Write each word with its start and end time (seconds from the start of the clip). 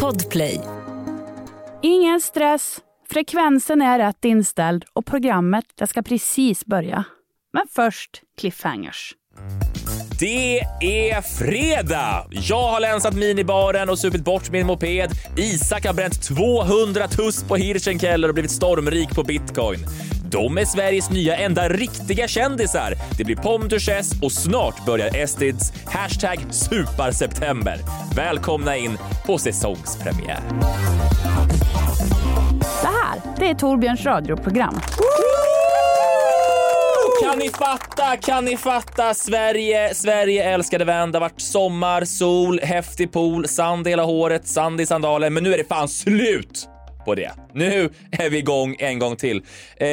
Podplay. 0.00 0.60
Ingen 1.82 2.20
stress. 2.20 2.78
Frekvensen 3.10 3.82
är 3.82 3.98
rätt 3.98 4.24
inställd 4.24 4.84
och 4.92 5.06
programmet 5.06 5.64
det 5.78 5.86
ska 5.86 6.02
precis 6.02 6.64
börja. 6.66 7.04
Men 7.52 7.66
först 7.70 8.22
cliffhangers. 8.38 9.14
Det 10.20 10.58
är 10.80 11.20
fredag! 11.20 12.26
Jag 12.30 12.62
har 12.62 12.80
länsat 12.80 13.14
minibaren 13.14 13.90
och 13.90 13.98
supit 13.98 14.24
bort 14.24 14.50
min 14.50 14.66
moped. 14.66 15.10
Isak 15.36 15.86
har 15.86 15.94
bränt 15.94 16.22
200 16.22 17.08
tuss 17.08 17.44
på 17.44 17.56
Hirschenkeller 17.56 18.28
och 18.28 18.34
blivit 18.34 18.50
stormrik 18.50 19.14
på 19.14 19.22
bitcoin. 19.22 19.78
De 20.34 20.58
är 20.58 20.64
Sveriges 20.64 21.10
nya 21.10 21.36
enda 21.36 21.68
riktiga 21.68 22.28
kändisar. 22.28 22.94
Det 23.18 23.24
blir 23.24 23.36
Pom 23.36 23.68
Duchess 23.68 24.22
och 24.22 24.32
snart 24.32 24.86
börjar 24.86 25.16
Estids 25.16 25.72
hashtag 25.86 26.38
Superseptember. 26.50 27.78
Välkomna 28.16 28.76
in 28.76 28.98
på 29.26 29.38
säsongspremiär. 29.38 30.40
Det 32.82 32.88
här, 32.88 33.20
det 33.38 33.50
är 33.50 33.54
Torbjörns 33.54 34.04
radioprogram. 34.04 34.80
Kan 37.22 37.38
ni 37.38 37.50
fatta, 37.50 38.16
kan 38.16 38.44
ni 38.44 38.56
fatta? 38.56 39.14
Sverige, 39.14 39.94
Sverige 39.94 40.44
älskade 40.44 40.84
vän. 40.84 41.12
Det 41.12 41.18
har 41.18 41.20
varit 41.20 41.40
sommar, 41.40 42.04
sol, 42.04 42.60
häftig 42.62 43.12
pool, 43.12 43.48
sand 43.48 43.86
i 43.86 43.90
hela 43.90 44.04
håret, 44.04 44.48
sand 44.48 44.80
i 44.80 44.86
sandalen. 44.86 45.34
Men 45.34 45.44
nu 45.44 45.54
är 45.54 45.58
det 45.58 45.68
fan 45.68 45.88
slut 45.88 46.68
på 47.04 47.14
det. 47.14 47.30
Nu 47.52 47.90
är 48.10 48.30
vi 48.30 48.38
igång 48.38 48.76
en 48.78 48.98
gång 48.98 49.16
till. 49.16 49.36
Eh, 49.76 49.86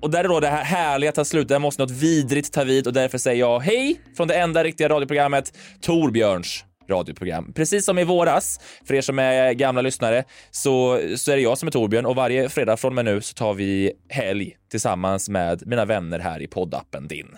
och 0.00 0.10
där 0.10 0.24
är 0.24 0.28
då 0.28 0.40
det 0.40 0.48
här 0.48 0.64
härliga 0.64 1.12
tar 1.12 1.24
slut. 1.24 1.48
Där 1.48 1.58
måste 1.58 1.82
något 1.82 1.90
vidrigt 1.90 2.52
ta 2.52 2.64
vid 2.64 2.86
och 2.86 2.92
därför 2.92 3.18
säger 3.18 3.40
jag 3.40 3.60
hej 3.60 4.00
från 4.16 4.28
det 4.28 4.34
enda 4.34 4.64
riktiga 4.64 4.88
radioprogrammet 4.88 5.52
Torbjörns 5.80 6.64
radioprogram. 6.90 7.52
Precis 7.52 7.84
som 7.84 7.98
i 7.98 8.04
våras, 8.04 8.60
för 8.86 8.94
er 8.94 9.00
som 9.00 9.18
är 9.18 9.52
gamla 9.52 9.82
lyssnare, 9.82 10.24
så, 10.50 11.00
så 11.16 11.32
är 11.32 11.36
det 11.36 11.42
jag 11.42 11.58
som 11.58 11.66
är 11.66 11.72
Torbjörn 11.72 12.06
och 12.06 12.16
varje 12.16 12.48
fredag 12.48 12.76
från 12.76 12.88
och 12.88 12.94
med 12.94 13.04
nu 13.04 13.20
så 13.20 13.34
tar 13.34 13.54
vi 13.54 13.92
helg 14.08 14.56
tillsammans 14.70 15.28
med 15.28 15.62
mina 15.66 15.84
vänner 15.84 16.18
här 16.18 16.42
i 16.42 16.46
poddappen 16.46 17.08
din. 17.08 17.36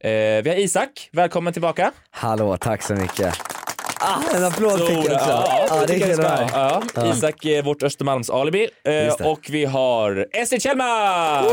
Eh, 0.00 0.10
vi 0.42 0.44
har 0.46 0.58
Isak, 0.58 1.08
välkommen 1.12 1.52
tillbaka. 1.52 1.92
Hallå, 2.10 2.56
tack 2.56 2.82
så 2.82 2.94
mycket. 2.94 3.59
Ah, 4.02 4.22
en 4.36 4.44
applåd 4.44 4.80
fick 4.80 4.90
jag 4.90 4.98
också. 5.00 5.10
Ja, 5.28 5.66
Ja, 5.68 5.86
det 5.86 5.94
är 6.02 6.16
höra. 6.16 6.82
ja. 6.94 7.12
Isak 7.16 7.44
är 7.44 7.62
vårt 7.62 7.82
Östermalms-alibi 7.82 8.68
eh, 8.84 9.04
Just 9.04 9.18
det. 9.18 9.24
och 9.24 9.46
vi 9.50 9.64
har 9.64 10.26
Estrid 10.32 10.62
Kjellman! 10.62 11.44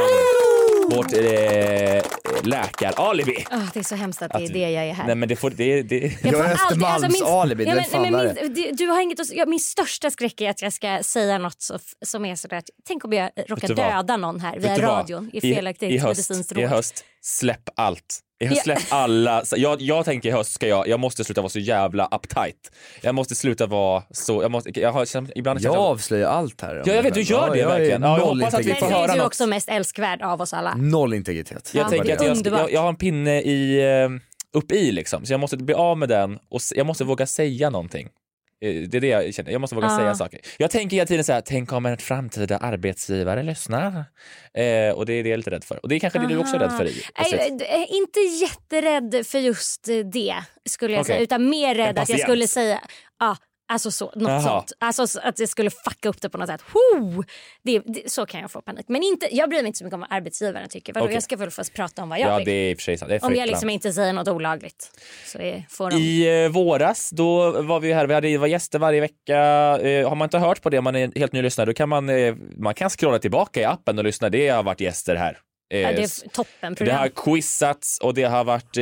Vårt 0.92 1.14
eh, 1.14 2.04
läkar-alibi. 2.44 3.46
Ah, 3.52 3.58
det 3.74 3.80
är 3.80 3.84
så 3.84 3.96
hemskt 3.96 4.22
att 4.22 4.32
det 4.32 4.44
är 4.46 4.50
det 4.54 4.60
jag 4.72 4.86
är 4.86 4.94
här. 4.94 5.06
Nej 5.08 5.16
men 5.16 5.30
det 5.30 5.36
får, 5.36 5.50
det, 5.50 5.82
det, 5.82 5.96
Jag 6.00 6.12
Jag 6.22 6.34
får 6.34 6.40
är 6.40 6.44
alltid- 6.44 6.54
Östermalms 6.54 7.04
alltså, 7.04 7.24
min- 7.26 7.34
alibi, 7.34 7.66
men- 7.66 8.02
men 8.02 8.14
min, 8.42 8.54
du, 8.54 8.72
du 8.72 8.88
har 8.88 9.02
inget 9.02 9.20
att, 9.20 9.32
ja, 9.34 9.46
Min 9.46 9.60
största 9.60 10.12
skräck 10.12 10.42
är 10.42 10.50
att 10.50 10.62
jag 10.62 10.74
ska 10.74 11.00
säga 11.04 11.38
något 11.38 11.62
så, 11.62 11.80
som 12.06 12.26
är 12.26 12.36
sådär... 12.36 12.58
att- 12.58 12.70
Tänk 12.88 13.06
om 13.06 13.14
jag 13.14 13.30
råkar 13.48 13.68
döda 13.68 14.18
någon 14.18 14.40
här 14.40 14.60
via 14.60 14.78
radion 14.78 15.30
i 15.34 15.42
felaktigt 15.42 16.04
medicinskt 16.04 16.58
I 16.58 16.66
höst, 16.66 17.06
släpp 17.22 17.70
allt. 17.76 18.20
I 18.40 18.46
höst, 18.46 18.62
Ja. 18.66 18.76
släpp 18.76 18.94
alla. 18.94 19.44
Jag, 19.56 19.82
jag 19.82 20.06
tänker 20.06 20.30
i 20.30 20.32
höst 20.32 20.52
ska 20.54 20.68
jag, 20.68 20.88
jag 20.88 21.00
måste 21.00 21.24
sluta 21.24 21.42
vara 21.42 21.50
så 21.50 21.60
jävla 21.60 22.06
uptight. 22.06 22.72
Jag 23.02 23.16
måste 23.16 23.36
sluta 23.36 23.66
vara 23.68 24.04
så, 24.12 24.42
jag 24.42 24.52
måste, 24.52 24.80
jag 24.80 24.92
har 24.92 25.06
ibland 25.36 25.62
Jag 25.62 25.76
jag, 25.76 25.80
avslöjar 25.82 26.30
allt 26.30 26.62
här. 26.62 26.84
Ja, 26.86 26.94
jag 26.94 27.04
vet, 27.04 27.14
du 27.14 27.22
gör 27.22 27.52
det 27.52 27.60
jag 27.60 27.72
är 27.74 27.78
verkligen. 27.80 28.02
Ja, 28.02 28.18
jag 28.18 28.28
noll 28.28 28.40
hoppas 28.42 28.54
att 28.54 28.60
vi 28.60 28.64
integritet. 28.64 28.90
får 28.90 28.96
höra 28.96 29.04
är 29.12 29.14
du 29.14 29.18
något. 29.18 29.28
också 29.28 29.48
mest 29.48 29.70
älskvärd 29.70 30.22
av 30.22 30.42
oss 30.42 30.54
alla. 30.54 30.76
Noll 30.76 31.14
integritet. 31.14 31.72
jag 31.74 31.86
Ja, 31.86 31.90
tänker 31.90 32.14
att 32.14 32.22
är 32.22 32.26
jag, 32.26 32.60
jag, 32.60 32.72
jag 32.72 32.82
har 32.82 32.90
en 32.90 32.96
pinne 32.96 33.42
i, 33.42 33.82
eh, 34.04 34.10
upp 34.60 34.72
i 34.72 34.92
liksom, 34.92 35.26
så 35.26 35.34
jag 35.34 35.40
måste 35.40 35.58
bli 35.58 35.74
av 35.74 35.98
med 35.98 36.10
den 36.10 36.40
och 36.50 36.62
jag 36.76 36.86
måste 36.86 37.04
våga 37.04 37.28
säga 37.28 37.70
någonting. 37.70 38.08
Eh, 38.62 38.82
Det 38.90 38.98
är 38.98 39.02
det 39.02 39.08
jag 39.08 39.34
känner, 39.34 39.52
jag 39.52 39.62
måste 39.62 39.76
våga 39.76 39.88
Ja. 39.88 39.98
säga 39.98 40.16
saker. 40.16 40.40
Jag 40.58 40.72
tänker 40.72 40.98
hela 40.98 41.08
tiden 41.08 41.24
så 41.24 41.34
här, 41.34 41.42
tänk 41.46 41.72
om 41.74 41.86
en 41.86 41.98
framtida 41.98 42.58
arbetsgivare 42.58 43.44
lyssnar. 43.44 43.88
Eh, 44.54 44.92
och 44.96 45.06
det 45.06 45.14
är 45.14 45.24
det 45.24 45.30
jag 45.30 45.34
är 45.34 45.38
lite 45.38 45.52
rädd 45.52 45.64
för. 45.64 45.80
Och 45.84 45.90
det 45.90 45.96
är 45.96 46.00
kanske 46.00 46.20
det 46.20 46.28
du 46.28 46.38
också 46.38 46.56
är 46.56 46.60
rädd 46.60 46.72
för 46.78 46.86
i. 46.86 47.02
Är 47.16 47.96
inte 47.98 48.20
jätterädd 48.20 49.26
för 49.28 49.40
just 49.40 49.84
det, 50.14 50.36
skulle 50.70 50.94
jag 50.94 51.02
Okej. 51.02 51.14
säga. 51.14 51.24
Utan 51.24 51.50
mer 51.50 51.76
rädd 51.76 52.00
att 52.00 52.10
jag 52.10 52.20
skulle 52.20 52.48
säga... 52.48 52.80
Ja, 53.20 53.38
alltså 53.68 53.92
så, 53.92 54.12
något 54.16 54.44
sånt. 54.44 54.72
Alltså 54.80 55.08
så 55.08 55.20
att 55.24 55.40
jag 55.40 55.50
skulle 55.50 55.70
fucka 55.70 56.10
upp 56.10 56.22
det 56.22 56.30
på 56.30 56.38
något 56.38 56.48
sätt. 56.48 56.62
Ho! 56.62 57.24
Det, 57.64 57.80
det, 57.86 58.12
så 58.12 58.26
kan 58.26 58.42
jag 58.42 58.52
få 58.52 58.62
panik. 58.62 58.86
Men 58.88 59.04
inte, 59.04 59.36
jag 59.36 59.50
bryr 59.50 59.60
mig 59.60 59.68
inte 59.68 59.78
så 59.78 59.84
mycket 59.84 59.94
om 59.94 60.00
vad 60.00 60.12
arbetsgivaren 60.12 60.70
tycker. 60.70 60.94
Vadå, 60.94 61.06
Okej. 61.06 61.14
Jag 61.14 61.24
ska 61.24 61.36
väl 61.36 61.52
få 61.52 61.64
prata 61.76 62.04
om 62.04 62.10
vad 62.10 62.20
jag 62.20 62.30
Ja, 62.30 62.38
vill. 62.38 62.46
det 62.46 62.52
är 62.52 62.72
i 62.72 62.74
och 62.74 62.78
för 62.78 62.84
sig 62.84 62.98
sant. 62.98 63.10
Det 63.10 63.16
är 63.16 63.26
Om 63.26 63.36
jag 63.36 63.48
liksom 63.48 63.70
inte 63.70 63.94
säger 63.94 64.14
något 64.14 64.28
olagligt. 64.28 64.92
Så 65.26 65.38
får 65.70 65.92
de... 65.92 65.98
I 65.98 66.44
eh, 66.46 66.50
våras, 66.50 67.10
då 67.10 67.62
var 67.62 67.80
vi 67.80 67.94
här, 67.94 68.08
vi 68.08 68.14
hade, 68.14 68.38
var 68.38 68.48
gäster 68.48 68.80
varje 68.80 69.02
vecka. 69.02 69.38
Eh, 69.78 70.10
har 70.10 70.16
man 70.16 70.26
inte 70.26 70.40
hört 70.40 70.62
på 70.62 70.70
det, 70.70 70.78
om 70.78 70.84
man 70.84 70.96
är 70.96 71.20
helt 71.20 71.32
ny 71.32 71.42
lyssnare, 71.42 71.66
då 71.66 71.74
kan 71.74 71.90
man, 71.90 72.10
eh, 72.10 72.36
man 72.58 72.74
kan 72.74 72.90
scrolla 72.90 73.20
tillbaka 73.20 73.62
i 73.62 73.66
appen 73.66 73.98
och 73.98 74.04
lyssna. 74.04 74.30
Det 74.30 74.50
har 74.50 74.64
varit 74.64 74.82
gäster 74.82 75.16
här. 75.16 75.38
Eh, 75.70 75.80
ja, 75.80 75.92
det 75.92 76.02
är 76.04 76.30
toppen 76.30 76.76
det 76.80 76.92
har 76.92 77.08
quizats 77.10 78.00
och 78.00 78.14
det 78.14 78.24
har 78.24 78.44
varit 78.44 78.78
eh, 78.78 78.82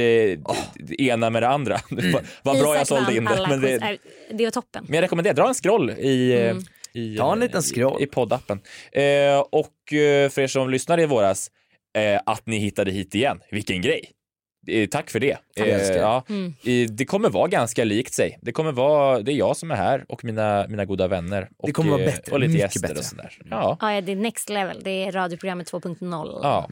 det 0.75 1.01
ena 1.01 1.29
med 1.29 1.44
det 1.44 1.47
andra. 1.47 1.79
Vad 2.44 2.59
bra 2.59 2.75
jag 2.75 2.88
sålde 2.88 3.16
in 3.18 3.25
det. 3.25 3.46
Men 3.50 3.62
det, 3.62 3.73
Är- 3.73 3.97
det 4.31 4.46
är 4.46 4.51
toppen. 4.51 4.85
men 4.88 4.95
jag 4.95 5.01
rekommenderar, 5.01 5.34
dra 5.35 5.47
en 5.47 5.53
scroll 5.53 5.90
i, 5.91 6.31
eh, 6.34 6.50
Mm. 6.51 6.63
i, 6.94 7.18
Ta 7.18 7.34
en 7.34 7.40
liten 7.40 7.62
scroll. 7.62 8.01
i, 8.01 8.03
i 8.03 8.07
poddappen. 8.07 8.59
Eh, 8.91 9.40
och 9.51 9.94
eh, 9.94 10.29
för 10.29 10.40
er 10.41 10.47
som 10.47 10.69
lyssnade 10.69 11.01
i 11.03 11.06
våras, 11.06 11.51
eh, 11.97 12.22
att 12.25 12.45
ni 12.47 12.57
hittade 12.57 12.91
hit 12.91 13.16
igen. 13.16 13.40
Vilken 13.51 13.81
grej! 13.81 14.12
Eh, 14.67 14.87
tack 14.87 15.09
för 15.09 15.19
det. 15.19 15.37
Älskar. 15.55 15.97
ja, 15.97 16.23
Mm. 16.29 16.53
eh, 16.65 16.89
det 16.89 17.05
kommer 17.05 17.29
vara 17.29 17.47
ganska 17.47 17.83
likt 17.83 18.13
sig. 18.13 18.39
Det 18.41 18.51
kommer 18.51 18.71
vara, 18.71 19.19
det 19.21 19.31
är 19.31 19.35
jag 19.35 19.57
som 19.57 19.71
är 19.71 19.75
här 19.75 20.05
och 20.09 20.23
mina, 20.23 20.65
mina 20.69 20.85
goda 20.85 21.07
vänner. 21.07 21.49
Och, 21.57 21.67
Det 21.67 21.73
kommer 21.73 21.91
vara 21.91 22.01
eh, 22.01 22.05
bättre, 22.05 22.31
Och 22.33 22.39
lite 22.39 22.53
mycket 22.53 22.61
gäster 22.65 22.81
bättre. 22.81 22.99
och 22.99 23.05
sådär. 23.05 23.31
Ja. 23.49 23.77
Ja, 23.81 23.93
ja, 23.93 24.01
det 24.01 24.11
är 24.11 24.15
next 24.15 24.49
level. 24.49 24.81
Det 24.83 24.89
är 25.03 25.11
radioprogrammet 25.11 25.71
2.0. 25.71 26.39
ja. 26.43 26.69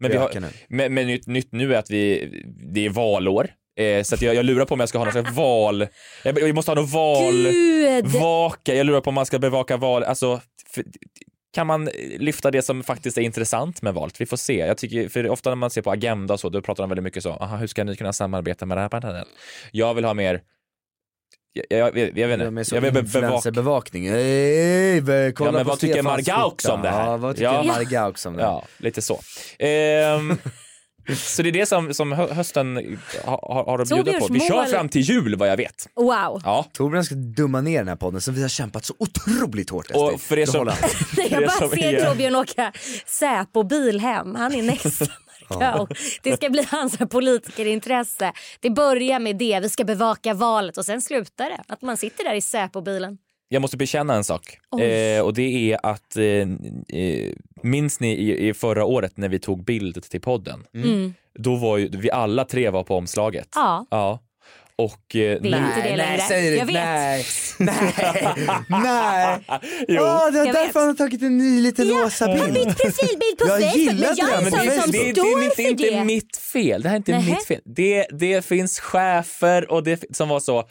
Men, 0.00 0.10
vi 0.10 0.16
har, 0.16 0.30
men, 0.68 0.94
men 0.94 1.06
nytt, 1.06 1.26
nytt 1.26 1.52
nu 1.52 1.74
är 1.74 1.78
att 1.78 1.90
vi, 1.90 2.28
det 2.74 2.86
är 2.86 2.90
valår. 2.90 3.48
Eh, 3.80 4.02
så 4.02 4.14
att 4.14 4.22
jag, 4.22 4.34
jag 4.34 4.44
lurar 4.44 4.64
på 4.64 4.74
om 4.74 4.80
jag 4.80 4.88
ska 4.88 4.98
ha 4.98 5.04
någon 5.04 5.12
slags 5.12 5.32
val... 5.36 5.86
Jag, 6.24 6.38
jag 6.40 6.54
måste 6.54 6.70
ha 6.70 6.76
någon 6.76 6.86
val... 6.86 7.34
Gud! 7.42 8.06
Vaka, 8.06 8.74
jag 8.74 8.86
lurar 8.86 9.00
på 9.00 9.08
om 9.10 9.14
man 9.14 9.26
ska 9.26 9.38
bevaka 9.38 9.76
val, 9.76 10.04
alltså 10.04 10.40
för, 10.70 10.84
kan 11.54 11.66
man 11.66 11.84
lyfta 12.18 12.50
det 12.50 12.62
som 12.62 12.82
faktiskt 12.82 13.18
är 13.18 13.22
intressant 13.22 13.82
med 13.82 13.94
valet? 13.94 14.20
Vi 14.20 14.26
får 14.26 14.36
se. 14.36 14.56
Jag 14.58 14.78
tycker, 14.78 15.08
för 15.08 15.28
ofta 15.30 15.50
när 15.50 15.56
man 15.56 15.70
ser 15.70 15.82
på 15.82 15.90
Agenda 15.90 16.34
och 16.34 16.40
så, 16.40 16.48
då 16.48 16.62
pratar 16.62 16.82
de 16.82 16.88
väldigt 16.90 17.04
mycket 17.04 17.22
så, 17.22 17.30
aha, 17.32 17.56
hur 17.56 17.66
ska 17.66 17.84
ni 17.84 17.96
kunna 17.96 18.12
samarbeta 18.12 18.66
med 18.66 18.76
det 18.76 18.80
här 18.82 18.88
partiet? 18.88 19.24
Jag 19.72 19.94
vill 19.94 20.04
ha 20.04 20.14
mer, 20.14 20.40
jag, 21.52 21.66
jag, 21.78 21.98
jag, 21.98 22.18
jag 22.18 22.28
vet 22.28 22.40
inte, 22.40 22.74
jag 22.74 22.80
vill 22.80 22.92
be- 22.92 23.02
bevaka, 23.02 23.18
influencerbevakning. 23.26 24.10
Hey, 24.10 25.00
be- 25.00 25.32
kolla 25.36 25.50
Ja, 25.50 25.52
men 25.52 25.66
vad 25.66 25.78
tycker 25.78 26.02
Margaux 26.02 26.64
om 26.68 26.82
det 26.82 26.88
här? 26.90 27.06
Ja, 27.10 27.16
vad 27.16 27.34
tycker 27.36 27.44
Ja. 27.52 27.62
Margaux 27.62 28.26
om 28.26 28.36
det? 28.36 28.42
ja, 28.42 28.64
lite 28.78 29.02
så. 29.02 29.20
Ehm, 29.58 30.36
så 31.16 31.42
det 31.42 31.48
är 31.48 31.52
det 31.52 31.66
som, 31.66 31.94
som 31.94 32.12
hö- 32.12 32.32
hösten 32.34 32.98
har, 33.24 33.64
har, 33.66 33.78
att 33.78 33.88
bjuda 33.88 34.18
på. 34.18 34.26
Vi 34.32 34.40
kör 34.40 34.64
fram 34.64 34.88
till 34.88 35.00
jul 35.02 35.36
vad 35.36 35.48
jag 35.48 35.56
vet. 35.56 35.86
Wow! 35.96 36.40
Ja. 36.44 36.66
Torbjörn 36.72 37.04
ska 37.04 37.14
dumma 37.14 37.60
ner 37.60 37.78
den 37.78 37.88
här 37.88 37.96
podden 37.96 38.20
som 38.20 38.34
vi 38.34 38.42
har 38.42 38.48
kämpat 38.48 38.84
så 38.84 38.94
otroligt 38.98 39.70
hårt 39.70 39.90
Och 39.90 40.12
Ester. 40.12 40.18
för 40.28 40.36
Då 40.36 40.46
som- 40.46 40.64
Det 41.16 41.22
jag 41.30 41.52
som 41.52 41.68
bara 41.68 41.76
ser 41.76 41.94
är- 41.94 42.06
Torbjörn 42.06 42.36
åka 42.36 42.72
Säpo-bil 43.06 44.00
hem. 44.00 44.34
Han 44.34 44.54
är 44.54 44.62
nästa 44.62 45.06
Markoolio. 45.50 45.88
Det 46.22 46.36
ska 46.36 46.50
bli 46.50 46.66
hans 46.70 46.96
politikerintresse. 46.98 48.32
Det 48.60 48.70
börjar 48.70 49.18
med 49.18 49.36
det, 49.36 49.60
vi 49.62 49.68
ska 49.68 49.84
bevaka 49.84 50.34
valet 50.34 50.78
och 50.78 50.84
sen 50.84 51.00
slutar 51.02 51.44
det. 51.50 51.62
Att 51.68 51.82
man 51.82 51.96
sitter 51.96 52.24
där 52.24 52.34
i 52.34 52.40
Säpo-bilen. 52.40 53.18
Jag 53.48 53.62
måste 53.62 53.76
bekänna 53.76 54.14
en 54.14 54.24
sak. 54.24 54.58
Eh, 54.80 55.22
och 55.24 55.34
det 55.34 55.72
är 55.72 55.78
att, 55.86 56.16
eh, 56.16 56.24
eh, 56.24 57.32
minns 57.62 58.00
ni 58.00 58.12
i, 58.12 58.48
i 58.48 58.54
förra 58.54 58.84
året 58.84 59.16
när 59.16 59.28
vi 59.28 59.38
tog 59.38 59.64
bild 59.64 60.02
till 60.10 60.20
podden? 60.20 60.64
Mm. 60.74 61.14
Då 61.38 61.56
var 61.56 61.76
ju, 61.78 61.88
vi 61.88 62.10
alla 62.10 62.44
tre 62.44 62.70
var 62.70 62.82
på 62.84 62.96
omslaget. 62.96 63.48
Ja. 63.54 63.86
Ja. 63.90 64.20
Och 64.76 65.16
eh, 65.16 65.40
Det 65.42 65.50
nu... 65.50 65.56
inte 65.56 65.82
det 65.90 65.96
längre. 65.96 66.22
det. 66.28 66.56
Jag 66.56 66.66
vet. 66.66 66.74
Nej, 66.74 67.24
nej, 67.58 67.94
nej. 68.68 69.38
Jo. 69.88 70.02
Åh, 70.02 70.32
det 70.32 70.38
är 70.38 70.46
Jag 70.46 70.54
därför 70.54 70.64
vet. 70.66 70.74
han 70.74 70.86
har 70.86 70.94
tagit 70.94 71.22
en 71.22 71.38
ny 71.38 71.60
liten 71.60 71.88
rosa 71.88 72.26
bild. 72.26 72.76
profilbild 72.76 73.38
på 73.38 73.46
Jag 73.48 73.60
Facebook 73.62 73.76
gillar 73.76 74.08
men 74.08 74.16
jag 74.16 74.28
det, 74.28 74.32
är 74.32 74.36
en 74.38 74.42
men 74.42 74.52
sån 74.52 74.66
det 74.66 74.74
är 74.74 74.80
som 74.80 74.90
det, 74.92 74.98
det, 75.12 75.14
står 75.20 75.42
är 75.42 75.70
inte, 75.70 75.84
det. 75.90 76.04
mitt 76.04 76.36
fel. 76.36 76.82
Det 76.82 76.88
här 76.88 76.94
är 76.94 76.98
inte 76.98 77.12
Nähä. 77.12 77.30
mitt 77.30 77.44
fel. 77.46 77.60
Det, 77.64 78.06
det 78.10 78.44
finns 78.44 78.80
chefer 78.80 79.70
och 79.70 79.82
det 79.84 80.16
som 80.16 80.28
var 80.28 80.40
så, 80.40 80.68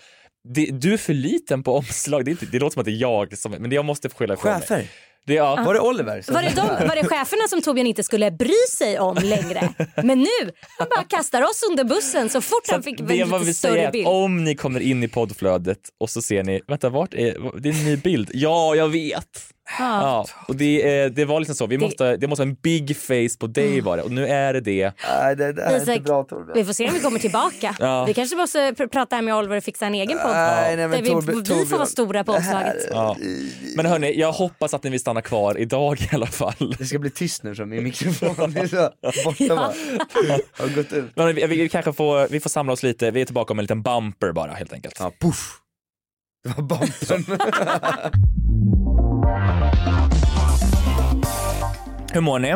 det, 0.53 0.65
du 0.65 0.93
är 0.93 0.97
för 0.97 1.13
liten 1.13 1.63
på 1.63 1.73
omslag. 1.77 2.25
Det, 2.25 2.29
är 2.29 2.31
inte, 2.31 2.45
det 2.45 2.59
låter 2.59 2.73
som 2.73 2.79
att 2.79 2.85
det 2.85 2.91
är 2.91 3.01
jag 3.01 3.37
som, 3.37 3.51
men 3.51 3.71
jag 3.71 3.85
måste 3.85 4.09
skylla 4.09 4.33
ifrån 4.33 4.51
mig. 4.51 4.61
Chefer. 4.61 4.87
Det, 5.25 5.33
ja. 5.33 5.63
Var 5.65 5.73
det 5.73 5.79
Oliver? 5.79 6.21
som- 6.21 6.33
Var 6.33 6.41
det, 6.41 6.49
de, 6.55 6.67
var 6.87 6.95
det 6.95 7.03
cheferna 7.03 7.47
som 7.49 7.61
Torbjörn 7.61 7.87
inte 7.87 8.03
skulle 8.03 8.31
bry 8.31 8.53
sig 8.77 8.99
om 8.99 9.15
längre? 9.23 9.73
Men 10.03 10.19
nu, 10.19 10.51
han 10.77 10.87
bara 10.89 11.03
kastar 11.03 11.41
oss 11.41 11.63
under 11.71 11.83
bussen 11.83 12.29
så 12.29 12.41
fort 12.41 12.65
Så 12.65 12.73
han 12.73 12.83
fick 12.83 12.97
det 12.97 13.19
en 13.21 13.29
lite 13.39 13.53
större 13.53 13.89
bild. 13.91 14.07
om 14.07 14.43
ni 14.43 14.55
kommer 14.55 14.79
in 14.79 15.03
i 15.03 15.07
poddflödet 15.07 15.79
och 15.99 16.09
så 16.09 16.21
ser 16.21 16.43
ni, 16.43 16.61
vänta 16.67 16.89
vart 16.89 17.13
är, 17.13 17.59
det 17.61 17.69
är 17.69 17.73
en 17.73 17.85
ny 17.85 17.97
bild. 17.97 18.31
Ja, 18.33 18.75
jag 18.75 18.87
vet. 18.89 19.53
Ja, 19.79 20.25
och 20.47 20.55
det, 20.55 21.09
det 21.09 21.25
var 21.25 21.39
liksom 21.39 21.55
så, 21.55 21.67
vi 21.67 21.77
måste, 21.77 22.17
det 22.17 22.27
måste 22.27 22.41
vara 22.41 22.49
en 22.49 22.55
big 22.63 22.97
face 22.97 23.37
på 23.39 23.47
dig 23.47 23.81
var 23.81 23.97
det 23.97 24.03
och 24.03 24.11
nu 24.11 24.27
är 24.27 24.53
det 24.53 24.61
det. 24.61 24.91
Nej, 25.21 25.35
det, 25.35 25.53
det 25.53 25.61
här 25.63 25.73
är 25.73 25.89
inte 25.91 26.01
bra 26.01 26.23
Torbjörn. 26.23 26.51
Vi 26.55 26.65
får 26.65 26.73
se 26.73 26.87
om 26.87 26.93
vi 26.93 26.99
kommer 26.99 27.19
tillbaka. 27.19 27.75
Ja. 27.79 28.05
Vi 28.05 28.13
kanske 28.13 28.35
måste 28.35 28.59
pr- 28.71 28.87
prata 28.87 29.21
med 29.21 29.35
Oliver 29.35 29.57
och 29.57 29.63
fixa 29.63 29.85
en 29.85 29.93
egen 29.93 30.17
podd. 30.19 30.31
Nej, 30.31 30.75
nej, 30.77 30.87
men 30.87 31.03
vi, 31.03 31.09
Torbjörn- 31.09 31.59
vi 31.59 31.65
får 31.65 31.77
vara 31.77 31.85
stora 31.87 32.23
på 32.23 32.31
här- 32.31 32.37
omslaget. 32.55 32.87
Ja. 32.91 33.17
Men 33.75 33.85
hörni, 33.85 34.19
jag 34.19 34.31
hoppas 34.31 34.73
att 34.73 34.83
ni 34.83 34.89
vill 34.89 34.99
stanna 34.99 35.21
kvar 35.21 35.57
idag 35.59 36.01
i 36.01 36.09
alla 36.15 36.25
fall. 36.27 36.75
Det 36.79 36.85
ska 36.85 36.99
bli 36.99 37.09
tyst 37.09 37.43
nu 37.43 37.55
från 37.55 37.69
min 37.69 37.83
mikrofon, 37.83 38.51
det 38.53 38.59
är 38.59 38.67
så 38.67 38.89
borta 39.25 39.55
bara. 39.55 39.71
Har 40.51 40.75
gått 40.75 40.93
ut. 40.93 41.05
Men 41.15 41.35
vi, 41.35 41.45
vi, 41.47 41.69
kanske 41.69 41.93
får, 41.93 42.27
vi 42.27 42.39
får 42.39 42.49
samla 42.49 42.73
oss 42.73 42.83
lite, 42.83 43.11
vi 43.11 43.21
är 43.21 43.25
tillbaka 43.25 43.53
om 43.53 43.59
en 43.59 43.63
liten 43.63 43.81
bumper 43.81 44.31
bara 44.31 44.51
helt 44.51 44.73
enkelt. 44.73 44.95
Ja, 44.99 45.11
puff. 45.21 45.57
Det 46.43 46.53
var 46.57 46.63
bumpen. 46.63 47.39
Hur 52.13 52.21
mår 52.21 52.39
ni? 52.39 52.55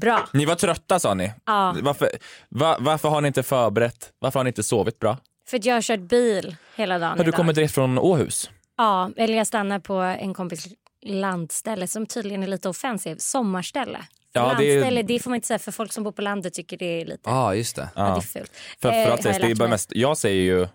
Bra. 0.00 0.28
Ni 0.32 0.44
var 0.44 0.54
trötta 0.54 0.98
sa 0.98 1.14
ni. 1.14 1.32
Ja, 1.46 1.76
Varför, 1.82 2.08
va, 2.48 2.76
varför 2.80 3.08
har 3.08 3.20
ni 3.20 3.26
inte 3.28 3.42
förberett? 3.42 4.12
Varför 4.18 4.38
har 4.38 4.44
ni 4.44 4.48
inte 4.48 4.62
sovit 4.62 4.98
bra? 4.98 5.16
för 5.48 5.56
att 5.56 5.64
jag 5.64 5.74
har 5.74 5.82
kört 5.82 6.00
bil 6.00 6.56
hela 6.76 6.98
dagen 6.98 7.10
Har 7.10 7.16
du 7.16 7.22
idag. 7.22 7.34
kommit 7.34 7.54
direkt 7.54 7.74
från 7.74 7.98
Åhus? 7.98 8.50
Ja, 8.76 9.10
eller 9.16 9.34
jag 9.36 9.46
stannar 9.46 9.78
på 9.78 9.94
en 9.94 10.34
kompis 10.34 10.66
landställe 11.06 11.86
som 11.86 12.06
tydligen 12.06 12.42
är 12.42 12.46
lite 12.46 12.68
offensivt. 12.68 13.20
Sommarställe. 13.20 13.98
Ja, 14.32 14.54
det 14.58 14.64
är- 14.64 14.74
landställe, 14.74 15.02
det 15.02 15.18
får 15.22 15.30
man 15.30 15.34
inte 15.34 15.46
säga 15.46 15.58
för 15.58 15.72
folk 15.72 15.92
som 15.92 16.04
bor 16.04 16.12
på 16.12 16.22
landet 16.22 16.54
tycker 16.54 16.76
det 16.78 17.00
är 17.00 17.04
lite 17.04 17.20
Ja, 17.24 17.32
ah, 17.32 17.54
just 17.54 17.76
det. 17.76 17.88
ja. 17.94 18.02
det 18.02 18.08
är 18.08 18.20
fult. 18.20 18.52
För, 18.82 18.88
Eh, 18.88 18.92
för 18.92 18.98
har 19.10 19.18
att 19.18 19.24
jag 19.24 19.34
säga, 19.34 19.54
det 19.54 19.64
är 19.64 19.68
mest, 19.68 19.92
jag 19.94 20.18
säger 20.18 20.42
ju, 20.42 20.68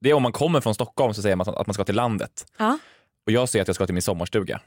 det 0.00 0.10
är 0.10 0.14
om 0.14 0.22
man 0.22 0.32
kommer 0.32 0.60
från 0.60 0.74
Stockholm 0.74 1.14
så 1.14 1.22
säger 1.22 1.36
man 1.36 1.48
att 1.48 1.66
man 1.66 1.74
ska 1.74 1.84
till 1.84 1.94
landet. 1.94 2.46
Ja. 2.58 2.78
Och 3.26 3.32
jag 3.32 3.48
säger 3.48 3.62
att 3.62 3.68
jag 3.68 3.74
ska 3.74 3.86
till 3.86 3.94
min 3.94 4.02
sommarstuga. 4.02 4.60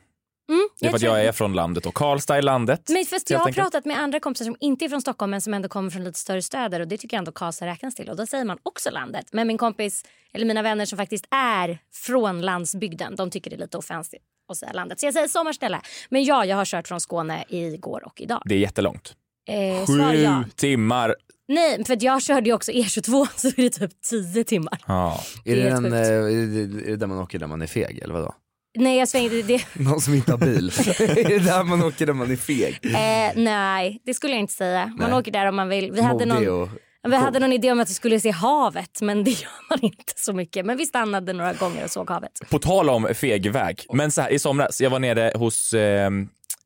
Mm, 0.50 0.70
Det 0.80 0.86
är 0.86 0.90
för 0.90 0.96
att 0.96 1.02
jag 1.02 1.26
är 1.26 1.32
från 1.32 1.54
landet 1.54 1.86
och 1.86 1.94
Karlstad 1.94 2.38
är 2.38 2.42
landet. 2.42 2.82
Men 2.90 3.06
först 3.06 3.30
jag 3.30 3.40
har 3.40 3.48
enkelt. 3.48 3.64
pratat 3.64 3.86
med 3.86 4.00
andra 4.00 4.20
kompisar 4.20 4.46
som 4.46 4.56
inte 4.60 4.86
är 4.86 4.90
från 4.90 5.02
Stockholm 5.02 5.32
men 5.32 5.42
som 5.42 5.54
ändå 5.54 5.70
kommer 5.70 5.90
från 5.90 6.04
lite 6.04 6.20
större 6.20 6.42
städer 6.42 6.80
och 6.80 6.88
det 6.88 6.98
tycker 6.98 7.18
jag 7.18 7.20
ändå 7.20 7.32
Karlstad 7.32 7.66
räknas 7.66 7.96
till 7.96 8.10
och 8.10 8.16
då 8.16 8.26
säger 8.26 8.46
man 8.46 8.58
också 8.64 8.90
landet. 8.90 9.26
Men 9.32 9.48
min 9.48 9.58
kompis, 9.58 10.04
eller 10.34 10.46
mina 10.46 10.62
vänner 10.62 10.86
som 10.86 10.98
faktiskt 10.98 11.26
är 11.32 11.80
från 11.94 12.42
landsbygden, 12.42 13.16
de 13.16 13.32
tycker 13.32 13.50
det 13.50 13.56
är 13.56 13.60
lite 13.60 13.78
offensivt 13.78 14.22
att 14.52 14.58
säga 14.58 14.74
landet. 14.74 15.00
Så 15.00 15.06
jag 15.06 15.14
säger 15.14 15.28
sommarställe. 15.28 15.82
Men 16.10 16.24
ja, 16.24 16.46
jag 16.46 16.58
har 16.58 16.66
kört 16.66 16.88
från 16.88 17.00
Skåne 17.00 17.44
igår 17.50 18.04
och 18.06 18.22
idag. 18.22 18.42
Det 18.46 18.56
är 18.56 18.60
jättelångt. 18.60 19.16
Eh, 19.48 19.86
svar 19.86 20.12
Sju 20.12 20.18
ja. 20.18 20.44
timmar. 20.56 21.16
Nej, 21.48 21.86
för 21.86 21.98
jag 22.04 22.22
körde 22.22 22.50
ju 22.50 22.54
också 22.54 22.72
E22 22.72 23.28
så 23.36 23.48
är 23.48 23.56
det 23.56 23.70
typ 23.70 24.02
10 24.02 24.44
timmar. 24.44 24.80
Ja. 24.88 25.20
Är 25.46 25.56
det, 25.56 25.62
Det 25.62 25.68
är 25.68 25.72
den, 25.72 25.94
eh, 25.94 26.00
är 26.00 26.48
det, 26.48 26.88
är 26.88 26.92
det 26.92 26.96
där 26.96 27.08
man 27.08 27.20
åker 27.20 27.40
där 27.40 27.48
man 27.48 27.62
är 27.62 27.68
feg 27.68 28.00
eller 28.00 28.14
vadå? 28.14 28.36
Nej, 28.76 28.98
jag 28.98 29.08
svängde 29.08 29.42
det. 29.42 29.66
Någon 29.74 30.02
som 30.02 30.14
inte 30.14 30.32
har 30.32 30.38
bil. 30.38 30.70
är 31.00 31.30
det 31.30 31.40
där 31.40 31.64
man 31.64 31.84
åker 31.84 32.06
där 32.06 32.14
man 32.14 32.32
är 32.32 32.36
feg? 32.36 32.80
Eh, 32.84 33.44
nej, 33.44 34.02
det 34.06 34.14
skulle 34.14 34.34
jag 34.34 34.40
inte 34.40 34.54
säga. 34.54 34.86
Man 34.98 35.10
Nej. 35.10 35.20
åker 35.20 35.32
där 35.32 35.46
om 35.46 35.56
man 35.56 35.70
vill. 35.70 35.92
Vi 35.92 36.02
hade 36.02 36.26
Modig 36.26 36.48
någon... 36.48 36.62
och... 36.62 36.70
Vi 37.08 37.16
hade 37.16 37.40
någon 37.40 37.54
idé 37.54 37.72
om 37.72 37.80
att 37.80 37.90
vi 37.90 37.94
skulle 37.94 38.20
se 38.20 38.32
havet 38.32 39.02
men 39.02 39.24
det 39.24 39.32
gör 39.32 39.70
man 39.70 39.80
inte 39.82 40.14
så 40.16 40.34
mycket. 40.34 40.66
Men 40.66 40.78
vi 40.78 40.86
stannade 40.86 41.34
några 41.34 41.54
gånger 41.54 41.84
och 41.84 41.92
såg 41.92 42.10
havet. 42.10 42.32
På 42.50 42.60
tal 42.60 42.90
om 42.90 43.08
fegväg. 43.16 43.86
Men 43.94 44.12
så 44.12 44.22
här, 44.22 44.30
i 44.30 44.40
somras, 44.40 44.82
jag 44.82 44.90
var 44.90 45.00
nere 45.00 45.32
hos 45.36 45.74
eh, 45.74 46.10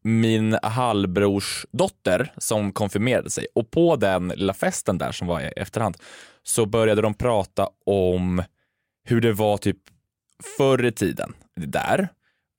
min 0.04 0.58
halvbrors 0.64 1.66
dotter 1.72 2.34
som 2.38 2.72
konfirmerade 2.72 3.30
sig 3.30 3.48
och 3.56 3.72
på 3.72 3.96
den 3.96 4.28
lilla 4.28 4.54
festen 4.54 4.98
där 4.98 5.12
som 5.12 5.28
var 5.28 5.42
i 5.42 5.46
efterhand 5.46 5.98
så 6.44 6.66
började 6.66 7.02
de 7.02 7.14
prata 7.14 7.68
om 7.86 8.44
hur 9.06 9.22
det 9.22 9.34
var 9.34 9.58
typ 9.58 9.78
förr 10.58 10.86
i 10.86 10.92
tiden 10.92 11.34
där 11.68 12.10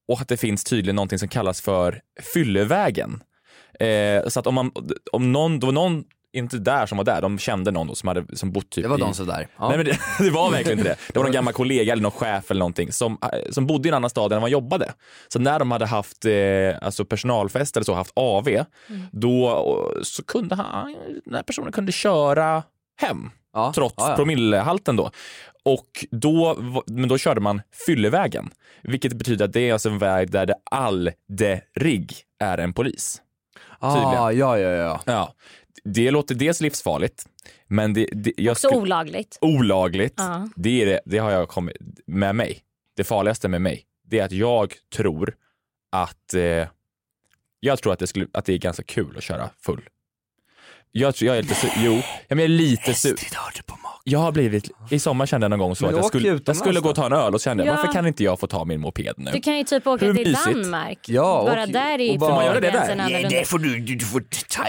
och 0.08 0.20
att 0.20 0.28
det 0.28 0.36
finns 0.36 0.64
tydligen 0.64 0.96
någonting 0.96 1.18
som 1.18 1.28
kallas 1.28 1.60
för 1.60 2.00
fyllevägen. 2.34 3.22
Eh, 3.80 4.28
så 4.28 4.40
att 4.40 4.46
om, 4.46 4.54
man, 4.54 4.70
om 5.12 5.32
någon, 5.32 5.60
det 5.60 5.66
var 5.66 5.72
någon, 5.72 6.04
inte 6.32 6.58
där 6.58 6.86
som 6.86 6.98
var 6.98 7.04
där, 7.04 7.22
de 7.22 7.38
kände 7.38 7.70
någon 7.70 7.86
då 7.86 7.94
som 7.94 8.08
hade 8.08 8.36
som 8.36 8.52
bott 8.52 8.70
typ 8.70 8.84
Det 8.84 8.88
var 8.88 8.98
i, 8.98 9.00
de 9.00 9.14
som 9.14 9.26
där. 9.26 9.48
Ja. 9.58 9.68
Nej 9.68 9.76
men 9.76 9.86
det, 9.86 9.98
det 10.24 10.30
var 10.30 10.50
verkligen 10.50 10.78
inte 10.78 10.90
det. 10.90 10.96
Det 11.12 11.18
var 11.18 11.24
någon 11.24 11.32
gammal 11.32 11.52
kollega 11.52 11.92
eller 11.92 12.02
någon 12.02 12.12
chef 12.12 12.50
eller 12.50 12.58
någonting 12.58 12.92
som, 12.92 13.18
eh, 13.22 13.50
som 13.50 13.66
bodde 13.66 13.88
i 13.88 13.90
en 13.90 13.94
annan 13.94 14.10
stad 14.10 14.32
än 14.32 14.40
man 14.40 14.50
jobbade. 14.50 14.92
Så 15.28 15.38
när 15.38 15.58
de 15.58 15.70
hade 15.70 15.86
haft 15.86 16.24
eh, 16.24 16.32
alltså 16.82 17.04
personalfest 17.04 17.76
eller 17.76 17.84
så, 17.84 17.94
haft 17.94 18.12
AV, 18.14 18.48
då 19.12 19.48
eh, 19.96 20.02
så 20.02 20.24
kunde 20.24 20.54
han, 20.54 20.96
den 21.24 21.34
här 21.34 21.42
personen 21.42 21.72
kunde 21.72 21.92
köra 21.92 22.62
hem 23.00 23.30
ja. 23.52 23.72
trots 23.74 23.94
ja, 23.98 24.10
ja. 24.10 24.16
promillehalten 24.16 24.96
då. 24.96 25.10
Och 25.64 26.04
då, 26.10 26.56
men 26.86 27.08
då 27.08 27.18
körde 27.18 27.40
man 27.40 27.62
fyllevägen, 27.86 28.50
vilket 28.82 29.12
betyder 29.12 29.44
att 29.44 29.52
det 29.52 29.60
är 29.68 29.72
alltså 29.72 29.88
en 29.88 29.98
väg 29.98 30.30
där 30.30 30.46
det 30.46 30.54
aldrig 30.70 32.14
är 32.38 32.58
en 32.58 32.72
polis. 32.72 33.22
Ah, 33.78 34.32
ja, 34.32 34.58
ja, 34.58 34.58
ja. 34.58 35.00
Ja, 35.06 35.34
det 35.84 36.10
låter 36.10 36.34
dels 36.34 36.60
livsfarligt, 36.60 37.24
men 37.66 37.94
det, 37.94 38.06
det, 38.12 38.32
jag 38.36 38.56
Så 38.56 38.68
sku- 38.70 38.74
olagligt. 38.76 39.38
olagligt, 39.40 40.14
Ja. 40.16 40.48
det, 40.56 40.82
är 40.82 40.86
det, 40.86 41.00
det 41.04 41.18
har 41.18 41.30
jag 41.30 41.48
kommit 41.48 41.76
med 42.06 42.34
mig. 42.34 42.58
Det 42.96 43.04
farligaste 43.04 43.48
med 43.48 43.62
mig, 43.62 43.84
det 44.04 44.18
är 44.18 44.24
att 44.24 44.32
jag 44.32 44.74
tror 44.96 45.34
att 45.92 46.34
eh, 46.34 46.68
jag 47.60 47.78
tror 47.82 47.92
att 47.92 47.98
det, 47.98 48.06
skulle, 48.06 48.26
att 48.32 48.44
det 48.44 48.52
är 48.52 48.58
ganska 48.58 48.82
kul 48.82 49.16
att 49.16 49.22
köra 49.22 49.50
full. 49.58 49.88
Jag, 50.92 51.14
tror- 51.14 51.26
jag 51.28 51.38
är 51.38 51.42
lite 51.42 51.54
su- 51.54 51.70
jo, 51.76 51.94
ja, 51.96 52.02
men 52.28 52.38
jag 52.38 52.44
är 52.44 52.48
lite 52.48 52.94
sur. 52.94 53.16
Jag 54.04 54.18
har 54.18 54.32
blivit, 54.32 54.70
i 54.90 54.98
sommar 54.98 55.26
kände 55.26 55.44
jag 55.44 55.50
någon 55.50 55.58
gång 55.58 55.76
så 55.76 55.84
Men 55.84 55.94
att 55.94 55.96
jag 55.98 56.04
åk 56.04 56.10
skulle, 56.10 56.28
jag 56.28 56.36
utomlands 56.36 56.60
skulle 56.60 56.80
gå 56.80 56.88
och 56.88 56.94
ta 56.94 57.06
en 57.06 57.12
öl 57.12 57.34
och 57.34 57.40
så 57.40 57.44
kände 57.44 57.64
jag, 57.64 57.72
Ja. 57.72 57.76
varför 57.76 57.92
kan 57.92 58.06
inte 58.06 58.24
jag 58.24 58.40
få 58.40 58.46
ta 58.46 58.64
min 58.64 58.80
moped 58.80 59.14
nu? 59.16 59.30
Du 59.30 59.40
kan 59.40 59.58
ju 59.58 59.64
typ 59.64 59.86
åka 59.86 60.04
Hur 60.06 60.14
till 60.14 60.30
mysigt? 60.30 60.62
Danmark. 60.62 60.98
Ja, 61.08 61.42
bara 61.46 61.62
och- 61.62 61.68
där 61.68 61.98
är 61.98 61.98
ju 61.98 62.10
och 62.12 62.18
bara- 62.18 62.30
Får 62.30 62.34
man 62.36 62.44
göra 62.44 62.54
det 62.60 62.66
där? 62.66 62.72
gränsen 62.72 63.00
annorlunda. 63.00 63.44
får 63.44 63.58
du, 63.58 63.78
du 63.80 64.04
får 64.04 64.24
ta 64.48 64.64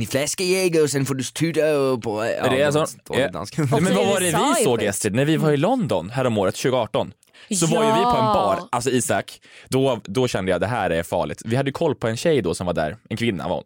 en 0.00 0.06
flaska 0.06 0.44
Jäger 0.44 0.82
och 0.82 0.90
sen 0.90 1.06
får 1.06 1.14
du 1.14 1.24
tuta 1.24 1.60
på... 2.02 2.24
Ja, 2.24 2.46
Är 2.46 2.50
det 2.56 2.64
alltså, 2.64 2.86
dålig 3.04 3.22
ja. 3.22 3.28
dansk. 3.30 3.58
Nej, 3.58 3.66
men 3.80 3.94
vad 3.94 4.06
var 4.06 4.20
det 4.20 4.26
USA 4.28 4.50
är 4.50 4.58
vi 4.58 4.64
såg. 4.64 4.82
Estrid, 4.82 5.14
när 5.14 5.24
vi 5.24 5.36
var 5.36 5.52
i 5.52 5.56
London 5.56 6.10
häromåret 6.10 6.54
2018? 6.54 7.12
Så 7.60 7.66
var 7.66 7.82
ju 7.84 7.88
vi 7.98 8.02
på 8.04 8.08
en 8.18 8.24
bar, 8.34 8.58
alltså 8.72 8.90
Isak, 8.90 9.40
då, 9.68 10.00
då 10.04 10.28
kände 10.28 10.50
jag 10.50 10.60
det 10.60 10.66
här 10.66 10.90
är 10.90 11.02
farligt. 11.02 11.42
Vi 11.44 11.56
hade 11.56 11.68
ju 11.68 11.72
koll 11.72 11.94
på 11.94 12.08
en 12.08 12.16
tjej 12.16 12.42
då 12.42 12.54
som 12.54 12.66
var 12.66 12.74
där, 12.74 12.96
en 13.08 13.16
kvinna 13.16 13.48
var 13.48 13.54
hon. 13.56 13.64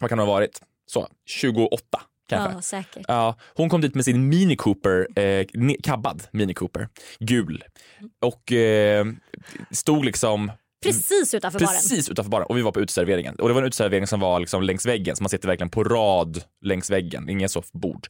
Vad 0.00 0.10
kan 0.10 0.18
hon 0.18 0.28
ha 0.28 0.34
varit? 0.34 0.60
Så, 0.86 1.08
28 1.26 1.78
kanske. 2.28 2.52
Ja, 2.54 2.62
säkert. 2.62 3.04
Ja, 3.08 3.36
hon 3.54 3.68
kom 3.68 3.80
dit 3.80 3.94
med 3.94 4.04
sin 4.04 4.28
Mini 4.28 4.56
Cooper, 4.56 5.18
eh, 5.18 5.46
kabbad 5.82 6.22
Mini 6.32 6.54
Cooper, 6.54 6.88
gul. 7.18 7.64
Och 8.20 8.52
eh, 8.52 9.06
stod 9.70 10.04
liksom 10.04 10.52
Precis 10.84 11.34
utanför 11.34 11.58
baren. 11.58 11.74
precis 11.74 12.08
utanför 12.08 12.30
baren 12.30 12.46
och 12.46 12.56
vi 12.56 12.62
var 12.62 12.72
på 12.72 12.80
uteserveringen. 12.80 13.34
Och 13.34 13.48
det 13.48 13.54
var 13.54 13.62
en 13.62 13.66
uteservering 13.66 14.06
som 14.06 14.20
var 14.20 14.40
liksom 14.40 14.62
längs 14.62 14.86
väggen, 14.86 15.16
så 15.16 15.22
man 15.22 15.30
sitter 15.30 15.48
verkligen 15.48 15.70
på 15.70 15.84
rad 15.84 16.42
längs 16.64 16.90
väggen, 16.90 17.28
ingen 17.28 17.48
soffbord. 17.48 18.06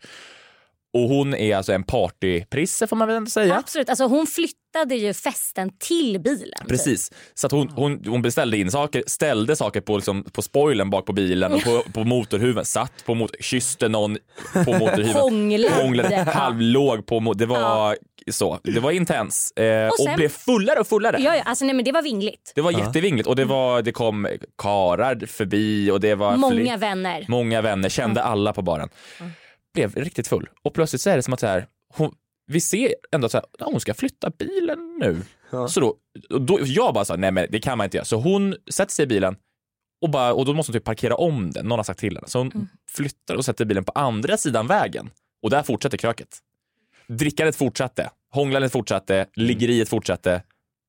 Och 0.94 1.00
hon 1.08 1.34
är 1.34 1.56
alltså 1.56 1.72
en 1.72 1.82
partyprisse 1.84 2.86
får 2.86 2.96
man 2.96 3.08
väl 3.08 3.16
ändå 3.16 3.30
säga. 3.30 3.56
Absolut. 3.56 3.88
Alltså, 3.88 4.04
hon 4.06 4.26
flyttade 4.26 4.94
ju 4.94 5.14
festen 5.14 5.70
till 5.78 6.20
bilen. 6.20 6.58
typ. 6.60 6.68
Precis. 6.68 7.12
Så 7.34 7.46
att 7.46 7.52
hon, 7.52 7.68
hon, 7.68 8.04
hon 8.06 8.22
beställde 8.22 8.56
in 8.58 8.70
saker, 8.70 9.02
ställde 9.06 9.56
saker 9.56 9.80
på, 9.80 9.96
liksom, 9.96 10.24
på 10.32 10.42
spoilern 10.42 10.90
bak 10.90 11.06
på 11.06 11.12
bilen 11.12 11.52
och 11.52 11.62
på, 11.62 11.82
på 11.92 12.04
motorhuven, 12.04 12.64
satt 12.64 12.92
på 13.06 13.14
motor, 13.14 13.36
kysste 13.40 13.88
någon 13.88 14.16
på 14.52 14.72
motorhuven. 14.72 15.12
Hånglade. 15.22 15.74
Hånglade, 15.82 16.24
Ja. 16.26 16.32
halvlåg 16.32 17.06
på 17.06 17.20
mo- 17.20 17.34
Det 17.34 17.46
var 17.46 17.96
så. 18.30 18.58
Det 18.64 18.80
var 18.80 18.90
intens. 18.90 19.50
Eh, 19.52 19.88
och, 19.88 19.94
sen- 19.98 20.16
blev 20.16 20.28
fullare 20.28 20.80
och 20.80 20.86
fullare. 20.86 21.16
Ja, 21.20 21.36
ja, 21.36 21.42
alltså, 21.42 21.64
nej, 21.64 21.74
men 21.74 21.84
det 21.84 21.92
var 21.92 22.02
vingligt. 22.02 22.52
Det 22.54 22.60
var 22.60 22.70
jättevingligt 22.72 23.28
och 23.28 23.36
det, 23.36 23.44
var, 23.44 23.82
det 23.82 23.92
kom 23.92 24.28
karar 24.58 25.26
förbi 25.26 25.90
och 25.90 26.00
det 26.00 26.14
var 26.14 26.36
Många 26.36 26.76
vänner. 26.76 27.24
många 27.28 27.62
vänner, 27.62 27.88
kände 27.88 28.22
alla 28.22 28.52
på 28.52 28.62
baren. 28.62 28.88
Blev 29.74 29.94
riktigt 29.94 30.28
full. 30.28 30.48
Och 30.62 30.74
plötsligt 30.74 31.00
så 31.02 31.10
är 31.10 31.16
det 31.16 31.22
som 31.22 31.34
att 31.34 31.40
så 31.40 31.46
här, 31.46 31.66
hon, 31.94 32.14
vi 32.46 32.60
ser 32.60 32.94
ändå 33.12 33.28
så 33.28 33.36
här, 33.36 33.46
"Ja, 33.58 33.66
hon 33.70 33.80
ska 33.80 33.94
flytta 33.94 34.30
bilen 34.30 34.96
nu. 35.00 35.22
Så 35.68 35.80
då, 35.80 35.96
då, 36.40 36.58
jag 36.62 36.94
bara 36.94 37.04
sa 37.04 37.16
nej 37.16 37.30
men 37.32 37.46
det 37.50 37.60
kan 37.60 37.78
man 37.78 37.84
inte 37.84 37.96
göra. 37.96 38.04
Så 38.04 38.16
hon 38.16 38.54
sätter 38.70 38.92
sig 38.92 39.02
i 39.02 39.06
bilen 39.06 39.36
och, 40.00 40.10
bara, 40.10 40.34
och 40.34 40.44
då 40.44 40.54
måste 40.54 40.72
hon 40.72 40.74
typ 40.78 40.84
parkera 40.84 41.14
om 41.14 41.50
den, 41.50 41.66
någon 41.66 41.78
har 41.78 41.84
sagt 41.84 42.00
till 42.00 42.16
henne. 42.16 42.28
Så 42.28 42.38
hon 42.38 42.68
flyttar 42.90 43.34
och 43.34 43.44
sätter 43.44 43.64
bilen 43.64 43.84
på 43.84 43.92
andra 43.94 44.36
sidan 44.36 44.66
vägen. 44.66 45.10
Och 45.42 45.50
där 45.50 45.62
fortsätter 45.62 45.98
kröket. 45.98 46.38
Drickandet 47.06 47.56
fortsatte, 47.56 48.10
hånglandet 48.30 48.72
fortsatte, 48.72 49.26
liggeriet 49.34 49.88
fortsatte. 49.88 50.42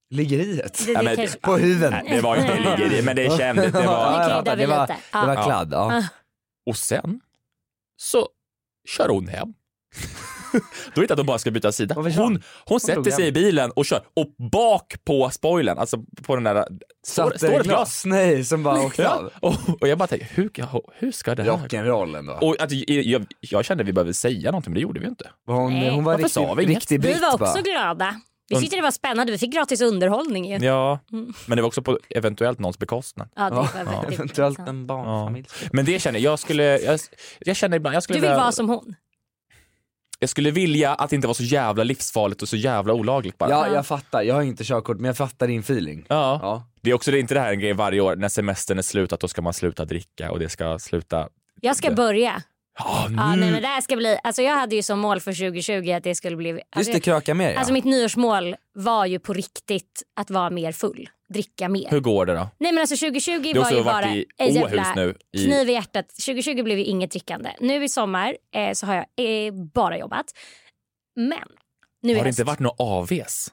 Liggeriet? 0.10 0.84
Det, 0.86 0.92
Ja, 0.92 1.00
det 1.00 1.06
men- 1.06 1.16
kanske... 1.16 1.40
På 1.40 1.58
huven? 1.58 1.92
Nej, 1.92 2.04
det 2.16 2.22
var 2.22 2.36
inte 2.38 2.56
liggeri, 2.60 3.02
men 3.02 3.16
det 3.16 3.38
kändes. 3.38 3.66
Det 3.74 3.80
var, 3.80 3.84
Ja, 3.84 4.44
ja, 4.46 4.56
det 4.56 4.66
var, 4.66 4.82
lite. 4.88 5.00
Ja. 5.14 5.22
det 5.22 5.28
var 5.28 5.36
Ja. 5.36 5.44
kladd. 5.44 5.70
Ja. 5.74 6.04
Och 6.66 6.78
sen 6.78 7.20
så 7.98 8.28
kör 8.86 9.10
hon 9.10 9.28
hem. 9.28 9.48
Då 10.54 10.60
är 10.60 10.96
det 10.96 11.02
inte 11.02 11.14
att 11.14 11.18
de 11.18 11.26
bara 11.26 11.38
ska 11.38 11.52
byta 11.52 11.72
sida. 11.72 11.96
Hon, 11.96 12.42
hon 12.66 12.80
sätter 12.80 13.04
sig 13.12 13.24
hem. 13.26 13.30
i 13.30 13.32
bilen 13.32 13.72
och 13.72 13.86
kör. 13.86 14.02
Och 14.14 14.28
bak 14.52 14.94
på 15.06 15.30
spoilern, 15.30 15.78
alltså 15.78 15.98
på 16.24 16.36
den 16.36 16.44
där... 16.44 16.66
Står, 17.08 17.32
står 17.38 17.48
det 17.48 17.56
ett 17.56 17.64
glas. 17.64 18.04
Nej, 18.06 18.46
som 18.46 18.64
bara 18.64 18.82
åkte 18.86 19.02
Ja. 19.02 19.10
av. 19.10 19.30
Och, 19.40 19.82
och 19.82 19.88
jag 19.88 19.98
bara 19.98 20.08
tänkte, 20.08 20.28
hur, 20.32 20.50
hur 20.96 21.12
ska 21.12 21.36
det 21.36 21.44
här... 21.44 21.52
Rock'n'roll 21.52 22.18
ändå. 22.18 22.34
Och 22.34 22.56
att, 22.62 22.72
jag, 22.72 23.04
jag, 23.06 23.26
jag 23.40 23.66
kände 23.66 23.82
att 23.84 23.88
vi 23.88 23.94
behövde 23.94 24.14
säga 24.14 24.52
någonting, 24.52 24.72
men 24.72 24.76
det 24.76 24.82
gjorde 24.82 25.00
vi 25.00 25.08
inte. 25.08 25.30
Hon, 25.46 25.74
Nej. 25.74 25.90
hon 25.90 26.04
var 26.04 26.12
Varför 26.12 26.24
riktig, 26.24 26.34
sa 26.34 26.54
vi 26.54 26.64
inget? 26.64 26.76
riktig 26.76 27.02
Vi 27.02 27.20
var 27.20 27.28
också 27.34 27.38
bara. 27.38 27.62
glada. 27.62 28.22
Vi 28.50 28.56
tyckte 28.56 28.76
det 28.76 28.82
var 28.82 28.92
spännande. 28.92 29.32
Vi 29.32 29.38
fick 29.38 29.54
gratis 29.54 29.82
underhållning 29.82 30.46
ju. 30.52 30.58
Ja, 30.66 31.00
Mm. 31.12 31.34
men 31.48 31.56
det 31.56 31.62
var 31.62 31.68
också 31.68 31.82
på 31.82 32.00
eventuellt 32.10 32.60
någons 32.60 32.80
bekostnad. 32.80 33.30
Ja, 33.36 33.50
det 33.50 33.56
Ja, 33.56 33.62
var 33.86 33.86
väldigt 33.86 34.14
Eventuellt 34.20 34.60
en 34.60 34.88
barnfamilj. 34.88 35.48
Men 35.72 35.86
det 35.86 36.00
känner 36.02 36.20
jag, 36.20 36.32
jag 36.32 36.40
skulle, 36.40 36.64
jag, 36.80 37.00
jag 37.40 37.56
känner 37.56 37.78
ibland, 37.78 37.96
jag 37.96 38.04
skulle, 38.04 38.18
Du 38.18 38.22
vill 38.22 38.30
vilja, 38.30 38.42
vara 38.44 38.52
som 38.52 38.70
hon. 38.70 38.96
jag 40.20 40.30
skulle 40.30 40.52
vilja 40.52 40.94
att 40.96 41.10
det 41.10 41.16
inte 41.16 41.28
var 41.28 41.34
så 41.34 41.44
jävla 41.44 41.84
livsfarligt 41.84 42.42
och 42.42 42.50
så 42.50 42.56
jävla 42.58 42.94
olagligt 42.94 43.38
bara. 43.38 43.50
Ja, 43.50 43.68
jag 43.74 43.88
fattar. 43.88 44.22
Jag 44.24 44.36
har 44.36 44.42
inte 44.42 44.64
körkort, 44.64 44.98
men 44.98 45.06
jag 45.06 45.18
fattar 45.18 45.48
din 45.48 45.60
feeling. 45.60 46.06
Ja. 46.10 46.40
Ja. 46.42 46.68
Det 46.82 46.90
är 46.90 46.94
också 46.94 47.12
det, 47.12 47.20
inte 47.20 47.34
det 47.34 47.40
här 47.40 47.52
en 47.52 47.60
grej 47.60 47.74
varje 47.74 48.02
år, 48.02 48.16
när 48.16 48.30
semestern 48.30 48.78
är 48.78 48.82
slut, 48.82 49.14
att 49.14 49.20
då 49.20 49.28
ska 49.28 49.42
man 49.42 49.54
sluta 49.54 49.86
dricka 49.86 50.32
och 50.32 50.40
det 50.40 50.50
ska 50.50 50.80
sluta... 50.80 51.30
Jag 51.62 51.76
ska 51.76 51.90
Det- 51.90 51.96
börja. 51.96 52.42
Ja, 52.80 53.08
nu. 53.10 53.16
Ja, 53.18 53.36
nej, 53.36 53.52
men 53.52 53.62
det 53.62 53.68
här 53.68 53.82
ska 53.82 53.96
bli, 53.96 54.18
alltså 54.24 54.42
jag 54.42 54.56
hade 54.56 54.76
ju 54.76 54.84
som 54.84 55.00
mål 55.00 55.20
för 55.20 55.34
2020 55.34 55.92
att 55.92 56.04
det 56.04 56.16
skulle 56.16 56.36
bli... 56.36 56.50
Just 56.50 56.62
Alltså, 56.76 56.92
det, 56.94 57.00
kröka 57.00 57.34
mer 57.34 57.52
ja. 57.52 57.58
alltså 57.58 57.74
mitt 57.74 57.86
nyårsmål 57.86 58.56
var 58.74 59.06
ju 59.06 59.20
på 59.20 59.34
riktigt 59.34 60.04
att 60.16 60.30
vara 60.30 60.50
mer 60.50 60.72
full. 60.72 61.10
Dricka 61.30 61.70
mer. 61.70 61.90
Hur 61.90 62.00
går 62.00 62.26
det 62.26 62.34
då? 62.34 62.50
Nej 62.58 62.72
men 62.72 62.82
alltså 62.82 62.96
2020 62.96 63.52
Du 63.54 63.60
har 63.60 63.72
var 63.72 63.78
ju 63.78 63.84
bara 63.84 64.16
i 64.16 64.26
en 64.38 64.54
jävla 64.54 64.94
nu. 64.96 65.16
I, 65.32 65.46
kniv 65.46 65.70
i 65.70 65.74
hjärtat. 65.74 66.10
2020 66.10 66.64
blev 66.64 66.78
ju 66.78 66.84
inget 66.86 67.12
drickande. 67.12 67.50
Nu 67.60 67.84
i 67.84 67.90
sommar 67.90 68.38
eh, 68.56 68.74
så 68.74 68.86
har 68.86 68.96
jag 68.96 69.06
eh, 69.48 69.54
bara 69.54 69.98
jobbat. 69.98 70.26
Men 71.16 71.32
nu 72.02 72.14
har 72.16 72.20
det 72.24 72.30
höst, 72.30 72.40
inte 72.40 72.44
varit 72.48 72.60
några 72.60 72.76
AVs? 72.80 73.52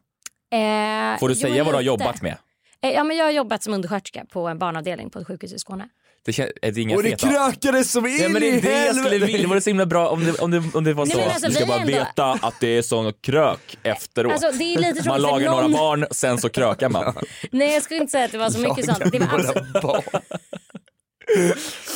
eh, 0.53 1.19
Får 1.19 1.29
du 1.29 1.35
säga 1.35 1.65
vad 1.65 1.73
du 1.73 1.77
har 1.77 1.83
jobbat 1.83 2.23
med? 2.23 2.37
Eh, 2.83 2.91
ja, 2.91 3.05
men 3.05 3.17
jag 3.17 3.25
har 3.25 3.31
jobbat 3.31 3.63
som 3.63 3.75
undersköterska 3.75 4.25
på 4.25 4.49
en 4.49 4.59
barnavdelning 4.59 5.11
på 5.11 5.19
ett 5.19 5.27
sjukhus 5.27 5.53
i 5.53 5.59
Skåne. 5.59 5.89
Det, 6.25 6.33
kän- 6.33 6.51
är 6.63 6.73
det 6.73 6.81
inga 6.81 6.97
Och 6.97 7.03
det 7.03 7.11
feta? 7.11 7.29
krökades 7.29 7.93
som 7.93 8.07
in 8.07 8.17
Ja, 8.23 8.29
men 8.29 8.43
det 8.43 8.49
i 8.49 8.59
är 8.59 8.63
det 8.63 8.87
jag 8.87 8.97
skulle 8.97 9.09
helvete! 9.11 9.27
vilja. 9.27 9.43
Det 9.43 9.47
vore 9.49 9.61
så 9.61 9.71
himla 9.71 9.87
bra 9.87 10.09
om 10.09 10.25
det, 10.25 10.39
om 10.39 10.51
det, 10.51 10.63
om 10.75 10.85
det 10.85 10.95
var 10.95 11.07
Nej, 11.07 11.15
så. 11.15 11.21
alltså, 11.23 11.47
du 11.49 11.53
ska 11.55 11.67
bara 11.67 11.77
är 11.77 11.81
ändå- 11.81 11.93
veta 11.93 12.33
att 12.33 12.55
det 12.61 12.67
är 12.69 12.83
sån 12.83 13.13
krök 13.21 13.79
efteråt. 13.83 14.33
Alltså 14.33 14.51
det 14.59 14.75
är 14.75 14.79
lite 14.79 15.09
man 15.09 15.23
lagar 15.23 15.51
någon... 15.51 15.63
några 15.71 15.79
barn, 15.79 16.07
sen 16.11 16.39
så 16.39 16.49
krökar 16.49 16.89
man. 16.89 17.15
Nej 17.51 17.75
jag 17.75 17.83
skulle 17.83 18.01
inte 18.01 18.11
säga 18.11 18.25
att 18.25 18.33
det 18.33 18.39
var 18.39 18.51
så 18.51 18.59
mycket 18.59 18.85
sånt. 18.87 19.13
Det 19.13 19.19
var, 19.19 19.27
Några 19.27 19.43
abso- 19.53 19.83
barn. 19.83 20.23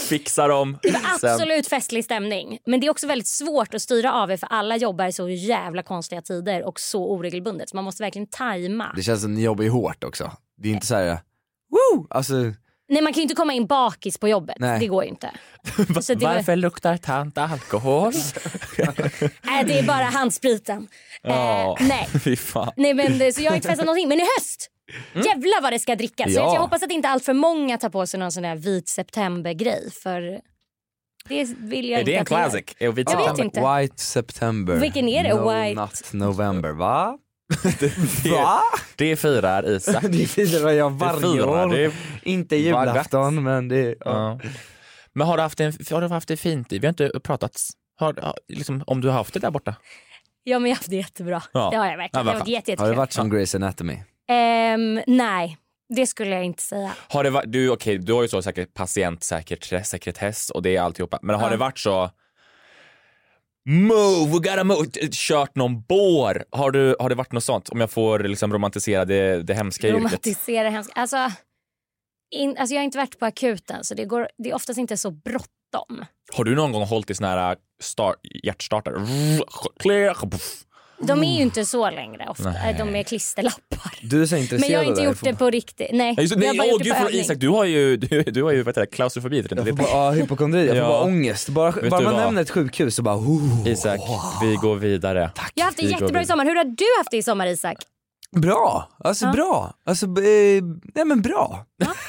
Fixar 0.08 0.48
dem. 0.48 0.78
det 0.82 0.90
var 0.90 1.18
sen- 1.18 1.30
absolut 1.32 1.68
festlig 1.68 2.04
stämning. 2.04 2.58
Men 2.66 2.80
det 2.80 2.86
är 2.86 2.90
också 2.90 3.06
väldigt 3.06 3.28
svårt 3.28 3.74
att 3.74 3.82
styra 3.82 4.12
av 4.12 4.30
er 4.30 4.36
för 4.36 4.46
alla 4.46 4.76
jobbar 4.76 5.06
i 5.06 5.12
så 5.12 5.28
jävla 5.28 5.82
konstiga 5.82 6.22
tider 6.22 6.62
och 6.66 6.80
så 6.80 7.04
oregelbundet. 7.10 7.68
Så 7.70 7.76
man 7.76 7.84
måste 7.84 8.02
verkligen 8.02 8.26
tajma. 8.28 8.92
Det 8.96 9.02
känns 9.02 9.22
som 9.22 9.34
ni 9.34 9.42
jobbar 9.42 9.64
ju 9.64 9.70
hårt 9.70 10.04
också. 10.04 10.32
Det 10.58 10.68
är 10.68 10.72
inte 10.72 10.86
så 10.86 10.94
här. 10.94 11.18
Woo! 11.70 12.06
Alltså, 12.10 12.34
Nej 12.88 13.02
man 13.02 13.12
kan 13.12 13.16
ju 13.16 13.22
inte 13.22 13.34
komma 13.34 13.52
in 13.52 13.66
bakis 13.66 14.18
på 14.18 14.28
jobbet. 14.28 14.56
Nej. 14.58 14.80
Det 14.80 14.86
går 14.86 15.04
ju 15.04 15.08
inte. 15.10 15.30
Så 16.00 16.14
det, 16.14 16.24
var, 16.24 16.34
Varför 16.34 16.56
luktar 16.56 16.96
tant 16.96 17.38
alkohol? 17.38 18.12
nej, 19.42 19.64
det 19.64 19.78
är 19.78 19.82
bara 19.82 20.04
handspriten. 20.04 20.88
Ja. 21.22 21.76
Eh, 21.80 21.86
nej. 21.88 22.08
Fy 22.24 22.36
fan. 22.36 22.72
nej 22.76 22.94
men 22.94 23.18
det, 23.18 23.32
så 23.32 23.42
jag 23.42 23.50
har 23.50 23.56
inte 23.56 23.68
festat 23.68 23.86
någonting. 23.86 24.08
Men 24.08 24.18
i 24.18 24.24
höst, 24.38 24.70
Mm. 25.14 25.26
jävlar 25.26 25.62
vad 25.62 25.72
det 25.72 25.78
ska 25.78 25.94
drickas. 25.96 26.34
Så 26.34 26.38
Ja. 26.40 26.54
jag 26.54 26.60
hoppas 26.60 26.82
att 26.82 26.90
inte 26.90 27.08
allt 27.08 27.24
för 27.24 27.32
många 27.34 27.78
tar 27.78 27.88
på 27.88 28.06
sig 28.06 28.20
någon 28.20 28.32
sån 28.32 28.42
där 28.42 28.56
vit 28.56 28.88
september-grej. 28.88 29.90
För 30.02 30.20
det 31.28 31.44
vill 31.58 31.88
jag 31.88 31.96
Är 31.96 32.00
inte 32.00 32.10
det 32.10 32.16
en 32.16 32.22
att 32.22 32.30
ni 32.30 32.36
gör. 32.36 32.42
classic? 32.50 32.64
Är 32.78 32.92
vit 32.92 33.10
Jag 33.10 33.30
vet 33.30 33.38
inte. 33.44 33.60
White 33.76 34.02
September. 34.02 34.74
Vilken 34.76 35.08
är 35.08 35.22
det? 35.22 35.34
No 35.34 35.50
White- 35.50 35.74
Not 35.74 36.12
November. 36.12 36.70
Va? 36.70 37.18
Det, 38.22 38.30
Va? 38.30 38.60
det 38.96 39.16
firar 39.16 39.68
Isak. 39.68 40.02
det 40.08 40.26
firar 40.26 40.70
jag 40.70 40.90
varje 40.90 41.20
firar 41.20 41.66
år. 41.66 41.72
det. 41.76 41.92
Inte 42.22 42.56
julafton 42.56 43.42
men 43.42 43.68
det... 43.68 43.94
Ja. 44.04 44.38
Ja. 44.42 44.50
Men 45.12 45.26
har 45.26 45.36
du 45.36 45.42
haft, 45.42 45.60
en, 45.60 45.72
har 45.90 46.00
du 46.00 46.08
haft 46.08 46.28
det 46.28 46.36
fint? 46.36 46.72
Vi 46.72 46.78
har 46.78 46.88
inte 46.88 47.10
pratat 47.22 47.60
har, 47.98 48.34
liksom, 48.48 48.84
om 48.86 49.00
du 49.00 49.08
har 49.08 49.14
haft 49.14 49.34
det 49.34 49.40
där 49.40 49.50
borta. 49.50 49.74
Ja 50.44 50.58
men 50.58 50.70
jag 50.70 50.76
har 50.76 50.78
haft 50.78 50.90
det 50.90 50.96
jättebra. 50.96 51.42
Ja. 51.52 51.68
Det 51.70 51.76
har 51.76 51.84
jag 51.84 51.92
Ja, 51.92 51.96
verkligen. 51.96 52.26
vad 52.26 52.34
det 52.34 52.38
har 52.38 52.38
varit 52.38 52.46
fan. 52.48 52.52
jätte, 52.70 52.82
Har 52.82 52.90
det 52.90 52.96
varit 52.96 53.12
som 53.12 53.32
Grey's 53.32 53.56
Anatomy? 53.56 53.98
Ehm, 54.28 55.00
nej, 55.06 55.58
det 55.96 56.06
skulle 56.06 56.30
jag 56.30 56.44
inte 56.44 56.62
säga. 56.62 56.92
Har 57.08 57.24
det 57.24 57.30
varit, 57.30 57.52
du, 57.52 57.70
okay, 57.70 57.98
du 57.98 58.12
har 58.12 58.22
ju 58.22 58.28
så 58.28 58.42
säkert 58.42 58.74
patientsäkerhet 58.74 59.86
sekretess 59.86 60.50
och 60.50 60.62
det 60.62 60.76
är 60.76 60.80
alltihopa. 60.80 61.18
Men 61.22 61.34
har 61.36 61.42
Ja. 61.42 61.50
det 61.50 61.56
varit 61.56 61.78
så 61.78 62.10
Move, 63.68 64.30
we 64.32 64.38
gotta 64.38 64.64
move, 64.64 64.86
kört 65.12 65.56
någon 65.56 65.82
bår? 65.82 66.44
Har, 66.50 66.70
du, 66.70 66.96
har 66.98 67.08
det 67.08 67.14
varit 67.14 67.32
något 67.32 67.44
sånt? 67.44 67.68
Om 67.68 67.80
jag 67.80 67.90
får 67.90 68.18
liksom 68.18 68.52
romantisera 68.52 69.04
det, 69.04 69.42
det 69.42 69.54
hemska 69.54 69.88
yrket. 69.88 70.00
Romantisera 70.00 70.70
hemskt. 70.70 70.92
Alltså, 70.94 71.32
in, 72.34 72.56
alltså 72.58 72.74
jag 72.74 72.80
har 72.80 72.84
inte 72.84 72.98
varit 72.98 73.18
på 73.18 73.26
akuten 73.26 73.84
så 73.84 73.94
det, 73.94 74.04
går, 74.04 74.28
det 74.38 74.50
är 74.50 74.54
oftast 74.54 74.78
inte 74.78 74.96
så 74.96 75.10
bråttom. 75.10 76.04
Har 76.32 76.44
du 76.44 76.54
någon 76.54 76.72
gång 76.72 76.84
hållit 76.84 77.10
i 77.10 77.14
såna 77.14 77.28
här 77.28 77.50
äh, 77.50 77.58
start, 77.82 78.16
hjärtstartare? 78.44 79.06
De 80.98 81.24
är 81.24 81.36
ju 81.36 81.42
inte 81.42 81.64
så 81.64 81.90
längre 81.90 82.26
ofta. 82.28 82.50
Nej. 82.50 82.74
De 82.78 82.96
är 82.96 83.02
klisterlappar. 83.02 83.92
Du 84.02 84.22
är 84.22 84.26
så 84.26 84.36
intresserad 84.36 84.60
Men 84.60 84.70
jag 84.70 84.78
har 84.78 84.84
inte 84.84 85.02
gjort 85.02 85.18
det 85.24 85.34
på 85.34 85.50
riktigt. 85.50 85.90
Nej, 85.92 86.14
Ja, 86.16 86.22
just 86.22 86.34
det. 86.34 86.40
jag 86.44 86.48
har 86.48 86.54
Nej, 86.54 86.58
bara 86.58 86.64
åh 86.66 86.72
gjort 86.72 86.82
det 86.84 86.90
på 86.90 86.96
för 86.96 87.04
övning. 87.06 87.20
Isak, 87.20 87.38
du 87.38 87.48
har 87.48 87.64
ju, 87.64 87.96
du, 87.96 88.22
du 88.22 88.42
har 88.42 88.52
ju 88.52 88.58
vad 88.62 88.66
heter 88.68 88.80
det, 88.80 88.86
klaustrofobi. 88.86 89.44
Jag 89.50 89.66
får 89.66 89.72
bara, 89.72 89.88
ja, 89.88 90.10
hypokondri, 90.10 90.66
jag 90.66 90.76
får 90.76 90.82
bara 90.92 91.02
ångest. 91.02 91.48
Bara, 91.48 91.70
Vet 91.70 91.90
bara 91.90 92.00
man 92.00 92.12
vad? 92.14 92.22
nämner 92.22 92.42
ett 92.42 92.50
sjukhus 92.50 92.94
så 92.94 93.02
bara... 93.02 93.16
Oh, 93.16 93.68
Isak, 93.68 94.00
vi 94.42 94.54
går 94.54 94.76
vidare. 94.76 95.30
Jag 95.54 95.62
har 95.64 95.66
haft 95.66 95.76
det 95.76 95.82
Vi 95.82 95.92
går 95.92 96.00
jättebra 96.00 96.22
i 96.22 96.26
sommar. 96.26 96.44
Hur 96.44 96.56
har 96.56 96.64
du 96.64 96.84
haft 96.98 97.10
det 97.10 97.16
i 97.16 97.22
sommar 97.22 97.46
Isak? 97.46 97.76
Bra, 98.40 98.88
alltså 99.04 99.24
Ja. 99.26 99.32
bra. 99.32 99.74
Alltså, 99.86 100.06
eh, 100.06 100.62
nej 100.94 101.04
men 101.04 101.22
bra. 101.22 101.66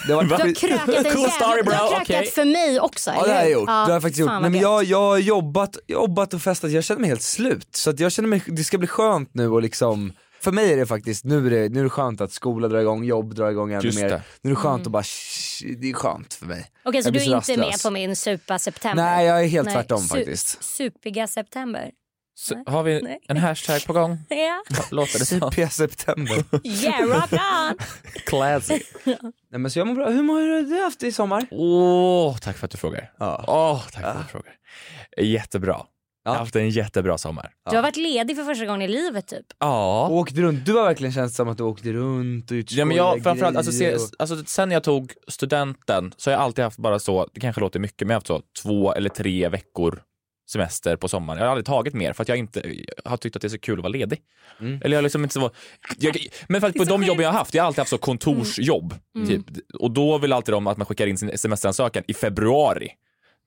Det 0.07 0.13
har 0.13 0.23
Du 0.23 0.29
har 0.33 0.53
krökat 0.55 0.89
en 0.89 1.03
Cool 1.03 1.29
story, 1.29 1.63
bro. 1.63 1.71
Du 1.71 1.77
har 1.77 1.89
krökat 1.89 2.01
Okej. 2.01 2.31
för 2.31 2.45
mig 2.45 2.79
också, 2.79 3.11
Ja 3.11 3.23
det 3.23 3.31
har 3.31 3.37
jag 3.41 3.51
gjort, 3.51 3.67
det 3.67 3.71
har 3.71 3.89
jag 3.91 4.01
faktiskt 4.01 4.19
gjort. 4.19 4.29
Nej, 4.41 4.49
men 4.49 4.59
jag, 4.59 4.83
jag 4.83 5.01
har 5.01 5.17
jobbat, 5.17 5.77
jobbat 5.87 6.33
och 6.33 6.41
festat, 6.41 6.71
jag 6.71 6.83
känner 6.83 7.01
mig 7.01 7.09
helt 7.09 7.21
slut. 7.21 7.67
Så 7.75 7.89
att 7.89 7.99
jag 7.99 8.11
känner 8.11 8.29
mig, 8.29 8.43
det 8.47 8.63
ska 8.63 8.77
bli 8.77 8.87
skönt 8.87 9.29
nu 9.33 9.49
och 9.49 9.61
liksom 9.61 10.13
för 10.41 10.51
mig 10.51 10.73
är 10.73 10.77
det 10.77 10.85
faktiskt, 10.85 11.25
nu 11.25 11.47
är 11.47 11.49
det, 11.49 11.69
nu 11.69 11.79
är 11.79 11.83
det 11.83 11.89
skönt 11.89 12.21
att 12.21 12.31
skola 12.31 12.67
drar 12.67 12.79
igång, 12.79 13.03
jobb 13.03 13.35
drar 13.35 13.49
igång 13.51 13.71
ännu 13.73 13.91
mer. 13.95 14.21
Nu 14.41 14.49
är 14.49 14.55
det 14.55 14.55
skönt 14.55 14.75
Mm. 14.75 14.81
att 14.87 14.91
bara, 14.91 15.03
shh, 15.03 15.65
det 15.81 15.89
är 15.89 15.93
skönt 15.93 16.33
för 16.33 16.45
mig. 16.45 16.65
Okej, 16.85 17.03
så 17.03 17.07
Jag 17.07 17.13
du 17.13 17.19
är 17.19 17.23
så 17.41 17.51
inte 17.51 17.57
med 17.57 17.81
på 17.83 17.91
min 17.91 18.15
supa 18.15 18.59
september? 18.59 19.03
Nej 19.03 19.25
jag 19.25 19.43
är 19.43 19.47
helt 19.47 19.65
Nej, 19.65 19.75
tvärtom 19.75 20.01
su- 20.01 20.07
faktiskt. 20.07 20.63
Supiga 20.63 21.27
september. 21.27 21.91
Så, 22.39 22.63
har 22.65 22.83
vi 22.83 23.01
Nej. 23.01 23.19
en 23.27 23.37
hashtag 23.37 23.85
på 23.85 23.93
gång? 23.93 24.17
Ja, 24.29 24.63
Låter 24.91 25.19
det 25.19 25.25
som? 25.25 25.51
P 25.51 25.69
september. 25.69 26.43
yeah 26.63 27.01
rock 27.07 27.31
on! 27.33 27.77
Classy. 28.25 28.79
Nej 29.03 29.59
men 29.59 29.71
så 29.71 29.79
jag 29.79 29.87
mår 29.87 29.95
bra, 29.95 30.09
hur 30.09 30.23
mår 30.23 30.61
du 30.77 30.83
haft 30.83 31.03
i 31.03 31.11
sommar? 31.11 31.47
Åh, 31.51 32.37
tack 32.37 32.57
för 32.57 32.65
att 32.65 32.71
du 32.71 32.77
frågar. 32.77 33.11
Ja. 33.19 33.43
Åh, 33.47 33.81
tack 33.91 34.03
för 34.03 34.09
att 34.11 34.27
du 34.27 34.31
frågar. 34.31 34.53
Jättebra. 35.21 35.81
Jag 36.23 36.31
har 36.31 36.39
haft 36.39 36.55
en 36.55 36.69
jättebra 36.69 37.17
sommar. 37.17 37.51
Du 37.69 37.75
har 37.75 37.83
varit 37.83 37.97
ledig 37.97 38.35
för 38.37 38.43
första 38.43 38.65
gången 38.65 38.81
i 38.81 38.87
livet 38.87 39.27
typ. 39.27 39.45
Ja. 39.59 40.07
Åkte 40.09 40.41
runt, 40.41 40.65
du 40.65 40.73
har 40.73 40.83
verkligen 40.83 41.13
känt 41.13 41.33
som 41.33 41.49
att 41.49 41.57
du 41.57 41.63
åkte 41.63 41.93
runt 41.93 42.51
och 42.51 42.57
gjort 42.57 42.71
Ja, 42.71 42.85
men 42.85 42.97
jag, 42.97 43.23
framförallt, 43.23 43.57
alltså, 43.57 43.71
se, 43.71 43.95
och- 43.95 44.01
alltså, 44.19 44.43
sen 44.45 44.71
jag 44.71 44.83
tog 44.83 45.13
studenten 45.27 46.13
så 46.17 46.29
har 46.29 46.33
jag 46.33 46.41
alltid 46.41 46.63
haft 46.63 46.77
bara 46.77 46.99
så, 46.99 47.27
det 47.33 47.39
kanske 47.39 47.61
låter 47.61 47.79
mycket, 47.79 48.07
men 48.07 48.09
jag 48.09 48.15
har 48.15 48.19
haft 48.19 48.27
så 48.27 48.61
två 48.63 48.93
eller 48.93 49.09
tre 49.09 49.49
veckor 49.49 50.01
semester 50.49 50.95
på 50.95 51.07
sommaren. 51.07 51.39
Jag 51.39 51.45
har 51.45 51.51
aldrig 51.51 51.65
tagit 51.65 51.93
mer 51.93 52.13
för 52.13 52.21
att 52.21 52.29
jag 52.29 52.37
inte 52.37 52.61
jag 53.03 53.09
har 53.09 53.17
tyckt 53.17 53.35
att 53.35 53.41
det 53.41 53.47
är 53.47 53.49
så 53.49 53.59
kul 53.59 53.79
att 53.79 53.83
vara 53.83 53.91
ledig. 53.91 54.21
Mm. 54.59 54.73
Eller 54.83 54.89
jag 54.89 54.97
har 54.97 55.03
liksom 55.03 55.23
inte 55.23 55.33
så, 55.33 55.51
jag, 55.97 56.17
men 56.47 56.61
för 56.61 56.67
att 56.67 56.75
på 56.75 56.83
de 56.83 57.03
jobb 57.03 57.21
jag 57.21 57.27
har 57.27 57.37
haft, 57.37 57.53
jag 57.53 57.63
har 57.63 57.67
alltid 57.67 57.79
haft 57.79 57.89
så 57.89 57.97
kontorsjobb. 57.97 58.93
Mm. 59.15 59.27
Typ. 59.27 59.45
Och 59.73 59.91
då 59.91 60.17
vill 60.17 60.33
alltid 60.33 60.53
de 60.53 60.67
att 60.67 60.77
man 60.77 60.85
skickar 60.85 61.07
in 61.07 61.17
sin 61.17 61.37
semesteransökan 61.37 62.03
i 62.07 62.13
februari. 62.13 62.89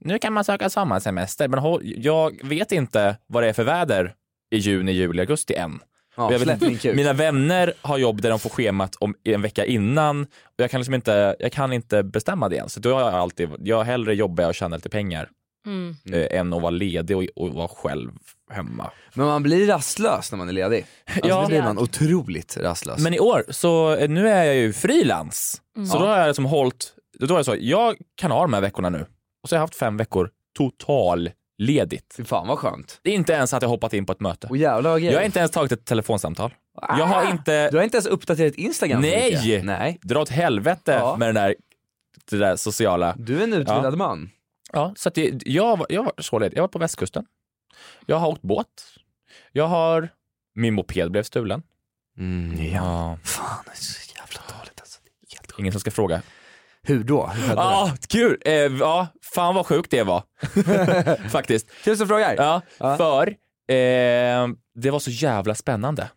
Nu 0.01 0.19
kan 0.19 0.33
man 0.33 0.45
söka 0.45 0.71
sommarsemester, 0.71 1.49
men 1.49 1.59
håll- 1.59 1.95
jag 1.97 2.41
vet 2.49 2.73
inte 2.73 3.17
vad 3.27 3.43
det 3.43 3.49
är 3.49 3.53
för 3.53 3.65
väder 3.65 4.15
i 4.51 4.57
juni, 4.57 4.93
juli, 4.93 5.21
augusti 5.21 5.55
än. 5.55 5.81
Ja, 6.17 6.33
jag 6.33 6.39
vet. 6.39 6.85
Mina 6.85 7.13
vänner 7.13 7.73
har 7.81 7.99
jobb 7.99 8.23
där 8.23 8.31
de 8.31 8.39
får 8.39 8.51
schemat 8.51 8.97
om 8.97 9.15
en 9.25 9.43
vecka 9.43 9.65
innan 9.65 10.23
och 10.23 10.55
jag 10.57 10.71
kan 10.71 10.81
liksom 10.81 10.95
inte, 10.95 11.37
jag 11.39 11.53
kan 11.53 11.73
inte 11.73 12.03
bestämma 12.03 12.49
det 12.49 12.59
än. 12.59 12.69
Så 12.69 12.81
då 12.81 12.95
har 12.95 13.01
jag 13.01 13.15
alltid, 13.15 13.51
jag 13.59 13.85
hellre 13.85 14.15
jobbar 14.15 14.49
och 14.49 14.55
tjänar 14.55 14.77
lite 14.77 14.89
pengar 14.89 15.29
Mm. 15.67 15.97
eh, 16.13 16.39
än 16.41 16.53
att 16.53 16.63
vara 16.63 16.71
ledig 16.71 17.17
och, 17.17 17.25
och 17.37 17.55
vara 17.55 17.69
själv 17.69 18.11
hemma. 18.51 18.91
Men 19.15 19.27
man 19.27 19.43
blir 19.43 19.67
rastlös 19.67 20.33
när 20.33 20.37
man 20.39 20.49
är 20.49 20.53
ledig. 20.53 20.87
Alltså, 21.07 21.21
Ja. 21.29 21.47
blir 21.47 21.63
man 21.63 21.79
otroligt 21.79 22.57
rastlös. 22.57 22.99
Men 22.99 23.15
i 23.15 23.19
år, 23.21 23.45
så 23.49 23.95
eh, 23.95 24.09
nu 24.09 24.29
är 24.29 24.45
jag 24.45 24.57
ju 24.57 24.73
frilans. 24.73 25.63
Så 25.93 25.99
då 25.99 26.07
har 26.07 26.19
jag 26.19 26.27
liksom 26.27 26.45
hållit, 26.45 26.95
då 27.19 27.35
är 27.35 27.39
det 27.39 27.45
så, 27.45 27.57
jag 27.61 27.97
kan 28.17 28.31
ha 28.31 28.43
de 28.43 28.53
här 28.53 28.61
veckorna 28.61 28.89
nu. 28.89 29.07
Och 29.43 29.49
så 29.49 29.55
har 29.55 29.59
jag 29.59 29.63
haft 29.63 29.75
fem 29.77 29.97
veckor 29.97 30.31
total 30.57 31.31
ledigt. 31.59 32.15
Fy 32.17 32.25
fan 32.25 32.49
vad 32.49 32.59
skönt. 32.59 33.01
Det 33.03 33.11
är 33.11 33.15
inte 33.15 33.33
ens 33.33 33.55
att 33.55 33.63
jag 33.63 33.69
hoppat 33.69 33.93
in 33.95 34.07
på 34.07 34.13
ett 34.13 34.21
möte. 34.21 34.47
Och 34.47 34.57
jävlar 34.57 34.99
Jag 34.99 35.15
har 35.19 35.23
inte 35.25 35.39
ens 35.39 35.51
tagit 35.51 35.73
ett 35.73 35.85
telefonsamtal. 35.85 36.55
Jag 36.99 37.07
har 37.07 37.31
inte, 37.31 37.71
Du 37.71 37.77
har 37.77 37.85
inte 37.85 37.97
ens 37.97 38.07
uppdaterat 38.07 38.55
Instagram? 38.55 39.01
Nej! 39.01 39.63
Nej! 39.65 39.99
dra 40.03 40.21
åt 40.21 40.29
helvete 40.29 40.93
Ja. 40.93 41.17
med 41.19 41.29
den 41.29 41.35
där, 41.35 41.55
det 42.31 42.37
där 42.37 42.57
sociala. 42.57 43.15
Du 43.19 43.39
är 43.39 43.45
en 43.45 43.53
utbildad 43.53 43.97
man. 43.99 44.31
Ja, 44.73 44.93
så 44.97 45.09
att 45.09 45.15
det, 45.15 45.43
jag, 45.47 45.77
var- 45.79 45.87
jag 45.91 46.03
var 46.05 46.13
så 46.19 46.39
ledig. 46.39 46.57
Jag 46.59 46.63
var 46.63 46.69
på 46.69 46.79
västkusten. 46.79 47.25
Jag 48.07 48.17
har 48.17 48.29
åkt 48.29 48.43
båt. 48.43 48.67
Jag 49.53 49.67
har, 49.69 50.09
min 50.55 50.75
moped 50.75 51.11
blev 51.11 51.23
stulen. 51.23 51.63
Mm, 52.19 52.73
ja. 52.73 53.19
Fan 53.25 53.65
det 53.65 53.71
är 53.71 53.77
så 53.77 54.13
jävla 54.17 54.59
dåligt 54.59 54.81
alltså. 54.81 55.01
Helt. 55.37 55.59
Ingen 55.59 55.73
som 55.73 55.81
ska 55.81 55.91
fråga. 55.91 56.23
Hur 56.83 57.05
då? 57.05 57.27
Hur 57.27 57.55
Ja, 57.57 57.93
kul! 58.09 58.39
Eh, 58.45 58.53
ja, 58.55 59.07
fan 59.35 59.55
vad 59.55 59.67
sjukt 59.67 59.91
det 59.91 60.03
var. 60.03 60.23
Faktiskt. 61.29 61.67
det? 61.69 61.91
Tusen 61.91 62.09
frågor. 62.09 62.35
Ja, 62.37 62.63
Ja. 62.79 62.97
för 62.97 63.27
eh, 63.75 64.49
det 64.75 64.91
var 64.91 64.99
så 64.99 65.11
jävla 65.11 65.55
spännande. 65.55 66.09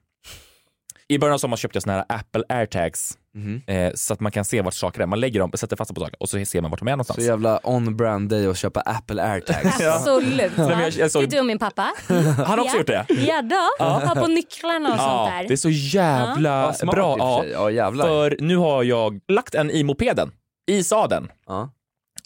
I 1.14 1.20
början 1.20 1.34
av 1.34 1.38
sommaren 1.38 1.58
köpte 1.58 1.76
jag 1.76 1.84
såna 1.84 1.94
här 1.94 2.06
Apple 2.10 2.44
airtags 2.50 3.18
Mhm. 3.36 3.62
eh, 3.68 3.92
så 3.96 4.14
att 4.14 4.20
man 4.20 4.32
kan 4.32 4.46
se 4.46 4.62
vart 4.62 4.74
saker 4.74 5.02
är. 5.02 5.06
Man 5.06 5.20
lägger 5.20 5.40
dem, 5.40 5.52
sätter 5.56 5.76
fast 5.76 5.90
dem 5.90 5.96
på 5.96 6.02
saker 6.02 6.16
och 6.22 6.30
så 6.30 6.46
ser 6.46 6.62
man 6.62 6.72
vart 6.72 6.80
de 6.80 6.88
är 6.88 6.92
någonstans. 6.92 7.16
Så 7.16 7.26
jävla 7.26 7.60
on-brand 7.64 8.30
dig 8.30 8.48
att 8.48 8.58
köpa 8.58 8.82
Apple 8.82 9.24
airtags. 9.24 9.82
Absolut. 9.96 10.58
men 10.58 10.70
jag- 10.80 10.90
jag 10.92 11.12
såg- 11.12 11.22
Det 11.22 11.28
är 11.28 11.32
du 11.32 11.40
och 11.40 11.46
min 11.46 11.60
pappa. 11.60 11.92
Han 12.08 12.26
har 12.38 12.58
också 12.60 12.76
Ja. 12.76 12.78
gjort 12.78 12.88
det. 12.88 13.06
Ja 13.10 13.42
då, 13.42 13.84
ha 13.86 14.16
på 14.16 14.28
nycklarna 14.28 14.90
och 14.94 14.98
sånt 15.00 15.12
Ja, 15.12 15.30
där. 15.32 15.48
det 15.48 15.54
är 15.54 15.58
så 15.58 15.70
jävla 15.70 16.74
Ja, 16.82 16.92
bra. 16.92 17.42
sig. 17.42 17.52
Ja, 17.52 17.72
jävlar. 17.72 18.06
för 18.06 18.38
nu 18.40 18.58
har 18.58 18.84
jag 18.84 19.20
lagt 19.28 19.56
en 19.56 19.72
i 19.72 19.84
mopeden, 19.84 20.32
i 20.72 20.84
sadeln. 20.84 21.32
Ja. 21.48 21.70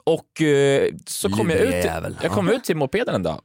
Och 0.03 0.41
eh, 0.41 0.89
så 1.05 1.29
kom 1.29 1.49
jag 1.49 1.59
ut, 1.59 1.69
Lurjävel. 1.69 2.17
jag 2.21 2.31
kom 2.31 2.49
ut 2.49 2.63
till 2.63 2.77
mopeden 2.77 3.15
en 3.15 3.23
dag 3.23 3.41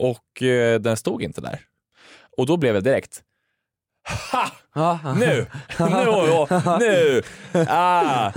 och 0.00 0.42
eh, 0.42 0.80
den 0.80 0.96
stod 0.96 1.22
inte 1.22 1.40
där. 1.40 1.60
Och 2.38 2.46
då 2.46 2.56
blev 2.56 2.74
jag 2.74 2.84
direkt, 2.84 3.22
ha! 4.74 4.98
Nu! 5.16 5.46
Nu! 5.78 6.46
nu. 6.80 7.22
Ah, 7.68 8.32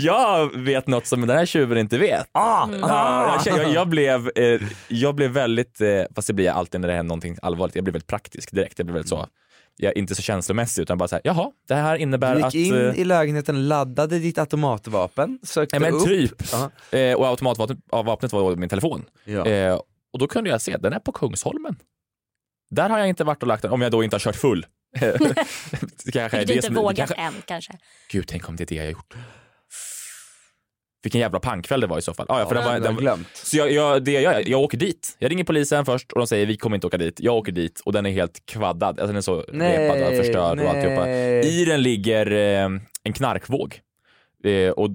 jag 0.00 0.56
vet 0.58 0.86
något 0.86 1.06
som 1.06 1.26
den 1.26 1.36
här 1.38 1.46
tjuven 1.46 1.78
inte 1.78 1.98
vet. 1.98 2.26
Ah, 2.32 2.68
jag, 2.72 3.44
känner- 3.44 3.62
jag, 3.62 3.72
jag, 3.72 3.88
blev, 3.88 4.30
eh, 4.36 4.60
jag 4.88 5.14
blev 5.14 5.30
väldigt, 5.30 5.80
eh, 5.80 6.02
fast 6.14 6.28
det 6.28 6.34
blir 6.34 6.44
jag 6.46 6.56
alltid 6.56 6.80
när 6.80 6.88
det 6.88 6.94
händer 6.94 7.08
någonting 7.08 7.36
allvarligt, 7.42 7.74
jag 7.74 7.84
blev 7.84 7.92
väldigt 7.92 8.06
praktisk 8.08 8.50
direkt. 8.50 8.78
Jag 8.78 8.86
blev 8.86 8.94
väldigt 8.94 9.08
så, 9.08 9.26
jag 9.76 9.92
är 9.92 9.98
inte 9.98 10.14
så 10.14 10.22
känslomässig 10.22 10.82
utan 10.82 10.98
bara 10.98 11.08
så 11.08 11.14
här, 11.14 11.22
jaha, 11.24 11.50
det 11.68 11.74
här 11.74 11.96
innebär 11.96 12.30
Du 12.34 12.36
gick 12.38 12.46
att... 12.46 12.54
in 12.54 12.88
eh, 12.88 13.00
i 13.00 13.04
lägenheten, 13.04 13.68
laddade 13.68 14.18
ditt 14.18 14.38
automatvapen, 14.38 15.38
sökte 15.42 15.78
men 15.78 15.94
upp. 15.94 16.04
typ. 16.04 16.42
Eh, 16.90 17.12
och 17.14 17.26
automatvapnet 17.26 18.32
var 18.32 18.56
min 18.56 18.68
telefon. 18.68 19.04
Ja. 19.24 19.82
Och 20.12 20.18
då 20.18 20.26
kunde 20.26 20.50
jag 20.50 20.60
se, 20.60 20.76
den 20.76 20.92
är 20.92 20.98
på 20.98 21.12
Kungsholmen. 21.12 21.76
Där 22.70 22.88
har 22.88 22.98
jag 22.98 23.08
inte 23.08 23.24
varit 23.24 23.42
och 23.42 23.46
lagt 23.48 23.62
den, 23.62 23.72
om 23.72 23.82
jag 23.82 23.92
då 23.92 24.04
inte 24.04 24.14
har 24.14 24.20
kört 24.20 24.36
full. 24.36 24.66
Det 26.04 26.12
kanske 26.12 26.36
är 26.36 26.46
Vilket 26.46 26.46
du 26.46 26.52
inte 26.54 26.70
vågat 26.70 26.96
kanske- 26.96 27.14
än 27.14 27.34
kanske. 27.46 27.72
Gud, 28.10 28.28
tänk 28.28 28.48
om 28.48 28.56
det 28.56 28.64
är 28.64 28.66
det 28.66 28.74
jag 28.74 28.84
har 28.84 28.90
gjort. 28.90 29.14
Vilken 31.02 31.20
jävla 31.20 31.40
pangkväll 31.40 31.80
det 31.80 31.86
var 31.86 31.98
i 31.98 32.02
så 32.02 32.14
fall. 32.14 32.26
Ah, 32.28 32.38
ja, 32.40 32.48
för 32.48 32.54
Ja, 32.54 32.60
den 32.60 32.70
var, 32.72 32.80
den, 32.80 32.96
glömt. 32.96 33.28
så 33.34 33.56
jag, 33.56 33.72
jag, 33.72 34.04
det 34.04 34.12
jag, 34.12 34.48
jag 34.48 34.60
åker 34.60 34.78
dit. 34.78 35.16
Jag 35.18 35.30
ringer 35.30 35.44
polisen 35.44 35.84
först 35.84 36.12
och 36.12 36.18
de 36.18 36.26
säger 36.26 36.46
vi 36.46 36.56
kommer 36.56 36.74
inte 36.76 36.86
åka 36.86 36.96
dit. 36.98 37.20
Jag 37.20 37.34
åker 37.34 37.52
dit 37.52 37.80
och 37.84 37.92
den 37.92 38.06
är 38.06 38.10
helt 38.10 38.46
kvaddad. 38.46 38.88
Alltså 39.00 39.06
den 39.06 39.16
är 39.16 39.20
så 39.20 39.40
repad 39.40 40.02
och 40.02 40.16
förstörd 40.16 40.60
och 40.60 40.68
alltihopa. 40.70 41.08
I 41.44 41.64
den 41.64 41.82
ligger 41.82 42.32
eh, 42.32 42.68
en 43.02 43.12
knarkvåg. 43.14 43.80
Eh, 44.44 44.70
och, 44.70 44.84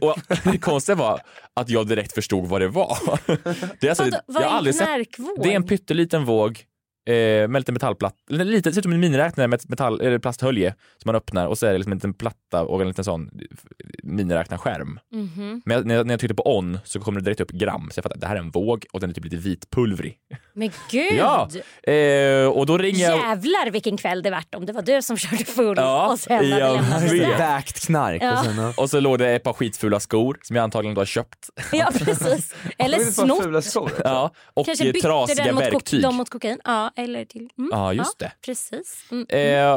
och, 0.00 0.08
och, 0.10 0.18
det 0.44 0.58
konstiga 0.58 0.96
var 0.96 1.20
att 1.54 1.68
jag 1.70 1.86
direkt 1.88 2.12
förstod 2.12 2.48
vad 2.48 2.60
det 2.60 2.68
var. 2.68 2.98
Det 3.80 3.86
är, 3.86 3.90
alltså, 3.90 4.04
Vadå, 4.04 4.16
vad 4.26 4.42
jag 4.42 4.42
är 4.42 4.48
en 4.50 4.56
aldrig 4.56 4.74
sett, 4.74 4.86
knarkvåg? 4.86 5.42
det 5.42 5.52
är 5.52 5.56
en 5.56 5.66
pytteliten 5.66 6.24
våg 6.24 6.64
eh, 7.06 7.48
med 7.48 7.54
lite 7.60 7.72
metallplatta, 7.72 8.16
eller 8.30 8.44
lite, 8.44 8.68
det 8.68 8.74
ser 8.74 8.80
ut 8.80 8.84
som 8.84 8.92
en 8.92 9.00
miniräknare 9.00 9.48
med 9.48 9.56
ett 9.60 9.68
metall, 9.68 10.00
eller 10.00 10.18
plasthölje 10.18 10.70
som 10.70 11.02
man 11.08 11.14
öppnar 11.14 11.46
och 11.46 11.58
så 11.58 11.66
är 11.66 11.72
det 11.72 11.78
liksom 11.78 11.92
en 11.92 11.98
liten 11.98 12.14
platta 12.14 12.62
och 12.62 12.80
en 12.82 12.88
liten 12.88 13.04
sån 13.04 13.30
miniräknarskärm. 14.02 15.00
Mhm. 15.12 15.62
Men 15.64 15.76
jag, 15.76 15.86
när, 15.86 15.94
jag, 15.94 16.06
när 16.06 16.12
jag 16.12 16.20
tryckte 16.20 16.34
på 16.34 16.56
on 16.58 16.78
så 16.84 17.00
kommer 17.00 17.20
det 17.20 17.24
direkt 17.24 17.40
upp 17.40 17.50
gram 17.50 17.88
så 17.92 17.98
jag 17.98 18.02
fattar 18.02 18.14
att 18.14 18.20
det 18.20 18.26
här 18.26 18.34
är 18.36 18.40
en 18.40 18.50
våg 18.50 18.84
och 18.92 19.00
den 19.00 19.10
är 19.10 19.14
typ 19.14 19.24
lite 19.24 19.36
vitpulvrig. 19.36 20.18
Men 20.54 20.70
gud! 20.90 21.12
Ja, 21.18 21.48
eh, 21.92 22.46
och 22.48 22.66
då 22.66 22.78
ringer 22.78 23.10
jag... 23.10 23.18
Jävlar 23.18 23.70
vilken 23.70 23.96
kväll 23.96 24.22
det 24.22 24.30
vart 24.30 24.54
om 24.54 24.66
det 24.66 24.72
var 24.72 24.82
du 24.82 25.02
som 25.02 25.16
körde 25.16 25.44
full 25.44 25.74
Ja, 25.76 26.12
och 26.12 26.18
sen 26.18 26.36
hade 26.36 26.48
jag 26.48 26.74
lämnat. 26.76 27.12
Vägt 27.40 27.86
knark 27.86 28.22
Ja. 28.22 28.38
och 28.38 28.44
sen... 28.44 28.56
Ja. 28.58 28.72
Och 28.76 28.90
så 28.90 29.00
låg 29.00 29.18
det 29.18 29.28
ett 29.30 29.42
par 29.42 29.52
skitfula 29.52 30.00
skor 30.00 30.38
som 30.42 30.56
jag 30.56 30.62
antagligen 30.62 30.94
då 30.94 31.00
har 31.00 31.06
köpt. 31.06 31.50
Ja 31.72 31.90
precis. 31.98 32.54
Eller 32.78 32.98
snott. 32.98 33.92
Ja, 34.04 34.30
och 34.54 34.66
Kanske 34.66 34.88
eh, 34.88 34.92
trasiga 34.92 35.52
verktyg. 35.52 36.02
dem 36.02 36.14
mot 36.16 36.30
kokain. 36.30 36.58
Ja, 36.64 36.90
eller 36.96 37.24
till... 37.24 37.48
Mm. 37.58 37.70
Ja, 37.72 37.92
just 37.92 38.18
det. 38.18 38.32
Precis. 38.44 39.04
Mm. 39.10 39.26
Eh, 39.28 39.74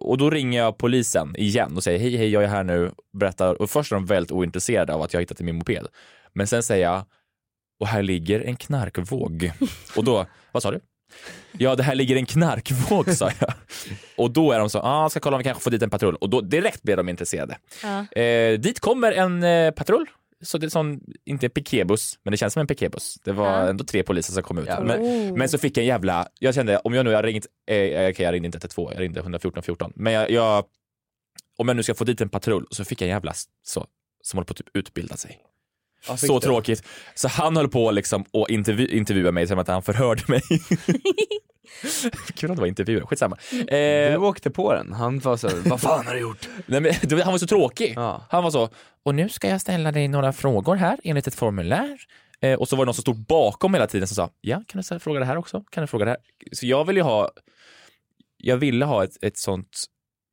och 0.00 0.18
då 0.18 0.30
ringer 0.30 0.58
jag 0.58 0.78
polisen 0.78 1.36
igen 1.36 1.76
och 1.76 1.84
säger 1.84 1.98
hej, 1.98 2.16
hej, 2.16 2.28
jag 2.28 2.44
är 2.44 2.48
här 2.48 2.64
nu. 2.64 2.92
Berättar. 3.12 3.62
Och 3.62 3.70
först 3.70 3.92
är 3.92 3.96
de 3.96 4.06
väldigt 4.06 4.32
ointresserade 4.32 4.94
av 4.94 5.02
att 5.02 5.12
jag 5.12 5.20
hittat 5.20 5.40
min 5.40 5.56
moped. 5.56 5.86
Men 6.32 6.46
sen 6.46 6.62
säger 6.62 6.84
jag, 6.84 7.04
och 7.80 7.86
här 7.86 8.02
ligger 8.02 8.40
en 8.40 8.56
knarkvåg. 8.56 9.52
och 9.96 10.04
då, 10.04 10.26
vad 10.52 10.62
sa 10.62 10.70
du? 10.70 10.80
Ja, 11.58 11.74
det 11.74 11.82
här 11.82 11.94
ligger 11.94 12.16
en 12.16 12.26
knarkvåg, 12.26 13.10
sa 13.10 13.30
jag. 13.40 13.52
Och 14.16 14.30
då 14.30 14.52
är 14.52 14.58
de 14.58 14.70
så, 14.70 14.78
ah, 14.78 15.08
ska 15.08 15.20
kolla 15.20 15.36
om 15.36 15.38
vi 15.38 15.44
kanske 15.44 15.62
får 15.62 15.70
dit 15.70 15.82
en 15.82 15.90
patrull. 15.90 16.16
Och 16.16 16.30
då 16.30 16.40
direkt 16.40 16.82
blir 16.82 16.96
de 16.96 17.08
intresserade. 17.08 17.58
Ja. 17.82 18.20
Eh, 18.22 18.58
dit 18.58 18.80
kommer 18.80 19.12
en 19.12 19.42
eh, 19.42 19.70
patrull. 19.70 20.06
Så 20.44 20.58
det 20.58 20.66
är 20.66 20.70
sån, 20.70 21.00
inte 21.24 21.46
en 21.46 21.50
piketbuss, 21.50 22.18
men 22.22 22.30
det 22.30 22.36
känns 22.36 22.52
som 22.52 22.60
en 22.60 22.66
piketbuss. 22.66 23.18
Det 23.24 23.32
var 23.32 23.46
Ja. 23.46 23.68
ändå 23.68 23.84
tre 23.84 24.02
poliser 24.02 24.32
som 24.32 24.42
kom 24.42 24.58
ut. 24.58 24.66
Jävlar. 24.66 24.98
Men, 24.98 25.30
Oh. 25.32 25.36
men 25.38 25.48
så 25.48 25.58
fick 25.58 25.76
jag 25.76 25.82
en 25.82 25.88
jävla, 25.88 26.28
jag 26.38 26.54
kände 26.54 26.78
om 26.78 26.94
jag 26.94 27.04
nu 27.04 27.14
har 27.14 27.22
ringt, 27.22 27.46
eh, 27.66 27.76
okej 27.76 28.14
jag 28.18 28.32
ringde 28.32 28.46
inte 28.46 28.58
112, 28.58 28.92
jag 28.94 29.00
ringde 29.02 29.20
114 29.20 29.62
14. 29.62 29.92
Men 29.96 30.12
jag, 30.12 30.30
jag, 30.30 30.64
om 31.58 31.68
jag 31.68 31.76
nu 31.76 31.82
ska 31.82 31.94
få 31.94 32.04
dit 32.04 32.20
en 32.20 32.28
patrull 32.28 32.66
så 32.70 32.84
fick 32.84 33.00
jag 33.00 33.06
en 33.08 33.14
jävla 33.14 33.32
så, 33.62 33.86
som 34.22 34.36
håller 34.36 34.46
på 34.46 34.50
att 34.52 34.56
typ 34.56 34.76
utbilda 34.76 35.16
sig. 35.16 35.38
Ja, 36.08 36.16
Så 36.16 36.38
du? 36.38 36.46
tråkigt. 36.46 36.82
Så 37.14 37.28
han 37.28 37.56
höll 37.56 37.68
på 37.68 37.90
liksom 37.90 38.24
att 38.32 38.50
intervju, 38.50 38.86
intervjua 38.88 39.32
mig 39.32 39.46
som 39.46 39.58
att 39.58 39.68
han 39.68 39.82
förhörde 39.82 40.22
mig. 40.28 40.42
Kul 42.34 42.50
att 42.50 42.56
det 42.56 42.60
var 42.60 42.66
intervjuer, 42.66 43.00
skitsamma. 43.06 43.36
Du 43.50 43.62
Eh, 43.76 44.22
åkte 44.22 44.50
på 44.50 44.74
den, 44.74 44.92
han 44.92 45.18
var 45.18 45.36
så, 45.36 45.48
vad 45.64 45.80
fan 45.80 46.06
har 46.06 46.14
du 46.14 46.20
gjort? 46.20 46.48
nej, 46.66 46.80
men, 46.80 47.20
han 47.20 47.32
var 47.32 47.38
så 47.38 47.46
tråkig. 47.46 47.92
Ja. 47.96 48.26
Han 48.30 48.44
var 48.44 48.50
så, 48.50 48.68
och 49.02 49.14
nu 49.14 49.28
ska 49.28 49.48
jag 49.48 49.60
ställa 49.60 49.92
dig 49.92 50.08
några 50.08 50.32
frågor 50.32 50.76
här 50.76 50.98
enligt 51.04 51.26
ett 51.26 51.34
formulär. 51.34 51.98
Eh, 52.40 52.54
och 52.54 52.68
så 52.68 52.76
var 52.76 52.84
det 52.84 52.86
någon 52.86 52.94
som 52.94 53.02
stod 53.02 53.16
bakom 53.26 53.74
hela 53.74 53.86
tiden 53.86 54.08
som 54.08 54.14
sa, 54.14 54.30
ja 54.40 54.62
kan 54.68 54.78
du 54.78 54.82
ställa 54.82 55.00
fråga 55.00 55.20
det 55.20 55.26
här 55.26 55.36
också? 55.36 55.64
Kan 55.70 55.80
du 55.80 55.86
fråga 55.86 56.04
det 56.04 56.10
här? 56.10 56.20
Så 56.52 56.66
jag 56.66 56.84
ville 56.84 57.02
ha, 57.02 57.30
jag 58.36 58.56
ville 58.56 58.84
ha 58.84 59.04
ett, 59.04 59.16
ett 59.22 59.38
sånt 59.38 59.84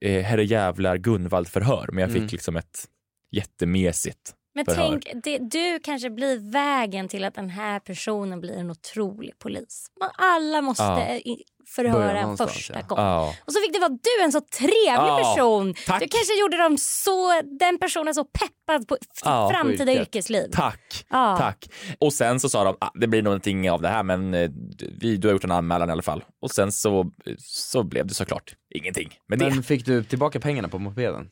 eh, 0.05 0.23
herre 0.23 0.43
jävlar 0.45 0.97
Gunvald-förhör, 0.97 1.89
men 1.91 2.01
jag 2.01 2.11
fick 2.11 2.19
Mm. 2.21 2.29
liksom 2.31 2.55
ett 2.57 2.85
jättemesigt 3.31 4.33
Men 4.55 4.65
förhör. 4.65 4.89
tänk, 4.89 5.23
det, 5.23 5.37
du 5.37 5.79
kanske 5.83 6.09
blir 6.09 6.51
vägen 6.51 7.07
till 7.07 7.23
att 7.23 7.35
den 7.35 7.49
här 7.49 7.79
personen 7.79 8.39
blir 8.41 8.57
en 8.57 8.71
otrolig 8.71 9.39
polis. 9.39 9.87
Man, 9.99 10.09
alla 10.17 10.61
måste 10.61 10.83
Ja. 10.83 11.35
förhöra 11.75 12.37
första 12.37 12.73
ja. 12.73 12.81
gången. 12.87 13.05
Ja. 13.05 13.35
Och 13.45 13.53
så 13.53 13.59
fick 13.59 13.73
det 13.73 13.79
vara 13.79 13.89
du, 13.89 14.23
en 14.23 14.31
så 14.31 14.41
trevlig 14.41 14.87
Ja, 14.87 15.17
person. 15.35 15.73
tack. 15.85 15.99
Du 16.01 16.07
kanske 16.07 16.39
gjorde 16.39 16.57
dem 16.57 16.77
så, 16.77 17.41
den 17.59 17.77
personen 17.79 18.13
så 18.15 18.25
peppad 18.25 18.87
på 18.87 18.97
Ja, 19.25 19.49
framtida 19.53 19.91
yrket. 19.91 20.07
yrkesliv. 20.07 20.47
Tack, 20.51 21.05
Ja. 21.09 21.37
tack. 21.37 21.69
Och 21.99 22.13
sen 22.13 22.39
så 22.39 22.49
sa 22.49 22.63
de, 22.63 22.75
ah, 22.81 22.91
det 22.93 23.07
blir 23.07 23.21
någonting 23.21 23.71
av 23.71 23.81
det 23.81 23.89
här 23.89 24.03
men 24.03 24.33
eh, 24.33 24.49
vi, 24.99 25.17
du 25.17 25.27
har 25.27 25.33
gjort 25.33 25.43
en 25.43 25.51
anmälan 25.51 25.89
i 25.89 25.91
alla 25.91 26.01
fall. 26.01 26.23
Och 26.41 26.51
sen 26.51 26.71
så, 26.71 27.11
så 27.39 27.83
blev 27.83 28.07
det 28.07 28.13
såklart 28.13 28.55
ingenting. 28.75 29.13
Men 29.27 29.63
fick 29.63 29.85
du 29.85 30.03
tillbaka 30.03 30.39
pengarna 30.39 30.67
på 30.67 30.79
mopeden? 30.79 31.29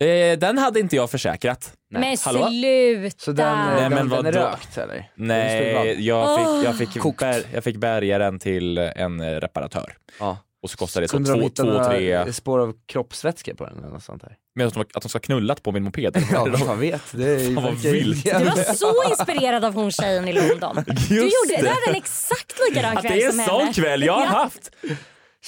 Eh, 0.00 0.38
den 0.38 0.58
hade 0.58 0.80
inte 0.80 0.96
jag 0.96 1.10
försäkrat. 1.10 1.72
Men 1.90 2.16
Hallå? 2.24 2.48
sluta! 2.48 3.16
Så 3.24 3.32
den, 3.32 3.58
Nej, 3.58 3.80
den, 3.82 3.92
men 3.92 4.08
den 4.08 4.26
är 4.26 4.32
vadå? 4.32 4.38
rökt 4.46 4.78
eller? 4.78 5.10
Nej, 5.14 6.06
jag 6.06 6.38
fick, 6.38 6.66
jag 6.66 6.78
fick, 6.92 7.02
Kokt. 7.02 7.18
bär, 7.20 7.42
jag 7.54 7.64
fick 7.64 7.76
bärga 7.76 8.18
den 8.18 8.38
till 8.38 8.78
en 8.78 9.40
reparatör. 9.40 9.92
Ja. 10.20 10.38
Och 10.62 10.70
så 10.70 10.76
kostade 10.76 11.04
det 11.04 11.08
så 11.08 11.16
Kunde 11.16 11.30
de 11.30 11.36
två, 11.38 11.42
hitta 11.44 11.62
två 11.62 11.70
några 11.70 11.84
tre, 11.84 12.32
spår 12.32 12.58
av 12.58 12.74
kroppsvätska 12.86 13.54
på 13.54 13.64
den 13.64 13.78
eller 13.78 13.88
något 13.88 14.02
sånt 14.02 14.22
där? 14.22 14.36
men 14.54 14.66
att 14.66 14.74
de, 14.74 14.80
att 14.80 15.02
de 15.02 15.08
ska 15.08 15.16
ha 15.16 15.20
knullat 15.20 15.62
på 15.62 15.72
min 15.72 15.82
moped. 15.82 16.16
Ja, 16.32 16.46
vad 16.50 16.60
fan 16.60 16.80
vet. 16.80 17.02
Det 17.12 17.24
är 17.30 17.54
Fan, 17.54 17.64
vad 17.64 17.74
vilt. 17.74 18.24
Du 18.24 18.30
var 18.44 18.74
så 18.74 18.94
inspirerad 19.10 19.64
av 19.64 19.74
hon 19.74 19.90
tjejen 19.92 20.28
i 20.28 20.32
London. 20.32 20.76
Du, 21.08 21.14
gjorde, 21.16 21.30
det. 21.48 21.62
du 21.62 21.68
hade 21.68 21.80
en 21.88 21.94
exakt 21.94 22.60
likadan 22.68 22.96
Att 22.96 23.02
kväll 23.04 23.12
det 23.18 23.22
är 23.22 23.26
en 23.26 23.32
som 23.32 23.44
sån 23.44 23.60
henne. 23.60 23.72
kväll 23.72 24.02
jag 24.02 24.12
har 24.12 24.26
haft. 24.26 24.70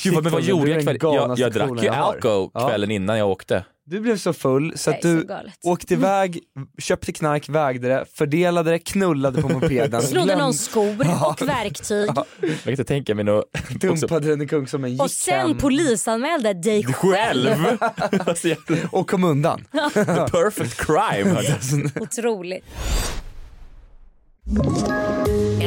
Gud, 0.02 0.14
vad- 0.14 0.22
men 0.22 0.32
vad 0.32 0.42
Shit, 0.42 0.50
gjorde 0.50 0.64
du 0.64 0.70
är 0.72 0.74
jag 0.76 0.84
den 0.86 0.98
kväll? 0.98 0.98
Jag, 1.02 1.14
galnaste 1.20 1.42
jag 1.42 1.52
drack 1.52 1.70
ju 1.82 1.86
jag 1.86 1.92
har. 1.92 2.12
alko 2.14 2.50
Ja. 2.54 2.68
kvällen 2.68 2.90
innan 2.90 3.18
jag 3.18 3.28
åkte. 3.30 3.64
Du 3.84 4.00
blev 4.00 4.16
så 4.16 4.32
full 4.32 4.72
så 4.78 4.90
att 4.90 5.02
så 5.02 5.08
du 5.08 5.24
galet. 5.24 5.54
åkte 5.62 5.94
iväg, 5.94 6.40
köpte 6.78 7.12
knark, 7.12 7.48
vägde 7.48 7.88
det, 7.88 8.04
fördelade 8.14 8.70
det, 8.70 8.78
knullade 8.78 9.42
på 9.42 9.48
mopeden, 9.48 10.02
Snodde 10.08 10.26
glöm- 10.34 10.38
någon 10.38 10.54
skor 10.54 11.00
och 11.26 11.48
verktyg. 11.48 12.08
Jag 12.40 12.58
kan 12.62 12.70
inte 12.70 12.84
tänka 12.84 13.14
mig 13.14 13.24
något... 13.24 13.44
dumpade 13.80 14.28
den 14.28 14.42
i 14.42 14.46
Kungsholmen, 14.48 14.90
gick 14.92 15.02
Och 15.02 15.10
sen 15.10 15.48
hem 15.48 15.58
polisanmälde 15.58 16.52
dig 16.54 16.84
själv. 16.84 17.56
Alltså, 18.26 18.48
och 18.90 19.10
kom 19.10 19.24
undan. 19.24 19.64
the 19.94 20.04
perfect 20.04 20.76
crime. 20.86 21.40
Otroligt. 22.00 22.64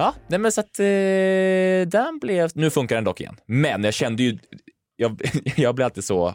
Ja, 0.00 0.14
nej 0.28 0.38
men 0.38 0.52
så 0.52 0.60
att 0.60 0.78
eh, 0.80 0.84
den 2.00 2.18
blev, 2.20 2.50
nu 2.54 2.70
funkar 2.70 2.94
den 2.96 3.04
dock 3.04 3.20
igen. 3.20 3.36
Men 3.46 3.84
jag 3.84 3.94
kände 3.94 4.22
ju, 4.22 4.38
jag, 4.96 5.20
jag 5.56 5.74
blir 5.74 5.84
alltid 5.84 6.04
så, 6.04 6.34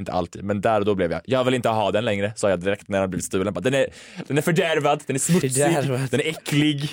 inte 0.00 0.12
alltid, 0.12 0.44
men 0.44 0.60
där 0.60 0.80
och 0.80 0.86
då 0.86 0.94
blev 0.94 1.12
jag, 1.12 1.20
jag 1.24 1.44
vill 1.44 1.54
inte 1.54 1.68
ha 1.68 1.90
den 1.92 2.04
längre, 2.04 2.32
sa 2.36 2.50
jag 2.50 2.60
direkt 2.60 2.88
när 2.88 3.00
den 3.00 3.10
blivit 3.10 3.24
stulen. 3.24 3.54
Den 3.54 3.74
är, 3.74 3.86
den 4.26 4.38
är 4.38 4.42
fördärvad, 4.42 5.02
den 5.06 5.16
är 5.16 5.20
smutsig, 5.20 5.52
Fördärvad. 5.54 6.10
den 6.10 6.20
är 6.20 6.26
äcklig. 6.28 6.90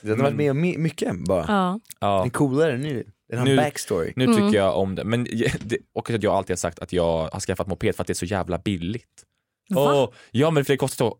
Den 0.00 0.10
har 0.10 0.16
varit 0.16 0.34
med 0.36 0.50
om 0.50 0.60
my- 0.60 0.78
mycket 0.78 1.24
bara. 1.28 1.44
Ja. 1.48 1.80
Ja. 2.00 2.16
Den 2.18 2.26
är 2.26 2.30
coolare 2.30 2.78
nu. 2.78 3.04
Den 3.28 3.38
har 3.38 3.46
Nu- 3.46 3.50
en 3.50 3.56
backstory. 3.56 4.12
Nu 4.16 4.26
tycker 4.26 4.54
jag 4.58 4.76
om 4.78 4.94
det, 4.94 5.04
men 5.04 5.24
det, 5.64 5.78
och 5.94 6.10
att 6.10 6.22
jag 6.22 6.34
alltid 6.34 6.50
har 6.50 6.56
sagt 6.56 6.78
att 6.78 6.92
jag 6.92 7.28
har 7.32 7.40
skaffat 7.40 7.66
moped 7.66 7.94
för 7.96 8.02
att 8.02 8.06
det 8.06 8.12
är 8.12 8.14
så 8.14 8.24
jävla 8.24 8.58
billigt. 8.58 9.24
Va? 9.70 10.02
Och, 10.02 10.14
ja 10.30 10.50
men 10.50 10.64
för 10.64 10.72
det 10.72 10.76
kostar 10.76 11.12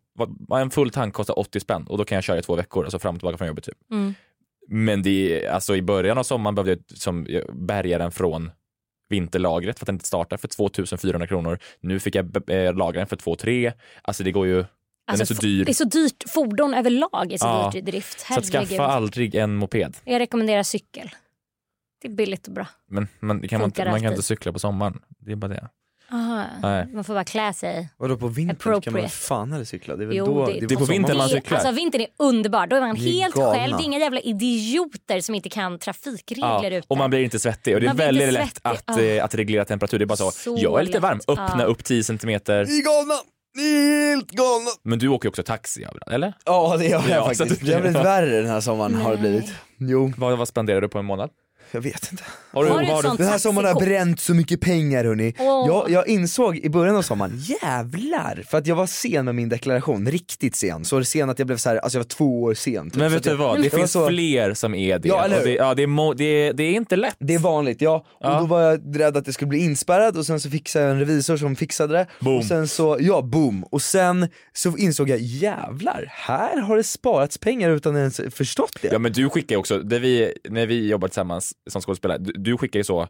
så, 0.48 0.56
en 0.56 0.70
full 0.70 0.90
tank 0.90 1.14
kostar 1.14 1.38
80 1.38 1.60
spänn 1.60 1.86
och 1.86 1.98
då 1.98 2.04
kan 2.04 2.16
jag 2.16 2.24
köra 2.24 2.38
i 2.38 2.42
två 2.42 2.54
veckor, 2.56 2.84
alltså 2.84 2.98
fram 2.98 3.14
och 3.14 3.20
tillbaka 3.20 3.38
från 3.38 3.48
jobbet 3.48 3.64
typ. 3.64 3.78
Mm. 3.90 4.14
Men 4.68 5.02
det 5.02 5.46
alltså 5.48 5.76
i 5.76 5.82
början 5.82 6.18
av 6.18 6.22
sommaren 6.22 6.54
behövde 6.54 6.70
jag 6.72 6.98
som, 6.98 7.26
bärga 7.52 7.98
den 7.98 8.12
från 8.12 8.50
vinterlagret 9.08 9.78
för 9.78 9.84
att 9.84 9.86
den 9.86 9.94
inte 9.94 10.06
startar 10.06 10.36
för 10.36 10.48
2400 10.48 11.26
kronor. 11.26 11.58
Nu 11.80 12.00
fick 12.00 12.14
jag 12.14 12.50
äh, 12.50 12.74
lagra 12.74 13.00
den 13.00 13.06
för 13.06 13.16
2-3. 13.16 13.72
Alltså 14.02 14.24
det 14.24 14.32
går 14.32 14.46
ju, 14.46 14.54
den 14.56 14.66
Alltså, 15.06 15.22
är 15.22 15.26
så 15.26 15.34
f- 15.34 15.40
dyr. 15.40 15.64
Det 15.64 15.72
är 15.72 15.74
så 15.74 15.84
dyrt. 15.84 16.24
Fordon 16.28 16.74
överlag 16.74 17.32
är 17.32 17.38
så 17.38 17.46
Ja. 17.46 17.70
dyrt 17.74 17.82
i 17.82 17.90
drift. 17.90 18.20
Så 18.20 18.38
att 18.38 18.52
Herregud. 18.52 18.68
skaffa 18.68 18.86
aldrig 18.86 19.34
en 19.34 19.56
moped. 19.56 19.96
Jag 20.04 20.20
rekommenderar 20.20 20.62
cykel. 20.62 21.10
Det 22.02 22.08
är 22.08 22.12
billigt 22.12 22.46
och 22.48 22.52
bra. 22.54 22.66
Men 22.88 23.08
man, 23.20 23.48
kan 23.48 23.60
man, 23.60 23.62
man 23.62 23.70
kan 23.72 23.88
alltid. 23.94 24.06
inte 24.10 24.22
cykla 24.22 24.52
på 24.52 24.58
sommaren. 24.58 25.00
Det 25.18 25.32
är 25.32 25.36
bara 25.36 25.48
det. 25.48 25.68
Aha. 26.12 26.44
Nej. 26.62 26.86
Man 26.94 27.04
får 27.04 27.14
bara 27.14 27.24
klä 27.24 27.52
sig. 27.52 27.88
Vadå 27.96 28.16
på 28.16 28.28
vintern 28.28 28.56
kan 28.56 28.70
man 28.70 28.78
Appropriate. 28.78 29.08
fan 29.08 29.52
eller 29.52 29.64
cykla? 29.64 29.96
Det 29.96 30.04
är 30.04 30.06
väl 30.06 30.16
Jo, 30.16 30.24
då, 30.26 30.46
det- 30.46 30.52
är 30.58 30.66
Det 30.66 30.74
är 30.74 30.78
på 30.78 30.84
vintern 30.84 31.16
man 31.16 31.26
är- 31.26 31.30
cyklar. 31.30 31.58
Alltså 31.58 31.72
vintern 31.72 32.00
är 32.00 32.06
underbar. 32.18 32.66
Då 32.66 32.76
är 32.76 32.80
man 32.80 32.90
är 32.90 33.00
helt 33.00 33.34
galna. 33.34 33.54
själv. 33.58 33.76
Det 33.76 33.82
är 33.82 33.84
inga 33.84 33.98
jävla 33.98 34.20
idioter 34.20 35.20
som 35.20 35.34
inte 35.34 35.48
kan 35.48 35.78
trafikregler 35.78 36.70
ute. 36.70 36.86
och 36.88 36.96
man 36.96 37.10
blir 37.10 37.20
inte 37.24 37.38
svettig 37.38 37.74
och 37.74 37.80
det 37.80 37.86
är 37.86 37.88
Man 37.88 37.96
blir 37.96 38.06
väldigt 38.06 38.32
lätt 38.32 38.58
att, 38.62 38.98
eh, 39.00 39.24
att 39.24 39.34
reglera 39.34 39.64
temperatur. 39.64 39.98
Det 39.98 40.04
är 40.04 40.06
bara 40.06 40.16
så, 40.16 40.30
Så 40.30 40.56
jag 40.60 40.80
är 40.80 40.84
lite 40.84 40.96
lätt. 40.96 41.02
varm, 41.02 41.20
öppna 41.28 41.64
Ah. 41.64 41.66
upp 41.66 41.84
10 41.84 42.04
centimeter. 42.04 42.64
Ni 42.66 42.78
är 42.78 42.82
galna! 42.84 43.14
Ni 43.56 43.62
är 43.62 44.10
helt 44.14 44.30
galna! 44.30 44.70
Men 44.82 44.98
du 44.98 45.08
åker 45.08 45.26
ju 45.26 45.28
också 45.28 45.42
taxi 45.42 45.86
eller? 46.06 46.34
Ja 46.44 46.76
det 46.78 46.92
har 46.92 47.08
jag 47.08 47.18
Ja, 47.18 47.24
faktiskt. 47.24 47.60
det- 47.66 47.72
har 47.74 47.80
blivit 47.80 47.98
värre 48.04 48.36
den 48.40 48.46
här 48.50 48.60
sommaren 48.60 48.94
har 48.94 49.10
det 49.16 49.22
Nej. 49.22 49.30
blivit. 49.30 49.52
Jo, 49.78 50.12
Vad, 50.16 50.38
vad 50.38 50.48
spenderar 50.48 50.80
du 50.80 50.88
på 50.88 50.98
en 50.98 51.04
månad? 51.04 51.30
Jag 51.72 51.80
vet 51.80 52.12
inte. 52.12 52.24
Har 52.52 52.64
du, 52.64 52.70
Har 52.70 52.80
du 52.80 52.86
har 52.86 53.16
Den 53.18 53.26
här 53.26 53.38
sommaren 53.38 53.64
har 53.66 53.72
jag 53.80 53.88
bränt 53.88 54.20
så 54.20 54.34
mycket 54.34 54.60
pengar 54.60 55.04
hörni. 55.04 55.34
Åh. 55.38 55.64
Jag, 55.68 55.90
jag 55.90 56.08
insåg 56.08 56.56
i 56.56 56.68
början 56.70 56.96
av 56.96 57.02
sommaren, 57.02 57.32
jävlar! 57.38 58.42
För 58.50 58.58
att 58.58 58.66
jag 58.66 58.76
var 58.76 58.86
sen 58.86 59.24
med 59.24 59.34
min 59.34 59.48
deklaration, 59.48 60.08
riktigt 60.10 60.56
sen. 60.56 60.84
Så 60.84 61.04
sen 61.04 61.30
att 61.30 61.38
jag 61.38 61.46
blev 61.46 61.56
så 61.56 61.68
här, 61.68 61.76
alltså 61.76 61.98
jag 61.98 62.04
var 62.04 62.08
två 62.08 62.42
år 62.42 62.54
sen. 62.54 62.90
typ. 62.90 62.98
men 63.00 63.12
vet 63.12 63.22
du 63.22 63.34
vad, 63.34 63.58
det 63.58 63.64
Jag 63.64 63.70
var 63.72 63.78
finns 63.78 63.92
så- 63.92 64.08
fler 64.08 64.54
som 64.54 64.74
är 64.74 64.98
det. 64.98 65.08
Ja, 65.08 65.24
eller 65.24 65.44
det, 65.44 65.54
ja, 65.54 65.74
det, 65.74 65.82
är 65.82 65.86
mo, 65.86 66.14
det, 66.14 66.52
det 66.52 66.62
är 66.62 66.72
inte 66.72 66.96
lätt. 66.96 67.16
Det 67.18 67.34
är 67.34 67.38
vanligt, 67.38 67.80
ja. 67.80 67.96
Och 67.96 68.04
Ja. 68.20 68.38
då 68.40 68.46
var 68.46 68.60
jag 68.62 69.00
rädd 69.00 69.16
att 69.16 69.26
jag 69.26 69.34
skulle 69.34 69.48
bli 69.48 69.58
inspärrad 69.58 70.16
och 70.16 70.26
sen 70.26 70.40
så 70.40 70.50
fixade 70.50 70.84
jag 70.84 70.92
en 70.94 70.98
revisor 70.98 71.36
som 71.36 71.56
fixade 71.56 71.92
det. 71.94 72.06
Boom. 72.20 72.38
Och 72.38 72.44
sen 72.44 72.68
så, 72.68 72.96
ja 73.00 73.22
boom. 73.22 73.64
Och 73.64 73.82
sen 73.82 74.28
så 74.52 74.76
insåg 74.76 75.08
jag, 75.08 75.18
jävlar, 75.20 76.04
här 76.08 76.60
har 76.60 76.76
det 76.76 76.82
sparats 76.84 77.38
pengar 77.38 77.70
utan 77.70 77.92
att 77.96 77.98
ens 77.98 78.20
förstått 78.36 78.76
det. 78.82 78.88
Ja 78.92 78.98
men 78.98 79.12
du 79.12 79.28
skickar 79.30 79.54
ju 79.54 79.58
också, 79.58 79.78
det 79.78 79.98
vi, 79.98 80.32
när 80.48 80.66
vi 80.66 80.88
jobbar 80.88 81.08
tillsammans 81.08 81.52
som 81.70 81.82
skådespelare, 81.82 82.18
du, 82.18 82.32
du 82.32 82.58
skickar 82.58 82.80
ju 82.80 82.84
så 82.84 83.08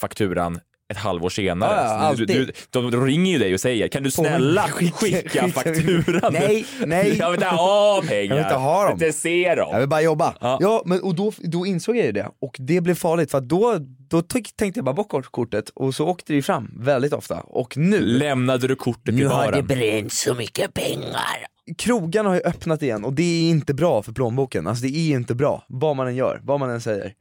fakturan 0.00 0.60
ett 0.90 0.96
halvår 0.96 1.28
senare. 1.28 1.72
Ja, 1.84 2.14
du, 2.16 2.24
du, 2.26 2.52
de, 2.70 2.90
de 2.90 3.06
ringer 3.06 3.32
ju 3.32 3.38
dig 3.38 3.54
och 3.54 3.60
säger 3.60 3.88
kan 3.88 4.02
du 4.02 4.10
snälla 4.10 4.62
Skicka- 4.68 4.96
skicka, 4.96 5.48
fakturan? 5.48 6.32
Nej, 6.32 6.66
nej. 6.86 7.16
Jag 7.18 7.30
vill 7.30 7.40
inte 7.42 7.46
ha 7.56 8.02
pengar. 8.08 8.22
Jag 8.22 8.34
vill 8.36 8.44
inte 8.44 8.54
ha 8.54 8.82
dem. 8.82 8.90
Jag 8.90 8.96
vill 8.96 9.06
inte 9.06 9.18
se 9.18 9.54
dem. 9.54 9.68
Jag 9.72 9.80
vill 9.80 9.88
bara 9.88 10.00
jobba. 10.02 10.34
Ja. 10.40 10.58
Ja, 10.60 10.82
men 10.86 11.02
och 11.02 11.14
då, 11.14 11.32
då 11.38 11.66
insåg 11.66 11.96
jag 11.96 12.06
ju 12.06 12.12
det 12.12 12.28
och 12.40 12.56
det 12.58 12.80
blev 12.80 12.94
farligt 12.94 13.30
för 13.30 13.38
att 13.38 13.48
då, 13.48 13.76
då 14.10 14.22
tänkte 14.22 14.64
jag 14.74 14.84
bara 14.84 14.94
bort 14.94 15.08
kort- 15.08 15.30
kortet 15.32 15.68
och 15.74 15.94
så 15.94 16.06
åkte 16.08 16.32
det 16.32 16.36
ju 16.36 16.42
fram 16.42 16.70
väldigt 16.76 17.12
ofta 17.12 17.40
och 17.40 17.76
nu, 17.76 18.00
Lämnade 18.00 18.68
du 18.68 18.76
kortet 18.76 19.14
i 19.14 19.24
baren? 19.28 19.66
bränt 19.66 20.12
så 20.12 20.34
mycket 20.34 20.74
pengar. 20.74 21.46
Krogarna 21.78 22.28
har 22.28 22.36
ju 22.36 22.42
öppnat 22.42 22.82
igen 22.82 23.04
och 23.04 23.12
det 23.12 23.22
är 23.22 23.50
inte 23.50 23.74
bra 23.74 24.02
för 24.02 24.12
plånboken, 24.12 24.66
alltså 24.66 24.82
det 24.86 24.96
är 24.96 25.10
inte 25.16 25.34
bra, 25.34 25.64
vad 25.68 25.96
man 25.96 26.06
än 26.08 26.16
gör, 26.16 26.40
vad 26.42 26.60
man 26.60 26.70
än 26.70 26.80
säger. 26.80 27.12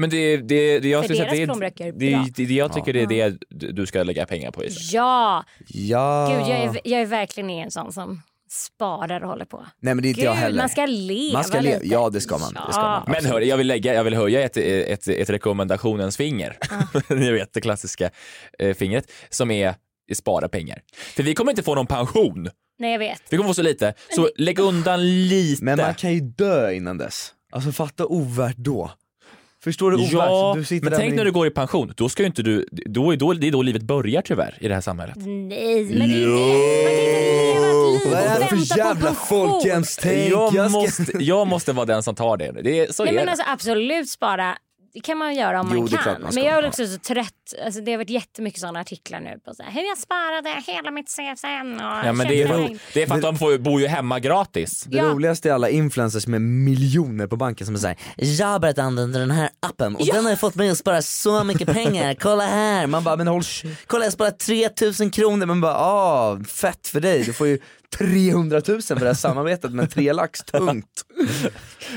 Men 0.00 0.10
det, 0.10 0.36
det, 0.36 0.78
det, 0.80 0.88
jag, 0.88 1.06
För 1.06 1.14
deras 1.14 1.30
det, 1.30 1.46
det, 1.46 1.46
bra. 1.46 1.70
det, 1.96 2.44
det, 2.46 2.54
jag 2.54 2.72
tycker 2.72 2.92
det 2.92 3.20
är 3.20 3.38
det 3.50 3.72
du 3.72 3.86
ska 3.86 4.02
lägga 4.02 4.26
pengar 4.26 4.50
på 4.50 4.64
Isa. 4.64 4.80
Ja, 4.96 5.44
Ja. 5.68 6.28
gud 6.30 6.40
jag 6.54 6.64
är, 6.64 6.80
jag 6.84 7.00
är 7.00 7.06
verkligen 7.06 7.50
en 7.50 7.70
sån 7.70 7.92
som 7.92 8.22
sparar 8.50 9.20
och 9.20 9.28
håller 9.28 9.44
på. 9.44 9.66
Nej 9.80 9.94
men 9.94 10.02
det 10.02 10.08
är 10.08 10.10
inte 10.10 10.20
Gud, 10.20 10.28
jag 10.28 10.34
heller. 10.34 10.56
man 10.58 10.68
ska 10.68 10.86
leva 10.86 11.32
Man 11.32 11.44
ska 11.44 11.60
le- 11.60 11.74
lite. 11.74 11.86
ja, 11.94 12.10
det 12.10 12.20
ska 12.20 12.38
man, 12.38 12.52
det 12.66 12.72
ska 12.72 12.82
man. 12.82 13.02
Men 13.06 13.26
hörru, 13.26 13.44
jag 13.44 13.56
vill, 13.56 13.66
lägga, 13.66 13.94
jag 13.94 14.04
vill 14.04 14.14
höja 14.14 14.40
ett, 14.42 14.56
ett, 14.56 15.08
ett 15.08 15.30
rekommendationens 15.30 16.16
finger. 16.16 16.56
Ni 17.14 17.32
vet 17.32 17.52
det 17.52 17.60
klassiska 17.60 18.10
eh, 18.58 18.74
fingret 18.74 19.12
som 19.30 19.50
är 19.50 19.74
spara 20.14 20.48
pengar. 20.48 20.80
För 21.16 21.22
vi 21.22 21.34
kommer 21.34 21.52
inte 21.52 21.62
få 21.62 21.74
någon 21.74 21.86
pension. 21.86 22.48
Nej 22.78 22.92
jag 22.92 22.98
vet. 22.98 23.22
Vi 23.30 23.36
kommer 23.36 23.50
få 23.50 23.54
så 23.54 23.62
lite. 23.62 23.94
Så 24.16 24.30
lägg 24.36 24.58
undan 24.58 25.28
lite. 25.28 25.64
Men 25.64 25.76
man 25.78 25.94
kan 25.94 26.12
ju 26.14 26.20
dö 26.20 26.72
innan 26.72 26.98
dess. 26.98 27.32
Alltså 27.52 27.72
fatta 27.72 28.06
ovärt 28.06 28.56
då. 28.56 28.90
Förstår 29.64 29.90
du? 29.90 30.02
Ja, 30.02 30.52
du 30.56 30.64
sitter 30.64 30.90
men 30.90 30.98
tänk 30.98 31.14
när 31.14 31.24
du 31.24 31.32
går 31.32 31.46
i 31.46 31.50
pension, 31.50 31.92
då 31.96 32.08
ska 32.08 32.22
ju 32.22 32.26
inte 32.26 32.42
du, 32.42 32.66
då 32.72 33.12
är, 33.12 33.16
då, 33.16 33.32
det 33.32 33.46
är 33.48 33.52
då 33.52 33.62
livet 33.62 33.82
börjar 33.82 34.22
tyvärr 34.22 34.58
i 34.60 34.68
det 34.68 34.74
här 34.74 34.80
samhället. 34.80 35.16
Nej, 35.16 35.26
men 35.26 35.48
det 35.48 35.56
är 35.64 35.84
man 35.84 36.00
kan 36.00 36.10
inte 36.10 36.14
leva 37.54 37.66
ett 37.66 38.04
liv 38.04 38.12
Vad 38.12 38.20
är 38.20 38.40
det 38.40 38.46
för 38.46 38.78
jävla 38.78 39.14
folkhemstänk? 39.14 40.32
Jag 40.32 40.54
Jag 40.54 40.70
ska- 40.70 40.80
måste, 40.80 41.12
jag 41.24 41.46
måste 41.46 41.72
vara 41.72 41.86
den 41.86 42.02
som 42.02 42.14
tar 42.14 42.36
det. 42.36 42.52
det 42.62 42.80
är, 42.80 42.92
så 42.92 43.04
Nej 43.04 43.12
är 43.12 43.16
men 43.16 43.24
det. 43.26 43.30
alltså 43.32 43.46
absolut 43.52 44.08
spara. 44.08 44.56
Det 44.92 45.00
kan 45.00 45.18
man 45.18 45.34
göra 45.34 45.60
om 45.60 45.68
Jo, 45.72 45.80
man 45.80 45.86
det 45.90 45.96
kan. 45.96 46.22
man 46.22 46.34
men 46.34 46.44
jag 46.44 46.64
är 46.64 46.68
också 46.68 46.86
så 46.86 46.98
trött. 46.98 47.32
Alltså, 47.64 47.80
det 47.80 47.90
har 47.90 47.98
varit 47.98 48.10
jättemycket 48.10 48.60
sådana 48.60 48.80
artiklar 48.80 49.20
nu 49.20 49.38
på 49.44 49.54
så 49.54 49.62
här, 49.62 49.70
hur 49.72 49.88
jag 49.88 49.98
sparade 49.98 50.62
hela 50.66 50.90
mitt 50.90 51.06
CSN. 51.08 51.72
Och 51.74 52.06
Ja, 52.06 52.12
men 52.12 52.28
det, 52.28 52.42
är, 52.42 52.48
köpte- 52.48 52.78
det 52.94 53.02
är 53.02 53.06
för 53.06 53.14
att 53.14 53.22
de 53.22 53.38
får, 53.38 53.58
bor 53.58 53.80
ju 53.80 53.86
hemma 53.86 54.20
gratis. 54.20 54.84
Det 54.88 54.96
Ja. 54.96 55.04
roligaste 55.04 55.48
är 55.48 55.52
alla 55.52 55.68
influencers 55.68 56.26
med 56.26 56.40
miljoner 56.42 57.26
på 57.26 57.36
banken 57.36 57.66
som 57.66 57.78
såhär, 57.78 57.96
jag 58.16 58.46
har 58.46 58.58
börjat 58.58 58.78
använda 58.78 59.18
den 59.18 59.30
här 59.30 59.50
appen 59.60 59.96
och 59.96 60.06
den 60.06 60.24
har 60.24 60.30
ju 60.30 60.36
fått 60.36 60.54
mig 60.54 60.70
att 60.70 60.78
spara 60.78 61.02
så 61.02 61.44
mycket 61.44 61.68
pengar, 61.72 62.14
kolla 62.14 62.46
här. 62.46 62.86
Man 62.86 63.04
bara, 63.04 63.16
men 63.16 63.26
håll 63.28 63.42
kolla 63.86 64.04
jag 64.04 64.12
sparar 64.12 64.30
3000 64.30 65.10
kronor, 65.10 65.46
man 65.46 65.60
bara, 65.60 65.74
ah 65.76 66.38
fett 66.48 66.88
för 66.88 67.00
dig, 67.00 67.22
du 67.24 67.32
får 67.32 67.46
ju 67.46 67.58
300 67.98 68.60
000 68.68 68.82
för 68.82 68.94
det 68.94 69.06
här 69.06 69.14
samarbetet 69.14 69.72
med 69.72 69.90
tre 69.90 70.12
lax, 70.12 70.40
tungt. 70.40 71.04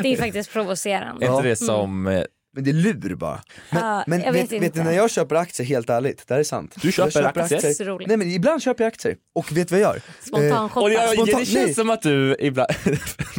Det 0.01 0.13
är 0.13 0.17
faktiskt 0.17 0.53
provocerande. 0.53 1.25
Är 1.25 1.29
Ja. 1.29 1.35
inte 1.37 1.47
det 1.49 1.55
som... 1.55 2.07
eh, 2.07 2.23
Men 2.53 2.63
det 2.63 2.69
är 2.69 2.73
lur 2.73 3.15
bara. 3.15 3.41
Men, 3.69 3.81
Ja, 3.83 4.03
men 4.07 4.21
jag 4.21 4.33
vet, 4.33 4.51
vet 4.51 4.61
vet, 4.61 4.75
ni 4.75 4.83
när 4.83 4.91
jag 4.91 5.11
köper 5.11 5.35
aktier, 5.35 5.67
helt 5.67 5.89
ärligt, 5.89 6.27
det 6.27 6.33
här 6.33 6.39
är 6.39 6.43
sant. 6.43 6.75
Du 6.81 6.91
köper 6.91 7.21
jag 7.21 7.37
aktier? 7.37 7.85
Roligt. 7.85 8.07
Nej 8.07 8.17
men 8.17 8.31
ibland 8.31 8.61
köper 8.63 8.83
jag 8.83 8.87
aktier, 8.91 9.15
och 9.35 9.51
vet 9.57 9.67
du 9.69 9.75
vad 9.75 9.81
jag 9.81 9.93
gör? 9.95 10.01
Spontan 10.27 10.69
Eh, 10.69 10.77
Och 10.77 10.89
det, 11.27 11.33
känns 11.33 11.53
nej. 11.53 11.73
som 11.73 11.89
att 11.89 12.01
du 12.01 12.35
ibland... 12.39 12.69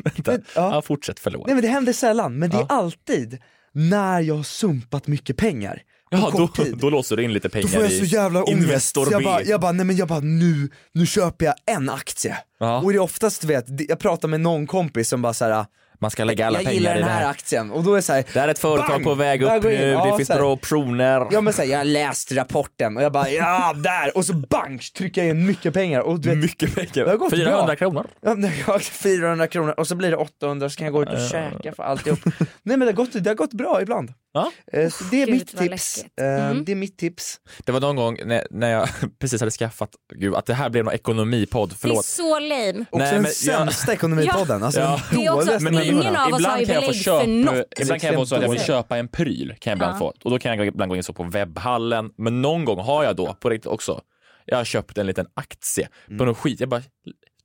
Vänta. 0.05 0.31
Men, 0.33 0.44
ja. 0.55 0.75
ja. 0.75 0.83
fortsätt, 0.83 1.20
förlåt. 1.20 1.46
Nej 1.46 1.55
men 1.55 1.62
det 1.62 1.68
händer 1.68 1.92
sällan, 1.92 2.38
men 2.38 2.51
det 2.51 2.57
Ja. 2.57 2.62
är 2.62 2.72
alltid 2.72 3.38
när 3.72 4.20
jag 4.20 4.35
har 4.35 4.42
sumpat 4.42 5.07
mycket 5.07 5.37
pengar. 5.37 5.83
Jaha, 6.11 6.31
då, 6.37 6.48
tid. 6.48 6.77
då 6.79 6.90
låser 6.90 7.16
du 7.16 7.22
in 7.25 7.33
lite 7.33 7.48
pengar 7.48 7.62
Då 7.62 7.68
får 7.72 7.83
jag 7.83 7.92
så 7.92 8.05
i 8.05 8.07
jävla 8.07 8.42
ångest. 8.44 8.62
Investor 8.62 9.09
Jag 9.11 9.20
B. 9.20 9.25
bara, 9.25 9.42
jag 9.42 9.61
bara, 9.61 9.72
nej 9.72 9.87
men 9.87 9.96
jag 9.96 10.09
bara 10.09 10.20
nu, 10.20 10.70
nu 10.94 11.07
köper 11.07 11.44
jag 11.44 11.55
en 11.66 11.90
aktie. 11.90 12.37
Ja. 12.59 12.81
Och 12.81 12.92
det 12.92 12.98
är 12.98 13.01
oftast, 13.01 13.40
du 13.40 13.46
vet, 13.46 13.64
jag 13.88 13.98
pratar 13.98 14.29
med 14.29 14.40
någon 14.40 14.66
kompis 14.66 15.09
som 15.09 15.22
bara 15.22 15.35
såhär, 15.35 15.66
Man 16.02 16.10
ska 16.10 16.24
lägga 16.24 16.46
alla 16.46 16.58
jag 16.58 16.64
pengar 16.64 16.74
gillar 16.74 16.90
i 16.90 16.98
den 16.98 17.06
det 17.06 17.12
här 17.12 17.20
här. 17.22 17.30
aktien. 17.30 17.70
Och 17.70 17.82
då 17.84 17.92
är 17.92 17.96
det 17.96 18.02
såhär, 18.02 18.24
Det 18.32 18.40
här 18.40 18.48
är 18.48 18.52
ett 18.52 18.58
företag 18.58 18.88
Bang! 18.88 19.04
på 19.04 19.14
väg 19.14 19.42
upp 19.42 19.62
nu. 19.62 19.72
Ja, 19.72 20.04
det 20.10 20.16
finns 20.16 20.28
här. 20.28 20.38
bra 20.38 20.52
optioner. 20.52 21.26
ja 21.30 21.40
men 21.40 21.52
såhär, 21.52 21.68
jag 21.68 21.78
har 21.78 21.84
läst 21.84 22.32
rapporten 22.32 22.96
och 22.96 23.02
jag 23.02 23.12
bara, 23.12 23.28
ja 23.30 23.72
där! 23.76 24.16
Och 24.16 24.24
så 24.24 24.34
bang, 24.34 24.80
trycker 24.96 25.20
jag 25.20 25.30
in 25.30 25.46
mycket 25.46 25.74
pengar. 25.74 26.00
Och 26.00 26.20
du 26.20 26.28
vet, 26.28 26.38
Mycket 26.38 26.74
Det 26.74 26.80
har 27.00 27.04
pengar. 27.06 27.16
gått 27.16 27.30
400 27.36 27.66
bra. 27.66 27.76
kronor. 27.76 28.06
Ja, 28.20 28.34
men 28.34 28.50
jag 28.58 28.64
har 28.66 28.78
400 28.78 29.46
kronor 29.46 29.74
och 29.76 29.86
så 29.88 29.94
blir 29.94 30.10
det 30.10 30.16
800 30.16 30.70
så 30.70 30.76
kan 30.76 30.84
jag 30.84 30.94
gå 30.94 31.02
ut 31.02 31.08
och 31.08 31.30
käka 31.30 31.72
för 31.72 31.82
alltihop. 31.82 32.18
Nej 32.62 32.76
men 32.76 32.80
det 32.80 32.86
har 32.86 32.92
gått, 32.92 33.10
det 33.12 33.30
har 33.30 33.34
gått 33.34 33.52
bra 33.52 33.82
ibland. 33.82 34.12
Ja. 34.34 34.52
Eh, 34.72 34.88
Så 34.90 35.04
det 35.04 35.22
är 35.22 35.26
Gud, 35.26 35.34
mitt 35.34 35.54
vad 35.54 35.62
tips. 35.62 35.70
läskigt. 35.70 36.12
Eh, 36.20 36.26
Mm. 36.50 36.64
Det 36.64 36.72
är 36.72 36.76
mitt 36.76 36.98
tips. 36.98 37.40
Det 37.64 37.72
var 37.72 37.80
någon 37.80 37.96
gång 37.96 38.18
när, 38.24 38.46
när 38.50 38.70
jag 38.70 38.88
precis 39.20 39.40
hade 39.40 39.50
skaffat, 39.50 39.90
gud 40.14 40.34
att 40.34 40.46
det 40.46 40.54
här 40.54 40.70
blev 40.70 40.84
någon 40.84 40.94
ekonomipodd, 40.94 41.68
Det 41.70 41.72
är 41.74 41.76
förlåt. 41.76 42.04
så 42.04 42.38
lame. 42.38 42.84
Också 42.90 42.98
Nej, 42.98 43.12
den 43.12 43.22
men 43.22 43.24
jag- 43.24 43.34
sämsta 43.58 43.92
ekonomipodden. 43.92 44.62
Alltså 44.62 44.80
Ja. 44.80 45.00
Det 45.10 45.24
är 45.26 45.34
också- 45.34 45.58
Men 45.60 45.74
Ingen 45.82 46.16
av 46.16 46.32
oss 46.32 46.44
har 46.46 46.58
ju 46.58 46.66
kan 46.66 46.74
jag 46.74 46.84
få 46.84 46.88
belägg 46.90 47.04
köpa, 47.04 47.20
för 47.20 47.26
något. 47.28 47.66
Ibland 47.80 48.00
kan 48.00 48.08
jag 48.12 48.20
få 48.20 48.26
så 48.26 48.34
att 48.34 48.42
jag 48.42 48.50
vill 48.50 48.60
köpa 48.60 48.96
en 48.98 49.08
pryl. 49.08 49.54
Kan 49.58 49.70
jag 49.70 49.76
ibland 49.76 49.94
Ja. 49.94 49.98
få. 49.98 50.12
Och 50.24 50.30
då 50.30 50.38
kan 50.38 50.56
jag 50.58 50.66
ibland 50.66 50.88
gå 50.88 50.96
in 50.96 51.02
så 51.02 51.12
på 51.12 51.22
webbhallen. 51.22 52.10
Men 52.18 52.42
någon 52.42 52.64
gång 52.64 52.78
har 52.78 53.04
jag 53.04 53.16
då 53.16 53.34
på 53.34 53.50
riktigt 53.50 53.66
också. 53.66 54.00
Jag 54.44 54.56
har 54.56 54.64
köpt 54.64 54.98
en 54.98 55.06
liten 55.06 55.26
aktie 55.34 55.88
Mm. 56.06 56.18
på 56.18 56.24
något 56.24 56.38
skit. 56.38 56.60
Jag 56.60 56.68
bara 56.68 56.82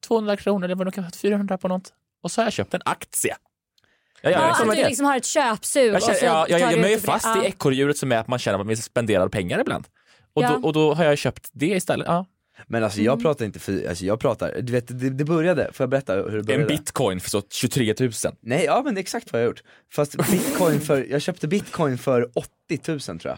200 0.08 0.38
kronor, 0.38 0.68
det 0.68 0.76
var 0.76 0.86
nog 0.86 0.94
kanske 0.94 1.20
400 1.20 1.58
på 1.58 1.68
något. 1.68 1.90
Och 2.24 2.32
så 2.32 2.42
har 2.42 2.46
jag 2.46 2.54
köpt 2.54 2.74
en 2.74 2.82
aktie. 2.86 3.36
Ja, 4.22 4.30
det 4.30 4.56
som 4.56 4.70
att 4.70 4.76
det. 4.76 4.82
du 4.84 4.88
liksom 4.88 5.06
har 5.06 5.18
ett 5.18 5.26
köpsug. 5.26 5.88
Jag, 5.88 5.96
och 5.96 6.02
känner, 6.02 6.14
så 6.20 6.26
ja, 6.26 6.46
jag, 6.50 6.60
jag, 6.60 6.72
jag 6.74 6.80
är 6.80 6.90
det. 6.90 7.00
fast 7.00 7.26
Ja. 7.26 7.44
i 7.44 7.48
ekorrhjulet 7.48 7.98
som 7.98 8.12
är 8.12 8.18
att 8.18 8.28
man 8.28 8.40
känner 8.40 8.56
att 8.56 8.60
man 8.60 8.68
vill 8.68 8.84
spendera 8.84 9.30
pengar 9.30 9.60
ibland. 9.60 9.88
Och, 10.34 10.44
Ja. 10.44 10.50
då, 10.62 10.68
och 10.68 10.74
då 10.74 10.94
har 10.94 11.04
jag 11.06 11.18
köpt 11.18 11.50
det 11.54 11.66
istället. 11.68 12.08
Ja. 12.08 12.26
Men 12.68 12.84
alltså 12.84 13.00
Mm. 13.00 13.06
jag 13.06 13.22
pratar 13.22 13.46
inte 13.46 13.60
för, 13.60 13.90
alltså 13.90 14.06
jag 14.06 14.20
pratar, 14.20 14.56
du 14.62 14.72
vet 14.74 14.88
det, 14.88 15.10
det 15.10 15.24
började, 15.26 15.70
får 15.74 15.84
jag 15.84 15.90
berätta 15.90 16.14
hur 16.14 16.24
det 16.38 16.44
började? 16.44 16.54
En 16.64 16.68
bitcoin 16.68 17.20
för 17.20 17.30
så 17.30 17.42
23 17.50 17.94
000. 18.00 18.12
Nej, 18.42 18.64
ja 18.66 18.82
men 18.86 18.96
det 18.96 19.00
är 19.00 19.02
exakt 19.02 19.32
vad 19.34 19.42
jag 19.42 19.46
har 19.46 19.50
gjort. 19.52 19.64
Fast 19.94 20.16
bitcoin 20.32 20.82
för, 20.82 21.06
jag 21.10 21.22
köpte 21.22 21.48
bitcoin 21.48 21.98
för 21.98 22.30
80 22.34 22.50
000 22.88 23.00
tror 23.00 23.20
jag. 23.24 23.38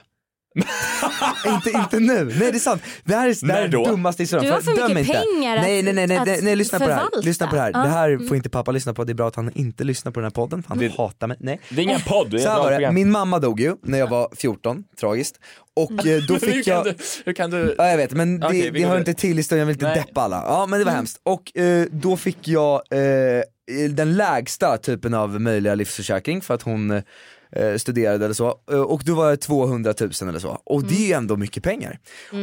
inte, 1.48 1.70
inte 1.70 2.00
nu, 2.00 2.26
nej 2.26 2.52
det 2.52 2.58
är 2.58 2.60
sant. 2.60 2.82
Det 3.04 3.16
här 3.16 3.30
är, 3.30 3.48
det 3.48 3.54
här 3.54 3.62
är 3.64 3.68
dummaste 3.68 4.24
historien. 4.24 4.46
Du 4.46 4.52
har 4.54 4.62
för 4.62 4.76
Döm 4.76 4.94
mycket 4.94 5.16
inte. 5.16 5.20
pengar 5.36 5.56
att- 5.58 5.62
nej, 5.64 5.84
nej, 5.84 5.94
nej, 5.94 6.08
nej, 6.08 6.22
nej, 6.26 6.40
nej 6.42 6.56
lyssna 6.56 6.80
på 6.80 6.88
det 6.88 6.94
här. 6.94 7.22
Lyssna 7.24 7.48
på 7.48 7.56
det 7.56 7.62
här. 7.62 7.72
Ja. 7.74 7.80
Det 7.80 7.90
här 7.90 8.10
Mm. 8.10 8.28
får 8.28 8.38
inte 8.38 8.50
pappa 8.50 8.72
lyssna 8.72 8.94
på, 8.94 9.04
det 9.04 9.12
är 9.12 9.14
bra 9.14 9.28
att 9.28 9.36
han 9.36 9.52
inte 9.56 9.84
lyssnar 9.84 10.12
på 10.12 10.20
den 10.20 10.26
här 10.26 10.32
podden 10.32 10.64
han 10.68 10.78
Det- 10.78 10.98
hatar 10.98 11.28
mig. 11.28 11.38
Nej. 11.40 11.60
Det 11.70 11.76
är 11.82 11.84
ingen 11.84 12.02
podd, 12.02 12.32
det 12.32 12.38
är 12.38 12.42
Så 12.42 12.50
var 12.64 12.72
det, 12.80 12.92
min 12.92 13.12
mamma 13.12 13.40
dog 13.40 13.60
ju 13.60 13.76
när 13.84 14.00
jag 14.00 14.08
var 14.08 14.30
14, 14.38 14.84
tragiskt. 15.00 15.40
Och 15.76 15.92
eh, 16.08 16.22
då 16.28 16.34
hur, 16.34 16.40
fick 16.40 16.66
kan 16.66 16.74
jag... 16.74 16.86
du, 16.86 16.96
hur 17.26 17.34
kan 17.34 17.50
du... 17.52 17.76
Ja 17.78 17.88
jag 17.90 17.98
vet 17.98 18.12
men 18.12 18.40
det, 18.40 18.48
vi 18.52 18.70
det 18.70 18.86
hör 18.86 18.98
inte 19.00 19.14
till 19.14 19.38
historien, 19.38 19.60
jag 19.60 19.66
vill 19.68 19.76
inte 19.76 19.86
Nej. 19.88 20.04
deppa 20.08 20.22
alla. 20.22 20.44
Ja 20.48 20.66
men 20.66 20.80
det 20.80 20.86
var 20.86 20.92
hemskt. 20.92 21.20
Och 21.24 21.58
eh, 21.58 21.86
då 21.92 22.18
fick 22.18 22.48
jag 22.48 22.74
eh, 22.92 23.42
den 23.90 24.18
lägsta 24.18 24.78
typen 24.78 25.14
av 25.14 25.42
möjliga 25.42 25.76
livsförsäkring 25.76 26.42
för 26.42 26.54
att 26.54 26.62
hon 26.62 27.02
eh, 27.52 27.76
studerade 27.76 28.26
eller 28.26 28.34
så. 28.34 28.60
Eh, 28.72 28.82
och 28.82 29.02
då 29.06 29.16
var 29.16 29.30
det 29.32 29.38
200 29.38 29.94
000 30.00 30.12
eller 30.30 30.40
så. 30.40 30.62
Och 30.66 30.84
det 30.84 31.12
är 31.14 31.18
ändå 31.18 31.38
mycket 31.38 31.64
pengar. 31.64 32.00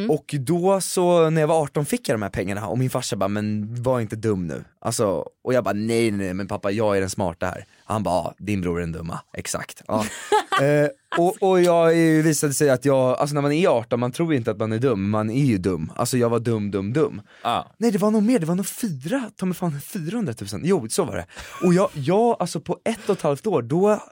Och 0.09 0.35
då 0.39 0.81
så 0.81 1.31
när 1.31 1.41
jag 1.41 1.49
var 1.49 1.63
18 1.63 1.85
fick 1.87 2.09
jag 2.09 2.15
de 2.15 2.23
här 2.23 2.31
pengarna 2.31 2.67
och 2.69 2.79
min 2.79 2.91
farsa 2.91 3.17
bara, 3.17 3.29
men 3.29 3.75
var 3.83 4.01
inte 4.01 4.17
dum 4.17 4.47
nu. 4.47 4.65
Alltså, 4.87 5.25
och 5.45 5.55
jag 5.55 5.65
bara 5.65 5.75
nej 5.75 6.11
nej 6.11 6.35
men 6.35 6.49
pappa 6.49 6.71
jag 6.71 6.97
är 6.97 7.01
den 7.01 7.11
smarta 7.11 7.47
här. 7.47 7.65
Han 7.85 8.03
bara, 8.03 8.35
din 8.39 8.61
bror 8.61 8.77
är 8.77 8.81
den 8.81 8.93
dumma, 8.93 9.21
exakt. 9.33 9.83
Ja. 9.87 10.05
eh, 10.63 10.89
och, 11.19 11.43
och 11.43 11.61
jag 11.61 11.93
visade 12.23 12.53
sig 12.53 12.71
att 12.71 12.85
jag, 12.85 13.19
alltså 13.19 13.35
när 13.35 13.43
man 13.43 13.53
är 13.53 13.69
18 13.69 14.01
man 14.01 14.13
tror 14.13 14.35
inte 14.35 14.51
att 14.51 14.59
man 14.59 14.73
är 14.73 14.79
dum, 14.79 15.11
man 15.11 15.31
är 15.31 15.45
ju 15.45 15.59
dum. 15.59 15.93
Alltså 15.97 16.19
jag 16.19 16.29
var 16.29 16.39
dum, 16.39 16.71
dum, 16.71 16.93
dum. 16.93 17.23
Ah. 17.43 17.63
Nej 17.79 17.91
det 17.91 17.99
var 17.99 18.11
nog 18.11 18.23
mer, 18.23 18.39
det 18.39 18.47
var 18.47 18.55
nog 18.55 18.67
fyra, 18.67 19.31
ta 19.37 19.47
mig 19.47 19.55
fan 19.55 19.81
400 19.81 20.35
000, 20.53 20.61
jo 20.65 20.89
så 20.89 21.05
var 21.05 21.17
det. 21.17 21.27
Och 21.63 21.75
jag, 21.75 21.91
jag 21.93 22.37
alltså 22.39 22.61
på 22.61 22.79
ett 22.85 23.09
och 23.09 23.17
ett 23.17 23.23
halvt 23.23 23.47
år, 23.47 23.63
då, 23.63 24.03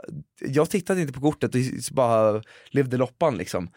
jag 0.41 0.71
tittade 0.71 1.01
inte 1.01 1.13
på 1.13 1.21
kortet 1.21 1.55
och 1.55 1.61
bara 1.95 2.43
levde 2.71 2.97
loppan 2.97 3.37
liksom. 3.37 3.69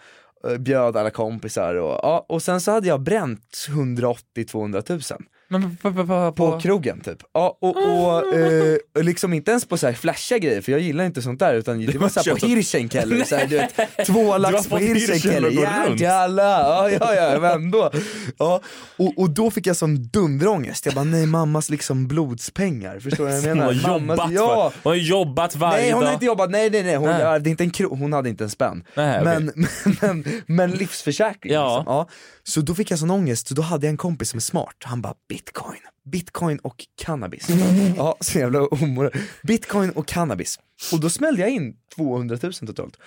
Eh, 0.47 0.57
Bjöd 0.57 0.97
alla 0.97 1.09
kompisar 1.09 1.75
och, 1.75 1.99
ja, 2.03 2.25
och 2.29 2.43
sen 2.43 2.61
så 2.61 2.71
hade 2.71 2.87
jag 2.87 3.01
bränt 3.01 3.67
180-200 3.69 5.13
000 5.13 5.27
Men 5.49 5.77
på, 5.77 5.93
på, 5.93 6.05
på, 6.07 6.31
på 6.31 6.59
krogen 6.59 7.01
typ. 7.01 7.17
Ja, 7.33 7.57
och, 7.61 7.77
och 7.77 8.33
eh, 8.35 8.77
och 8.97 9.03
liksom 9.03 9.33
inte 9.33 9.51
ens 9.51 9.65
på 9.65 9.77
så 9.77 9.87
här 9.87 9.93
flashiga 9.93 10.37
grejer 10.37 10.61
för 10.61 10.71
jag 10.71 10.81
gillar 10.81 11.03
inte 11.05 11.21
sånt 11.21 11.39
där 11.39 11.53
utan 11.53 11.85
det 11.85 11.97
var 11.97 12.09
såhär 12.09 12.35
på 12.39 12.45
Hirschenkeller, 12.47 13.23
så 13.23 13.35
här, 13.35 13.47
du 13.47 13.57
vet, 13.57 14.05
två 14.07 14.37
lax 14.37 14.55
har 14.55 14.63
på 14.69 14.77
Hirschenkeller, 14.77 15.49
ja 15.51 15.87
jalla, 15.97 16.89
ja 16.89 16.89
ja 16.99 17.15
ja 17.15 17.39
men 17.39 17.51
ändå. 17.51 17.91
Ja, 18.37 18.61
och, 18.97 19.13
och 19.17 19.29
då 19.29 19.51
fick 19.51 19.67
jag 19.67 19.75
sån 19.77 20.03
dunderångest, 20.03 20.85
jag 20.85 20.95
bara 20.95 21.03
nej 21.05 21.25
mammas 21.25 21.69
liksom 21.69 22.07
blodspengar, 22.07 22.99
förstår 22.99 23.25
du 23.25 23.31
vad 23.31 23.41
jag 23.41 23.47
Hon 23.49 23.57
menar? 23.57 23.73
har 23.73 23.99
Mammas, 23.99 24.17
jobbat, 24.17 24.31
ja, 24.31 24.55
va? 24.55 24.71
hon 24.83 24.91
har 24.91 24.95
jobbat 24.97 25.55
varje 25.55 25.81
Nej 25.81 25.91
hon 25.91 26.01
dag. 26.01 26.07
har 26.07 26.13
inte 26.13 26.25
jobbat, 26.25 26.49
nej 26.51 26.69
nej 26.69 26.83
nej, 26.83 26.95
hon, 26.95 27.09
Nej. 27.09 27.23
hade, 27.25 27.49
inte 27.49 27.63
en 27.63 27.71
kro- 27.71 27.95
hon 27.99 28.13
hade 28.13 28.29
inte 28.29 28.43
en 28.43 28.49
spänn. 28.49 28.83
Nej, 28.95 29.21
okej. 29.21 29.39
men, 29.39 29.65
men, 30.01 30.25
men 30.47 30.71
livsförsäkring 30.71 31.53
Ja. 31.53 31.77
liksom. 31.77 31.93
ja. 31.93 32.07
Så 32.47 32.61
då 32.61 32.75
fick 32.75 32.91
jag 32.91 32.99
sån 32.99 33.11
ångest, 33.11 33.47
så 33.47 33.53
då 33.53 33.61
hade 33.61 33.85
jag 33.85 33.91
en 33.91 33.97
kompis 33.97 34.29
som 34.29 34.37
är 34.37 34.41
smart, 34.41 34.75
han 34.83 35.01
bara 35.01 35.13
bitcoin, 35.29 35.79
bitcoin 36.11 36.59
och 36.59 36.85
cannabis. 36.95 37.47
ja, 37.97 38.17
så 38.19 38.39
jävla 38.39 38.67
omoral. 38.67 39.11
Bitcoin 39.43 39.89
och 39.91 40.07
cannabis. 40.07 40.59
Och 40.91 40.99
då 40.99 41.09
smällde 41.09 41.41
jag 41.41 41.49
in 41.49 41.75
200 41.95 42.37
000 42.43 42.53
totalt. 42.53 42.97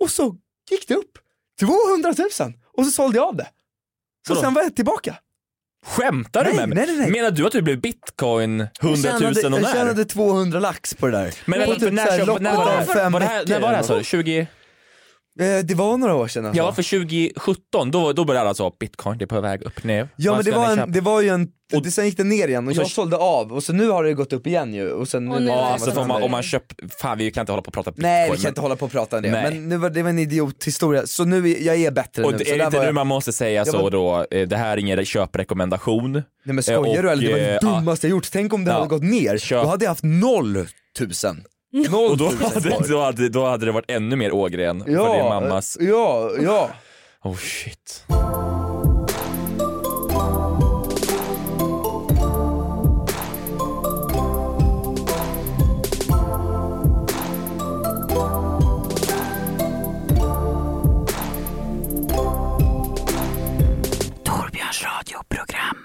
Och 0.00 0.10
så 0.10 0.36
gick 0.70 0.88
det 0.88 0.94
upp, 0.94 1.18
200 1.60 2.14
000! 2.40 2.52
Och 2.76 2.84
så 2.84 2.90
sålde 2.90 3.18
jag 3.18 3.28
av 3.28 3.36
det. 3.36 3.48
Så 4.26 4.34
Vadå? 4.34 4.40
sen 4.40 4.54
var 4.54 4.62
jag 4.62 4.76
tillbaka. 4.76 5.16
Skämtar 5.86 6.44
du 6.44 6.50
Nej, 6.50 6.58
med 6.58 6.68
mig? 6.68 6.76
nej, 6.78 6.86
nej, 6.86 6.96
nej. 6.96 7.10
Menar 7.10 7.30
du 7.30 7.46
att 7.46 7.52
du 7.52 7.62
blev 7.62 7.80
bitcoin 7.80 8.60
100 8.60 8.70
000 8.82 8.92
och 8.92 8.98
tjänade, 8.98 9.40
jag 9.40 9.52
när? 9.52 9.72
tjänade 9.72 10.04
200 10.04 10.60
lax 10.60 10.94
på 10.94 11.06
det 11.06 11.12
där. 11.12 11.34
Men 11.44 11.66
På 11.66 11.74
typ 11.74 11.92
när, 11.92 12.10
här 12.10 12.26
loppet 12.26 12.42
när, 12.42 12.56
var 12.56 12.76
det, 12.80 12.86
fem 12.86 13.12
var 13.12 13.20
det 13.20 13.26
här, 13.26 13.46
när 13.46 13.60
var 13.60 13.70
det 13.70 13.76
här 13.76 13.82
sa 13.82 13.92
du? 13.92 13.98
något. 13.98 14.06
20? 14.06 14.46
Eh, 15.40 15.58
Det 15.64 15.74
var 15.74 15.96
några 15.96 16.14
år 16.14 16.28
sedan 16.28 16.46
alltså. 16.46 16.62
Ja, 16.62 16.72
för 16.72 16.82
2017 16.82 17.90
då, 17.90 18.12
då 18.12 18.24
började 18.24 18.46
alla 18.46 18.54
så 18.54 18.70
bitcoin, 18.80 19.18
det 19.18 19.24
är 19.24 19.26
på 19.26 19.40
väg 19.40 19.62
upp 19.62 19.84
nu. 19.84 20.08
Ja 20.16 20.34
men 20.36 20.44
det 20.44 20.50
var, 20.50 20.76
en, 20.76 20.92
det 20.92 21.00
var 21.00 21.20
ju 21.22 21.28
en, 21.28 21.48
Och- 21.74 21.82
det, 21.82 21.90
sen 21.90 22.04
gick 22.06 22.16
det 22.16 22.24
ner 22.24 22.48
igen 22.48 22.68
och 22.68 22.74
så- 22.74 22.80
jag 22.80 22.90
sålde 22.90 23.16
av 23.16 23.52
och 23.52 23.62
så 23.62 23.72
nu 23.72 23.88
har 23.88 24.04
det 24.04 24.14
gått 24.14 24.32
upp 24.32 24.46
igen 24.46 24.74
ju 24.74 24.90
och 24.92 25.08
sen 25.08 25.32
Och 25.32 25.42
nu 25.42 25.48
Ja, 25.48 25.54
alltså 25.72 25.90
får 25.90 26.04
man, 26.04 26.22
om 26.22 26.30
man 26.30 26.42
köper, 26.42 26.76
fan 27.00 27.18
vi 27.18 27.30
kan 27.30 27.42
inte 27.42 27.52
hålla 27.52 27.62
på 27.62 27.68
och 27.68 27.74
prata 27.74 27.90
bitcoin. 27.90 28.02
Nej 28.12 28.30
vi 28.30 28.36
kan 28.36 28.42
men- 28.42 28.48
inte 28.50 28.60
hålla 28.60 28.76
på 28.76 28.84
och 28.86 28.92
prata 28.92 29.16
om 29.16 29.22
det, 29.22 29.30
Nej. 29.30 29.42
men 29.54 29.68
nu 29.68 29.76
var, 29.76 29.90
det 29.90 30.02
var 30.02 30.10
en 30.10 30.18
idiothistoria, 30.18 31.06
så 31.06 31.24
nu 31.24 31.50
är, 31.50 31.62
jag 31.66 31.76
är 31.76 31.90
bättre 31.90 32.24
Och 32.24 32.32
nu. 32.32 32.38
det, 32.38 32.44
så 32.44 32.54
är 32.54 32.58
det 32.58 32.64
inte 32.64 32.78
nu 32.78 32.84
jag, 32.84 32.94
man 32.94 33.06
måste 33.06 33.32
säga 33.32 33.64
så 33.64 33.82
var- 33.82 33.90
då, 33.90 34.26
eh, 34.30 34.48
det 34.48 34.56
här 34.56 34.72
är 34.72 34.76
ingen 34.76 35.04
köprekommendation. 35.04 36.12
Nej 36.12 36.22
men 36.44 36.58
Eh, 36.58 36.62
skojar 36.62 36.96
och, 36.98 37.02
du 37.02 37.10
eller? 37.10 37.22
Det 37.22 37.32
var 37.32 37.38
det 37.38 37.54
eh, 37.54 37.60
dummaste 37.74 38.06
jag 38.06 38.10
gjort, 38.10 38.28
tänk 38.32 38.52
om 38.52 38.64
det 38.64 38.70
ja. 38.70 38.76
hade 38.76 38.88
gått 38.88 39.02
ner, 39.02 39.38
Köp. 39.38 39.62
då 39.62 39.68
hade 39.68 39.84
jag 39.84 39.90
haft 39.90 40.04
noll 40.04 40.66
tusen. 40.98 41.42
Noll 41.90 42.10
Och 42.10 42.16
då 42.16 42.24
hade, 42.24 42.88
då, 42.88 43.00
hade, 43.00 43.28
då 43.28 43.46
hade 43.46 43.66
det 43.66 43.72
varit 43.72 43.90
ännu 43.90 44.16
mer 44.16 44.32
Ågren 44.32 44.84
för 44.84 44.90
ja, 44.92 45.14
din 45.14 45.24
mammas... 45.24 45.76
Ja, 45.80 46.30
ja. 46.40 46.70
Oh 47.22 47.36
shit. 47.36 48.04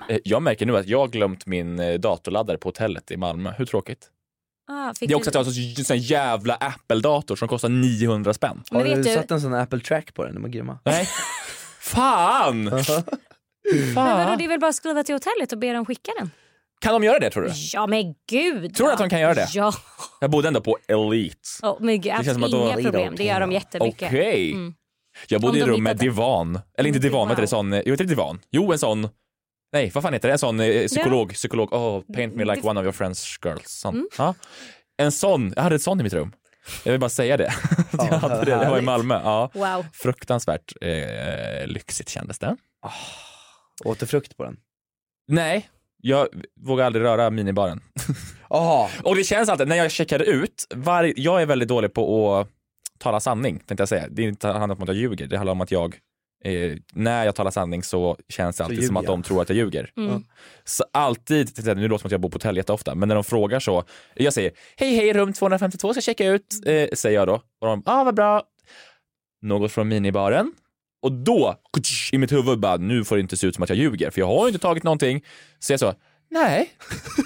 Eh, 0.09 0.19
Jag 0.23 0.41
märker 0.41 0.65
nu 0.65 0.77
att 0.77 0.87
jag 0.87 1.11
glömt 1.11 1.45
min 1.45 1.79
eh, 1.79 1.93
datorladdare 1.93 2.57
på 2.57 2.67
hotellet 2.67 3.11
i 3.11 3.17
Malmö. 3.17 3.53
Hur 3.57 3.65
tråkigt? 3.65 4.09
Ah, 4.75 4.93
Det 4.99 5.05
är 5.11 5.15
också 5.15 5.29
att 5.29 5.33
jag 5.35 5.43
har 5.43 5.77
en 5.79 5.85
sån 5.85 5.97
jävla 5.97 6.55
Apple-dator 6.55 7.35
som 7.35 7.47
kostar 7.47 7.69
900 7.69 8.33
spänn. 8.33 8.63
Men 8.71 8.81
Har 8.87 8.95
du 8.95 9.01
du- 9.03 9.13
satt 9.13 9.31
en 9.31 9.41
sån 9.41 9.53
Apple 9.53 9.79
track 9.79 10.13
på 10.13 10.23
den? 10.25 10.33
De 10.35 10.45
är 10.45 10.49
grymma. 10.49 10.79
Nej. 10.83 11.07
Fan! 11.79 12.63
Men 12.63 13.95
vadå, 13.95 14.35
det 14.37 14.43
är 14.43 14.47
väl 14.47 14.59
bara 14.59 14.69
att 14.69 14.75
skriva 14.75 15.03
till 15.03 15.15
hotellet 15.15 15.51
och 15.51 15.57
be 15.57 15.73
dem 15.73 15.85
skicka 15.85 16.11
den? 16.19 16.31
Kan 16.81 16.93
de 16.93 17.03
göra 17.03 17.19
det 17.19 17.29
tror 17.29 17.43
du? 17.43 17.49
Ja 17.73 17.87
men 17.87 18.03
gud. 18.29 18.75
Tror 18.75 18.87
du 18.87 18.91
ja. 18.91 18.93
att 18.93 18.99
de 18.99 19.09
kan 19.09 19.19
göra 19.19 19.33
det? 19.33 19.47
Ja, 19.53 19.73
Jag 20.21 20.31
bodde 20.31 20.47
ändå 20.47 20.61
på 20.61 20.77
Elite. 20.87 21.37
oh, 21.63 21.77
men 21.79 22.01
gud, 22.01 22.13
känns 22.13 22.33
som 22.33 22.43
att 22.43 22.51
då- 22.51 22.65
inga 22.67 22.75
problem. 22.91 23.13
Det 23.17 23.23
gör 23.23 23.39
de 23.39 23.51
jättemycket. 23.51 24.07
Okej. 24.11 24.51
Mm. 24.51 24.73
Jag 25.27 25.41
bodde 25.41 25.57
i 25.57 25.61
de 25.61 25.67
rum 25.67 25.83
med 25.83 25.97
det. 25.97 26.03
divan. 26.05 26.59
Eller 26.77 26.87
inte 26.87 26.99
divan, 26.99 27.19
vad 27.19 27.29
heter 27.29 27.41
det? 27.41 27.47
Sån, 27.47 27.73
jo, 27.85 27.91
inte 27.93 28.03
divan. 28.03 28.39
Jo, 28.51 28.71
en 28.71 28.79
sån. 28.79 29.09
Nej, 29.73 29.91
vad 29.93 30.03
fan 30.03 30.13
heter 30.13 30.27
det? 30.27 30.33
En 30.33 30.39
sån 30.39 30.59
eh, 30.59 30.87
psykolog. 30.87 31.33
Psykolog. 31.33 31.73
Oh, 31.73 32.01
paint 32.15 32.35
me 32.35 32.45
like 32.45 32.67
one 32.67 32.79
of 32.79 32.83
your 32.83 32.91
friends 32.91 33.39
girls. 33.45 33.67
Sån. 33.67 33.95
Mm. 33.95 34.07
Ja. 34.17 34.35
En 34.97 35.11
sån. 35.11 35.53
Jag 35.55 35.63
hade 35.63 35.75
ett 35.75 35.81
sån 35.81 35.99
i 35.99 36.03
mitt 36.03 36.13
rum. 36.13 36.33
Jag 36.83 36.91
vill 36.91 36.99
bara 36.99 37.09
säga 37.09 37.37
det. 37.37 37.53
jag 37.91 38.03
hade 38.03 38.45
det. 38.45 38.55
Det 38.55 38.69
var 38.69 38.77
i. 38.77 38.81
Malmö. 38.81 39.21
Ja. 39.23 39.49
Wow. 39.53 39.85
Fruktansvärt 39.93 40.73
eh, 40.81 41.67
lyxigt 41.67 42.09
kändes 42.09 42.39
det. 42.39 42.57
Återfrukt 43.85 44.37
på 44.37 44.43
den. 44.43 44.57
Nej, 45.27 45.69
jag 46.01 46.27
vågar 46.61 46.85
aldrig 46.85 47.05
röra 47.05 47.29
minibaren. 47.29 47.81
Jaha, 48.49 48.89
Och 49.03 49.15
det 49.15 49.23
känns 49.23 49.49
alltid, 49.49 49.67
när 49.67 49.75
jag 49.75 49.91
checkade 49.91 50.25
ut, 50.25 50.67
var, 50.75 51.13
jag 51.15 51.41
är 51.41 51.45
väldigt 51.45 51.69
dålig 51.69 51.93
på 51.93 52.35
att 52.35 52.47
tala 52.99 53.19
sanning, 53.19 53.59
tänkte 53.59 53.81
jag 53.81 53.89
säga. 53.89 54.07
Det 54.09 54.23
är 54.23 54.27
inte 54.27 54.47
handlar 54.47 54.75
om 54.75 54.81
att 54.81 54.87
jag 54.87 54.97
ljuger, 54.97 55.27
det 55.27 55.37
handlar 55.37 55.51
om 55.51 55.61
att 55.61 55.71
jag, 55.71 55.95
eh, 56.43 56.77
när 56.93 57.25
jag 57.25 57.35
talar 57.35 57.51
sanning 57.51 57.83
så 57.83 58.17
känns 58.29 58.57
det 58.57 58.63
alltid 58.63 58.87
som 58.87 58.97
att 58.97 59.05
de 59.05 59.23
tror 59.23 59.41
att 59.41 59.49
jag 59.49 59.57
ljuger. 59.57 59.91
Mm. 59.97 60.23
Så 60.63 60.85
alltid, 60.93 61.65
nu 61.65 61.87
låter 61.87 61.89
det 61.89 61.99
som 61.99 62.07
att 62.07 62.11
jag 62.11 62.21
bor 62.21 62.29
på 62.29 62.35
hotell 62.35 62.57
jätteofta, 62.57 62.95
men 62.95 63.07
när 63.07 63.15
de 63.15 63.23
frågar 63.23 63.59
så, 63.59 63.83
jag 64.13 64.33
säger 64.33 64.51
hej 64.77 64.95
hej 64.95 65.13
rum 65.13 65.33
252 65.33 65.93
ska 65.93 66.01
checka 66.01 66.27
ut, 66.27 66.45
eh, 66.65 66.87
säger 66.93 67.19
jag 67.19 67.27
då. 67.27 67.33
Och 67.33 67.67
de, 67.67 67.83
ja 67.85 68.01
ah, 68.01 68.03
vad 68.03 68.15
bra. 68.15 68.43
Något 69.41 69.71
från 69.71 69.87
minibaren. 69.87 70.53
Och 71.01 71.11
då, 71.11 71.55
i 72.11 72.17
mitt 72.17 72.31
huvud 72.31 72.59
bara, 72.59 72.77
nu 72.77 73.03
får 73.03 73.15
det 73.15 73.21
inte 73.21 73.37
se 73.37 73.47
ut 73.47 73.55
som 73.55 73.63
att 73.63 73.69
jag 73.69 73.77
ljuger, 73.77 74.09
för 74.09 74.19
jag 74.21 74.27
har 74.27 74.45
ju 74.45 74.47
inte 74.47 74.59
tagit 74.59 74.83
någonting. 74.83 75.25
Så 75.59 75.73
jag 75.73 75.79
så, 75.79 75.93
nej. 76.31 76.69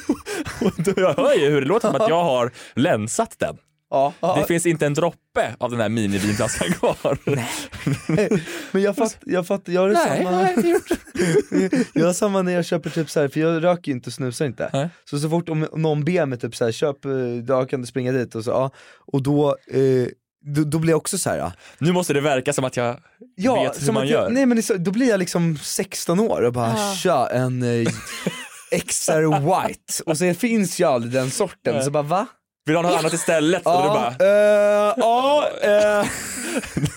Och 0.61 0.71
då 0.77 0.93
jag 0.95 1.13
hör 1.13 1.33
ju 1.33 1.49
hur 1.49 1.61
det 1.61 1.67
låter 1.67 1.87
som 1.87 2.01
att 2.01 2.09
jag 2.09 2.23
har 2.23 2.51
länsat 2.73 3.35
den. 3.39 3.57
Ja, 3.89 4.13
ja. 4.19 4.35
Det 4.39 4.47
finns 4.47 4.65
inte 4.65 4.85
en 4.85 4.93
droppe 4.93 5.55
av 5.57 5.71
den 5.71 5.79
här 5.79 5.89
minivinflaskan 5.89 6.71
kvar. 6.73 7.17
Men 8.71 8.81
jag 8.81 8.95
fattar, 8.95 9.19
jag, 9.25 9.47
fatt, 9.47 9.61
jag 9.65 9.81
har 9.81 9.89
Nej, 9.89 10.17
samma. 10.17 10.29
det 10.29 10.35
har 10.35 10.43
jag 10.43 10.53
inte 10.53 10.67
gjort. 10.67 10.89
jag 11.93 12.05
har 12.05 12.13
samma 12.13 12.41
när 12.41 12.51
jag 12.51 12.65
köper 12.65 12.89
typ 12.89 13.09
så 13.09 13.19
här, 13.21 13.27
för 13.27 13.39
jag 13.39 13.63
röker 13.63 13.91
ju 13.91 13.95
inte 13.95 14.09
och 14.09 14.13
snusar 14.13 14.45
inte. 14.45 14.69
Nej. 14.73 14.89
Så 15.09 15.19
så 15.19 15.29
fort 15.29 15.49
om 15.49 15.67
någon 15.73 16.03
ber 16.05 16.25
mig 16.25 16.39
typ 16.39 16.55
så 16.55 16.65
här, 16.65 16.71
köp, 16.71 17.05
eh, 17.05 17.11
då 17.43 17.65
kan 17.65 17.81
du 17.81 17.87
springa 17.87 18.11
dit 18.11 18.35
och 18.35 18.43
så, 18.43 18.49
ja. 18.51 18.71
Och 19.13 19.23
då, 19.23 19.49
eh, 19.71 20.07
då, 20.55 20.63
då 20.63 20.79
blir 20.79 20.91
jag 20.91 20.97
också 20.97 21.17
så 21.17 21.29
här. 21.29 21.37
Ja, 21.37 21.51
Nu 21.79 21.91
måste 21.91 22.13
det 22.13 22.21
verka 22.21 22.53
som 22.53 22.63
att 22.65 22.77
jag 22.77 22.97
ja 23.35 23.63
vet 23.63 23.81
hur 23.81 23.85
som 23.85 23.93
man 23.93 24.07
gör. 24.07 24.23
Jag, 24.23 24.33
nej 24.33 24.45
men 24.45 24.61
då 24.77 24.91
blir 24.91 25.09
jag 25.09 25.19
liksom 25.19 25.57
16 25.57 26.19
år 26.19 26.41
och 26.41 26.53
bara 26.53 26.73
Ja. 26.77 26.93
tja, 26.95 27.29
en 27.31 27.63
eh, 27.63 27.87
XR 28.87 29.39
White. 29.67 30.03
Och 30.05 30.17
så 30.17 30.33
finns 30.33 30.79
ju 30.79 30.83
aldrig 30.83 31.13
den 31.13 31.31
sorten, 31.31 31.83
så 31.83 31.91
bara 31.91 32.03
va? 32.03 32.27
Vill 32.67 32.73
du 32.73 32.77
ha 32.77 32.81
något 32.89 32.99
annat 32.99 33.13
istället? 33.13 33.65
Och 33.65 33.81
du 33.83 33.87
bara, 33.87 34.07
eh, 34.19 34.93
ja, 34.97 35.49
eh. 35.61 36.05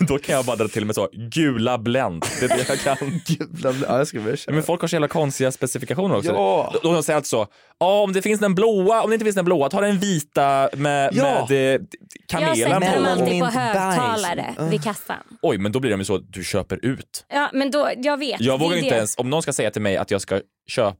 då 0.09 0.19
kan 0.19 0.35
jag 0.35 0.45
bara 0.45 0.57
dra 0.57 0.69
till 0.69 0.85
med 0.87 0.95
så, 0.95 1.09
gula 1.13 1.79
Blend. 1.79 2.25
Det 2.41 2.45
är 2.45 2.49
det 2.57 2.69
jag 2.69 2.79
kan. 2.79 2.97
Gula, 3.27 3.75
ja 3.89 3.99
jag 3.99 4.07
ska 4.07 4.21
börja 4.21 4.37
köra. 4.37 4.55
Men 4.55 4.63
folk 4.65 4.81
har 4.81 4.89
så 4.89 4.95
jävla 4.95 5.09
konstiga 5.09 5.53
specifikationer 5.53 6.17
också. 6.17 6.33
Ja. 6.33 6.75
De, 6.83 6.95
de 6.95 7.03
säger 7.03 7.17
alltså, 7.17 7.47
ja 7.81 8.01
om 8.03 8.13
det 8.13 8.23
finns 8.23 8.41
den 8.41 8.55
blåa, 8.55 9.03
om 9.03 9.11
det 9.11 9.15
inte 9.15 9.25
finns 9.25 9.37
den 9.37 9.45
blåa, 9.45 9.69
ta 9.71 9.81
den 9.81 9.99
vita 9.99 10.69
med, 10.77 11.11
Ja. 11.15 11.47
med 11.49 11.51
eh, 11.51 11.59
Jag 11.59 11.81
kanelen 12.29 12.57
sätter 12.57 12.81
dem 12.81 13.05
på. 13.05 13.11
alltid 13.11 13.41
på 13.41 13.47
högtalare 13.47 14.55
bajs. 14.59 14.73
vid 14.73 14.85
kassan. 14.85 15.17
Oj, 15.43 15.59
men 15.59 15.73
då 15.73 15.81
blir 15.81 15.91
de 15.91 16.01
ju 16.01 16.05
så, 16.05 16.19
du 16.19 16.45
köper 16.45 16.85
ut. 16.85 17.25
Ja, 17.29 17.51
men 17.53 17.71
då, 17.71 17.91
jag 17.97 18.19
vet. 18.19 18.41
Jag 18.41 18.59
vågar 18.59 18.77
inte 18.77 18.91
det. 18.91 18.97
ens, 18.97 19.19
om 19.19 19.31
någon 19.31 19.43
ska 19.43 19.53
säga 19.53 19.71
till 19.71 19.83
mig 19.83 19.97
att 19.97 20.11
jag 20.11 20.21
ska 20.21 20.41
köpa 20.69 20.97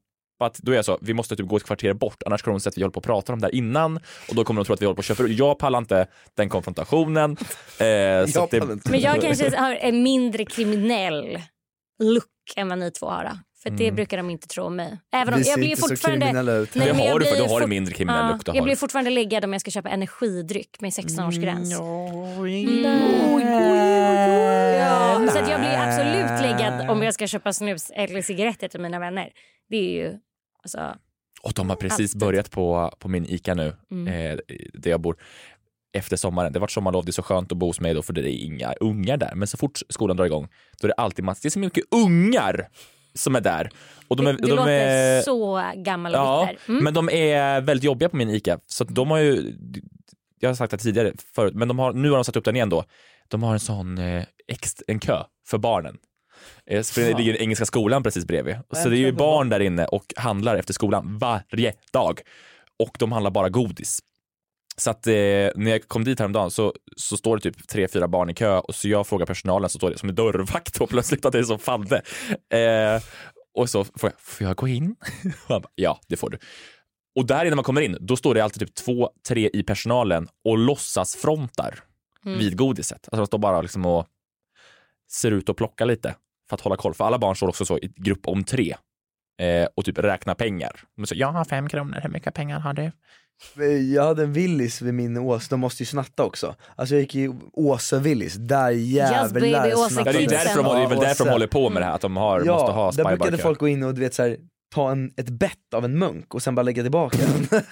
att 0.47 0.59
då 0.59 0.73
är 0.73 0.77
jag 0.77 0.85
så, 0.85 0.99
vi 1.01 1.15
måste 1.15 1.37
typ 1.37 1.47
gå 1.47 1.57
ett 1.57 1.65
kvarter 1.65 1.93
bort 1.93 2.23
annars 2.27 2.43
kommer 2.43 2.55
de 2.55 2.61
säga 2.61 2.71
att 2.71 2.79
vi 2.79 2.83
håller 2.83 2.93
på 2.93 3.01
att 3.01 3.07
prata 3.07 3.33
om 3.33 3.41
det 3.41 3.47
här 3.47 3.55
innan 3.55 3.97
och 4.29 4.35
då 4.35 4.45
kommer 4.45 4.61
de 4.61 4.65
tro 4.65 4.75
att 4.75 4.83
vi 4.83 4.87
håller 4.87 4.97
på 4.97 5.01
att 5.01 5.05
köpa. 5.05 5.27
Jag 5.27 5.59
pallar 5.59 5.79
inte 5.79 6.07
den 6.35 6.49
konfrontationen. 6.49 7.37
Eh, 7.79 8.27
så 8.27 8.45
att 8.45 8.51
det. 8.51 8.91
Men 8.91 9.01
jag 9.01 9.21
kanske 9.21 9.57
har 9.57 9.75
en 9.75 10.03
mindre 10.03 10.45
kriminell 10.45 11.39
look 12.03 12.25
än 12.57 12.69
vad 12.69 12.79
ni 12.79 12.91
två 12.91 13.07
har. 13.07 13.25
Då. 13.25 13.31
För 13.63 13.71
det 13.71 13.93
brukar 13.93 14.17
de 14.17 14.31
inte 14.31 14.49
tro 14.49 14.65
om 14.65 14.77
mig. 14.77 14.99
Även 15.13 15.35
om 15.35 15.43
jag 15.47 15.59
blir 15.59 15.77
så 15.77 15.89
fortfarande... 15.89 16.33
Nej, 16.33 16.45
Det 16.45 16.69
men 16.75 16.87
jag 16.87 16.95
har 16.95 17.19
du, 17.19 17.25
för 17.25 17.33
blir 17.33 17.45
du 17.45 17.51
har 17.51 17.61
en 17.61 17.69
mindre 17.69 17.95
kriminell 17.95 18.33
look, 18.33 18.45
du 18.45 18.51
har 18.51 18.57
Jag 18.57 18.65
blir 18.65 18.77
fortfarande 18.77 19.11
läggad 19.11 19.45
om 19.45 19.53
jag 19.53 19.61
ska 19.61 19.71
köpa 19.71 19.89
energidryck 19.89 20.81
med 20.81 20.91
16-årsgräns. 20.91 21.71
Ja, 24.77 25.29
så 25.33 25.39
att 25.39 25.51
jag 25.51 25.61
blir 25.61 25.79
absolut 25.79 26.43
läggad 26.43 26.91
om 26.91 27.03
jag 27.03 27.15
ska 27.15 27.27
köpa 27.27 27.53
snus 27.53 27.91
eller 27.95 28.23
cigaretter 28.23 28.69
till 28.69 28.81
mina 28.81 28.99
vänner. 28.99 29.31
Det 29.69 29.77
är 29.77 29.91
ju... 29.91 30.19
Alltså, 30.63 30.95
Och 31.43 31.53
de 31.53 31.69
har 31.69 31.77
precis 31.77 32.01
Alltid. 32.15 32.21
börjat 32.21 32.51
på, 32.51 32.93
på 32.99 33.09
min 33.09 33.27
ICA 33.29 33.55
nu, 33.55 33.77
Mm. 33.91 34.07
eh, 34.33 34.39
där 34.75 34.91
jag 34.91 35.01
bor. 35.01 35.17
Efter 35.93 36.17
sommaren. 36.17 36.53
Det 36.53 36.59
har 36.59 36.61
varit 36.61 36.71
sommarlov, 36.71 37.05
det 37.05 37.11
är 37.11 37.13
så 37.13 37.23
skönt 37.23 37.53
att 37.53 37.59
bo 37.59 37.67
hos 37.67 37.81
mig 37.81 37.95
då 37.95 38.03
för 38.03 38.13
det 38.13 38.21
är 38.31 38.45
inga 38.45 38.73
ungar 38.73 39.17
där. 39.17 39.35
Men 39.35 39.49
så 39.49 39.57
fort 39.57 39.79
skolan 39.89 40.17
drar 40.17 40.25
igång, 40.25 40.49
då 40.81 40.87
är 40.87 40.89
det 40.89 40.95
alltid 40.95 41.25
massor, 41.25 41.41
det 41.43 41.49
är 41.49 41.51
så 41.51 41.59
mycket 41.59 41.85
ungar 41.91 42.69
som 43.15 43.37
är 43.37 43.41
där. 43.41 43.71
Och 44.09 44.17
de 44.17 44.27
är, 44.27 44.33
du 44.33 44.39
de 44.39 44.51
låter 44.51 44.71
är, 44.71 45.23
så 45.23 45.73
gammal 45.77 46.13
och 46.15 46.19
Ja. 46.21 46.51
Mm. 46.69 46.85
men 46.85 46.95
de 46.95 47.09
är 47.11 47.61
väldigt 47.61 47.85
jobbiga 47.85 48.09
på 48.09 48.17
min 48.17 48.31
ICA. 48.31 48.59
Så 48.67 48.85
de 48.85 49.11
har 49.11 49.19
ju, 49.19 49.55
jag 50.41 50.49
har 50.51 50.55
sagt 50.55 50.71
det 50.71 50.77
tidigare 50.79 51.13
förut, 51.35 51.55
men 51.55 51.69
de 51.69 51.79
har, 51.79 51.93
nu 51.93 52.09
har 52.11 52.17
de 52.17 52.25
satt 52.25 52.37
upp 52.37 52.45
den 52.45 52.57
igen 52.57 52.69
då. 52.69 52.85
De 53.29 53.43
har 53.43 53.53
en 53.53 53.61
sån 53.61 53.99
eh, 53.99 54.25
ext, 54.49 54.83
en 54.87 54.99
kö 55.01 55.23
för 55.47 55.59
barnen. 55.59 55.97
Eh, 56.67 56.83
För 56.83 57.01
det 57.01 57.19
ligger 57.19 57.43
Engelska 57.43 57.65
skolan 57.65 58.03
precis 58.03 58.25
bredvid. 58.25 58.57
Så 58.73 58.89
det 58.89 58.97
är 58.97 58.99
ju 58.99 59.13
barn 59.13 59.49
där 59.49 59.61
inne 59.61 59.85
och 59.87 60.05
handlar 60.17 60.57
efter 60.57 60.73
skolan 60.75 61.19
varje 61.19 61.73
dag. 61.93 62.21
Och 62.79 62.97
de 62.99 63.13
handlar 63.13 63.31
bara 63.31 63.49
godis. 63.49 63.99
Så 64.77 64.91
att 64.91 65.07
eh, 65.07 65.13
när 65.13 65.69
jag 65.69 65.89
kom 65.89 66.05
dit 66.05 66.19
häromdagen 66.19 66.51
så, 66.51 66.75
så 66.97 67.17
står 67.17 67.37
det 67.37 67.43
typ 67.43 67.69
tre, 67.69 67.89
fyra 67.89 68.09
barn 68.09 68.31
i 68.31 68.35
kö 68.35 68.59
och 68.59 68.75
så 68.75 68.89
jag 68.89 69.07
frågar 69.07 69.27
personalen 69.27 69.71
så 69.71 69.79
står 69.79 69.91
det 69.91 69.99
som 69.99 70.09
en 70.09 70.15
dörrvakt 70.15 70.79
då 70.79 70.87
plötsligt 70.87 71.25
att 71.25 71.33
det 71.33 71.39
är 71.39 71.43
så 71.43 71.59
Fadde. 71.59 72.03
Eh, 72.53 73.03
och 73.55 73.71
så 73.71 73.85
får 73.85 74.11
jag, 74.11 74.13
får 74.21 74.47
jag 74.47 74.57
gå 74.57 74.69
in? 74.69 74.97
Och 75.01 75.49
han 75.49 75.63
bara, 75.63 75.71
ja, 75.75 76.01
det 76.09 76.17
får 76.17 76.31
du. 76.31 76.39
Och 77.17 77.27
där 77.27 77.45
innan 77.45 77.57
man 77.57 77.65
kommer 77.65 77.81
in, 77.81 77.97
då 78.01 78.17
står 78.17 78.35
det 78.35 78.41
alltid 78.45 78.61
typ 78.69 78.75
två, 78.75 79.11
tre 79.29 79.51
i 79.53 79.63
personalen 79.63 80.29
och 80.45 80.59
låtsas 80.59 81.17
frontar 81.17 81.75
vid 82.25 82.57
godiset. 82.57 82.99
Alltså 83.13 83.17
de 83.17 83.27
står 83.27 83.39
bara 83.39 83.63
liksom 83.63 83.87
och 83.87 84.07
ser 85.13 85.31
ut 85.31 85.49
att 85.49 85.57
plocka 85.57 85.85
lite 85.85 86.15
för 86.51 86.55
att 86.55 86.61
hålla 86.61 86.77
koll. 86.77 86.95
För 86.95 87.05
alla 87.05 87.19
barn 87.19 87.37
står 87.37 87.49
också 87.49 87.65
så 87.65 87.79
i 87.79 87.93
grupp 87.97 88.29
om 88.29 88.45
tre 88.45 88.77
eh, 89.43 89.69
och 89.75 89.85
typ 89.85 89.99
räknar 89.99 90.35
pengar. 90.35 90.81
De 90.97 91.07
så, 91.07 91.15
jag 91.15 91.33
har 91.33 91.45
fem 91.45 91.69
kronor, 91.69 92.01
hur 92.03 92.11
mycket 92.11 92.35
pengar 92.35 92.61
har 92.61 92.73
du? 92.73 92.93
Jag 93.95 94.05
hade 94.05 94.23
en 94.23 94.33
Willys 94.33 94.83
vid 94.83 94.95
min 94.95 95.17
ås, 95.19 95.49
de 95.49 95.61
måste 95.61 95.83
ju 95.83 95.87
snatta 95.87 96.25
också. 96.25 96.55
Alltså 96.77 96.95
jag 96.95 97.03
gick 97.03 97.15
i 97.15 97.31
Åse 97.53 97.99
Willys, 97.99 98.35
där 98.35 98.71
jävlar 98.71 99.41
baby, 99.41 99.75
Åse 99.75 100.03
Ja, 100.07 100.13
det 100.13 100.25
är 100.25 100.29
därför 100.29 100.63
de, 100.63 100.77
det 100.77 100.83
är 100.83 100.89
väl 100.89 100.99
därför 100.99 101.25
de 101.25 101.31
håller 101.31 101.47
på 101.47 101.71
med 101.71 101.83
det 101.83 101.87
här, 101.87 101.95
att 101.95 102.01
de 102.01 102.17
har, 102.17 102.43
Ja, 102.45 102.53
måste 102.53 102.73
ha 102.73 102.91
där 102.91 103.05
brukade 103.17 103.39
folk 103.39 103.59
gå 103.59 103.69
in 103.69 103.83
och 103.83 103.95
du 103.95 104.01
vet 104.01 104.15
så 104.15 104.23
här, 104.23 104.37
ta 104.75 104.91
en, 104.91 105.11
ett 105.17 105.29
bett 105.31 105.75
av 105.75 105.85
en 105.85 105.99
munk 105.99 106.35
och 106.35 106.43
sen 106.43 106.55
bara 106.55 106.63
lägga 106.63 106.83
tillbaka 106.83 107.19
den. 107.19 107.63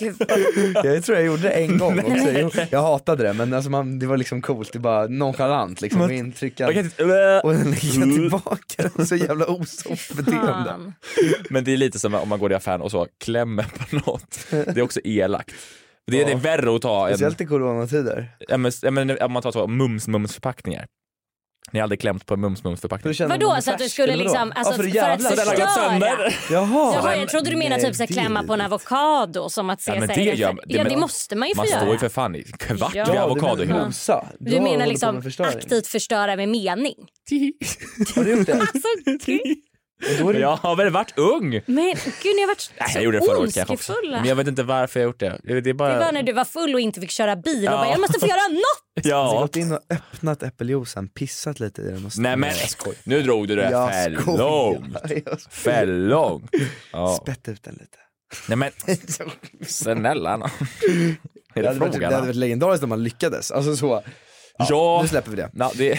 Jag 0.84 1.04
tror 1.04 1.18
jag 1.18 1.26
gjorde 1.26 1.42
det 1.42 1.50
en 1.50 1.78
gång 1.78 1.98
också, 1.98 2.30
jag, 2.32 2.52
jag 2.70 2.82
hatade 2.82 3.22
det 3.22 3.32
men 3.32 3.52
alltså 3.54 3.70
man, 3.70 3.98
det 3.98 4.06
var 4.06 4.16
liksom 4.16 4.42
coolt, 4.42 4.72
det 4.72 4.78
var 4.78 5.08
nonchalant 5.08 5.80
liksom, 5.80 5.98
Men- 6.00 6.08
gå 6.08 6.14
in, 6.14 6.32
trycka 6.32 6.64
Jag 6.64 6.74
kan 6.74 6.84
inte- 6.84 7.40
och 7.44 7.54
lägga 7.54 8.14
tillbaka 8.14 8.90
den, 8.96 9.06
så 9.06 9.16
jävla 9.16 9.46
osoft 9.46 10.14
beteende. 10.16 10.92
Men 11.50 11.64
det 11.64 11.72
är 11.72 11.76
lite 11.76 11.98
som 11.98 12.14
om 12.14 12.28
man 12.28 12.38
går 12.38 12.52
i 12.52 12.54
affären 12.54 12.80
och 12.80 12.90
så 12.90 13.06
klämmer 13.24 13.62
på 13.62 13.96
något. 13.96 14.46
Det 14.50 14.76
är 14.76 14.82
också 14.82 15.00
elakt. 15.04 15.50
Det 16.06 16.22
är, 16.22 16.26
det 16.26 16.32
är 16.32 16.36
värre 16.36 16.76
att 16.76 16.82
ta 16.82 17.08
en, 17.08 17.14
Speciellt 17.14 17.40
i 17.40 17.46
coronatider. 17.46 18.36
ja, 18.48 18.56
men, 18.56 18.72
ja, 18.82 18.90
men, 18.90 19.22
om 19.22 19.32
man 19.32 19.42
tar 19.42 19.52
så 19.52 19.66
mums-mums 19.66 20.32
förpackningar. 20.32 20.86
Ni 21.72 21.78
har 21.78 21.82
aldrig 21.82 22.00
klämt 22.00 22.26
på 22.26 22.34
en 22.34 22.40
mums-mums 22.44 22.76
För 22.76 22.80
förpackning? 22.80 23.10
att 23.10 23.16
känna 23.16 23.34
om 23.34 23.40
Vadå, 23.40 23.62
så 23.62 23.70
att 23.72 23.78
du 23.78 23.88
skulle 23.88 24.16
liksom, 24.16 24.52
alltså, 24.56 24.72
ja, 24.86 25.16
för, 25.16 25.24
för 25.24 25.32
att 25.32 25.38
förstöra. 25.46 25.98
Jaha. 26.50 26.94
Jaha, 26.94 27.16
jag 27.16 27.28
trodde 27.28 27.50
du 27.50 27.56
menade 27.56 27.82
typ 27.82 27.94
så 27.94 28.02
här, 28.02 28.08
Nej, 28.10 28.18
klämma 28.18 28.42
på 28.42 28.54
en 28.54 28.60
avokado 28.60 29.48
som 29.50 29.70
att 29.70 29.80
se 29.82 29.92
Ja, 29.94 29.98
men 30.00 30.08
det 30.08 30.14
är 30.14 30.34
gör- 30.34 30.52
det- 30.52 30.74
Ja 30.76 30.84
det 30.84 30.96
måste 30.96 31.36
man 31.36 31.48
ju 31.48 31.54
få 31.54 31.60
Man 31.60 31.66
står 31.68 31.80
ju 31.82 31.86
göra. 31.88 31.98
för 31.98 32.08
fan 32.08 32.34
i 32.36 32.42
kvart 32.42 32.94
Ja. 32.94 33.04
vid 33.04 33.14
Ja, 33.14 33.22
avokado 33.22 33.64
du 34.38 34.60
menar 34.60 34.86
liksom 34.86 35.22
förstöring. 35.22 35.56
aktivt 35.58 35.86
förstöra 35.86 36.36
med 36.36 36.48
mening? 36.48 36.94
Har 38.16 38.24
du 38.24 38.30
gjort 38.30 38.46
det? 38.46 38.52
Alltså, 38.60 38.88
gud. 39.26 39.40
Det 40.02 40.38
Jag 40.38 40.56
har 40.56 40.76
väl 40.76 40.90
varit 40.90 41.18
ung? 41.18 41.50
Men 41.66 41.94
gud, 42.22 42.34
ni 42.36 42.40
har 42.40 42.46
varit 42.46 42.70
Nej, 42.80 42.88
så 42.92 42.96
jag 42.98 43.04
gjorde 43.04 43.18
det 43.20 43.26
förra 43.26 43.38
året 43.38 43.54
kanske 43.54 43.74
också. 43.74 43.94
Men 44.10 44.24
jag 44.24 44.36
vet 44.36 44.48
inte 44.48 44.62
varför 44.62 45.00
jag 45.00 45.06
gjort 45.06 45.20
det. 45.20 45.40
Det 45.44 45.70
är 45.70 45.74
bara... 45.74 45.92
Det 45.94 46.04
var 46.04 46.12
när 46.12 46.22
du 46.22 46.32
var 46.32 46.44
full 46.44 46.74
och 46.74 46.80
inte 46.80 47.00
fick 47.00 47.10
köra 47.10 47.36
bil 47.36 47.56
och 47.58 47.64
Ja. 47.64 47.70
bara, 47.76 47.90
jag 47.90 48.00
måste 48.00 48.20
få 48.20 48.26
göra 48.26 48.48
något. 48.48 48.82
Jag 49.06 49.24
har 49.24 49.34
Ja. 49.34 49.40
gått 49.40 49.56
in 49.56 49.72
och 49.72 49.80
öppnat 49.90 50.42
äppeljuicen, 50.42 51.08
pissat 51.08 51.60
lite 51.60 51.82
i 51.82 51.84
den 51.84 52.06
och 52.06 52.12
Nej 52.18 52.36
men, 52.36 52.50
jag 52.84 52.94
nu 53.04 53.22
drog 53.22 53.48
du 53.48 53.56
det 53.56 53.70
Jag 53.70 53.90
för 53.90 54.36
långt. 54.38 54.96
För 55.50 55.86
långt. 55.86 56.50
Ja. 56.92 57.18
Spett 57.22 57.48
ut 57.48 57.62
den 57.62 57.74
lite. 57.74 57.98
Nej 58.48 58.56
men, 58.56 58.70
snälla 59.66 60.36
nå. 60.36 60.44
Är 60.44 60.50
Det 61.54 61.62
det 61.62 61.66
hade, 61.68 61.80
varit, 61.80 61.92
det 62.00 62.04
hade 62.04 62.20
varit 62.26 62.36
legendariskt 62.36 62.82
om 62.82 62.88
man 62.88 63.02
lyckades. 63.04 63.50
Alltså 63.50 63.76
så, 63.76 64.02
Ja, 64.58 64.98
nu 65.02 65.08
släpper 65.08 65.30
vi 65.30 65.36
det. 65.36 65.50
ja 65.54 65.70
det, 65.74 65.98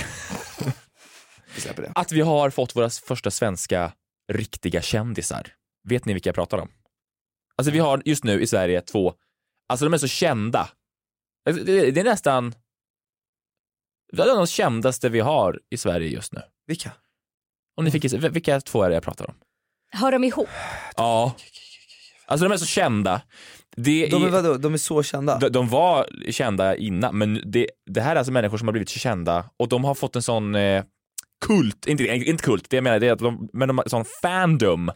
Vi 1.55 1.61
släpper 1.61 1.81
det. 1.83 1.91
att 1.95 2.11
vi 2.11 2.21
har 2.21 2.49
fått 2.49 2.75
våra 2.75 2.89
första 2.89 3.31
svenska 3.31 3.93
riktiga 4.31 4.81
kändisar. 4.81 5.47
Vet 5.89 6.05
ni 6.05 6.13
vilka 6.13 6.29
jag 6.29 6.35
pratar 6.35 6.57
om? 6.57 6.69
Alltså 7.55 7.71
vi 7.71 7.79
har 7.79 8.01
just 8.05 8.23
nu 8.23 8.41
i 8.41 8.47
Sverige 8.47 8.81
två, 8.81 9.13
alltså 9.69 9.85
de 9.85 9.93
är 9.93 9.97
så 9.97 10.07
kända. 10.07 10.69
Alltså, 11.49 11.63
Det 11.63 11.91
det 11.91 11.99
är 11.99 12.03
nästan, 12.03 12.55
det 14.13 14.21
är 14.21 14.35
de 14.35 14.47
kändaste 14.47 15.09
vi 15.09 15.19
har 15.19 15.59
i 15.69 15.77
Sverige 15.77 16.07
just 16.09 16.33
nu. 16.33 16.41
Vilka? 16.67 16.91
Om 17.77 17.85
ni 17.85 17.91
fick 17.91 18.03
gissa, 18.03 18.17
vilka 18.17 18.61
två 18.61 18.83
är 18.83 18.89
det 18.89 18.95
jag 18.95 19.03
pratar 19.03 19.29
om? 19.29 19.35
Hör 19.91 20.11
de 20.11 20.23
ihop? 20.23 20.49
Ja. 20.95 21.35
Alltså 22.25 22.45
de 22.47 22.53
är 22.53 22.57
så 22.57 22.65
kända. 22.65 23.21
Det 23.75 24.07
De 24.07 24.23
är 24.23 24.27
är, 24.27 24.31
vadå, 24.31 24.57
de 24.57 24.73
är 24.73 24.77
så 24.77 25.03
kända? 25.03 25.39
de, 25.39 25.49
de 25.49 25.69
var 25.69 26.09
kända 26.31 26.75
innan, 26.75 27.17
men 27.17 27.41
det, 27.45 27.69
det 27.85 28.01
här 28.01 28.11
är 28.11 28.15
alltså 28.15 28.31
människor 28.31 28.57
som 28.57 28.67
har 28.67 28.71
blivit 28.71 28.89
kända 28.89 29.49
och 29.57 29.69
de 29.69 29.83
har 29.83 29.95
fått 29.95 30.15
en 30.15 30.21
sån 30.21 30.55
eh, 30.55 30.83
kult, 31.47 31.87
inte, 31.87 32.03
inte 32.03 32.43
kult, 32.43 32.69
det 32.69 32.77
jag 32.77 32.83
menar 32.83 32.99
det 32.99 33.07
är 33.07 33.11
att 33.13 33.19
de, 33.19 33.49
men 33.53 33.67
de 33.67 33.77
har 33.77 33.85
sån 33.89 34.05
fandom 34.21 34.91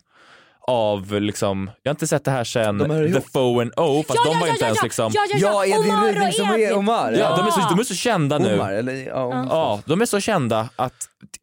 av 0.67 1.21
liksom, 1.21 1.71
jag 1.83 1.89
har 1.89 1.93
inte 1.93 2.07
sett 2.07 2.23
det 2.25 2.31
här 2.31 2.43
sen 2.43 2.77
De 2.77 3.13
The. 3.13 3.21
Foe 3.21 3.61
and 3.61 3.71
O, 3.77 4.03
fast 4.07 4.25
de 4.25 4.39
var 4.39 4.47
inte 4.47 4.65
ens 4.65 4.83
liksom, 4.83 5.11
ja, 5.15 5.21
ja, 5.29 5.37
ja, 5.39 5.65
Ja, 5.65 5.77
Edvin 5.79 5.91
Omar 5.93 6.07
Ryding 6.07 6.27
och 6.27 6.33
som 6.33 6.49
är. 6.49 6.73
Omar. 6.77 7.11
ja, 7.11 7.37
de, 7.37 7.47
är 7.47 7.51
så, 7.51 7.59
de 7.69 7.79
är 7.79 7.83
så 7.83 7.95
kända 7.95 8.37
nu. 8.37 8.53
Omar, 8.53 8.73
eller 8.73 8.93
ja, 9.07 9.23
Omar. 9.25 9.47
Ja, 9.49 9.81
de 9.85 10.01
är 10.01 10.05
så 10.05 10.19
kända 10.19 10.69
att 10.75 10.93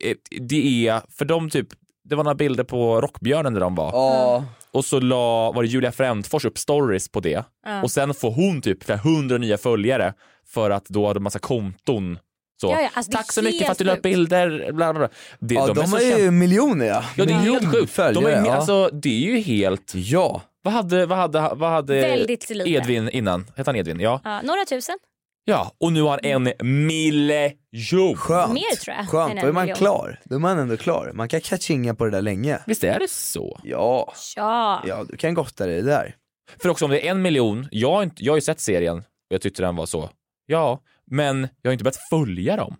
eh, 0.04 0.14
det 0.40 0.88
är, 0.88 1.00
för 1.18 1.24
de 1.24 1.50
typ, 1.50 1.68
det 2.04 2.14
var 2.14 2.24
några 2.24 2.34
bilder 2.34 2.64
på 2.64 3.00
Rockbjörnen 3.00 3.52
där 3.54 3.60
de 3.60 3.74
var. 3.74 3.90
Ja. 3.92 4.44
och 4.72 4.84
så 4.84 5.00
la, 5.00 5.52
var 5.52 5.62
det 5.62 5.68
Julia 5.68 5.92
Frändfors 5.92 6.44
upp 6.44 6.58
stories 6.58 7.08
på 7.08 7.20
det 7.20 7.44
Ja. 7.66 7.82
och 7.82 7.90
sen 7.90 8.14
får 8.14 8.30
hon 8.30 8.62
typ 8.62 8.84
flera 8.84 8.98
hundra 8.98 9.38
nya 9.38 9.58
följare 9.58 10.12
för 10.46 10.70
att 10.70 10.84
då 10.88 11.06
hade 11.06 11.20
massa 11.20 11.38
konton. 11.38 12.18
Så. 12.64 12.72
Ja, 12.72 12.80
ja, 12.80 12.90
alltså 12.94 13.10
det 13.10 13.16
är 13.16 13.18
Tack 13.18 13.32
så 13.32 13.42
mycket 13.42 13.66
för 13.66 13.72
att 13.72 13.78
du 13.78 13.84
la 13.84 13.96
upp 13.96 14.02
bilder. 14.02 14.72
Bla, 14.72 14.92
bla, 14.92 14.98
bla. 14.98 15.08
Det, 15.38 15.54
ja, 15.54 15.66
de, 15.66 15.74
de, 15.74 15.80
är 15.80 16.12
har 16.12 16.18
ju 16.18 16.30
miljoner 16.30 16.86
ja. 16.86 17.04
Ja, 17.16 17.24
det 17.24 17.32
är 17.32 17.36
helt 17.36 17.72
sjukt. 17.72 17.96
De 17.96 18.26
är, 18.26 18.30
ja. 18.30 18.54
alltså, 18.54 18.90
det 18.92 19.08
är 19.08 19.32
ju 19.32 19.38
helt... 19.38 19.92
ja. 19.94 20.42
Vad 20.62 20.74
hade, 20.74 21.06
vad 21.06 21.18
hade, 21.18 21.50
vad 21.54 21.70
hade. 21.70 22.26
Edvin 22.66 23.08
innan? 23.08 23.46
Hette 23.56 23.70
han 23.70 23.76
Edvin? 23.76 24.00
Ja. 24.00 24.20
Ja, 24.24 24.42
några 24.42 24.64
tusen. 24.64 24.98
Ja, 25.44 25.72
och 25.80 25.92
nu 25.92 26.02
har 26.02 26.20
en 26.22 26.52
miljon. 26.86 28.16
Skönt. 28.16 28.52
Mer, 28.52 28.76
tror 28.76 28.96
jag, 28.96 29.08
Skönt, 29.08 29.40
då 29.40 29.46
är 29.46 29.52
man 29.52 29.62
miljon. 29.62 29.76
klar. 29.76 30.20
Då 30.24 30.34
är 30.34 30.38
man 30.38 30.58
ändå 30.58 30.76
klar. 30.76 31.10
Man 31.14 31.28
kan 31.28 31.40
catchinga 31.40 31.94
på 31.94 32.04
det 32.04 32.10
där 32.10 32.22
länge. 32.22 32.58
Visst 32.66 32.84
är 32.84 32.98
det 32.98 33.10
så? 33.10 33.60
Ja, 33.62 34.12
Ja. 34.36 34.82
ja 34.86 35.04
du 35.08 35.16
kan 35.16 35.34
gotta 35.34 35.66
dig 35.66 35.82
där. 35.82 36.14
För 36.62 36.68
också 36.68 36.84
om 36.84 36.90
det 36.90 37.06
är 37.06 37.10
en 37.10 37.22
miljon, 37.22 37.68
jag 37.70 38.10
jag 38.16 38.32
har 38.32 38.36
ju 38.36 38.42
sett 38.42 38.60
serien 38.60 38.98
och 38.98 39.04
jag 39.28 39.40
tyckte 39.40 39.62
den 39.62 39.76
var 39.76 39.86
så, 39.86 40.10
ja, 40.46 40.80
men 41.10 41.48
jag 41.62 41.68
har 41.70 41.72
inte 41.72 41.84
börjat 41.84 42.00
följa 42.10 42.56
dem. 42.56 42.76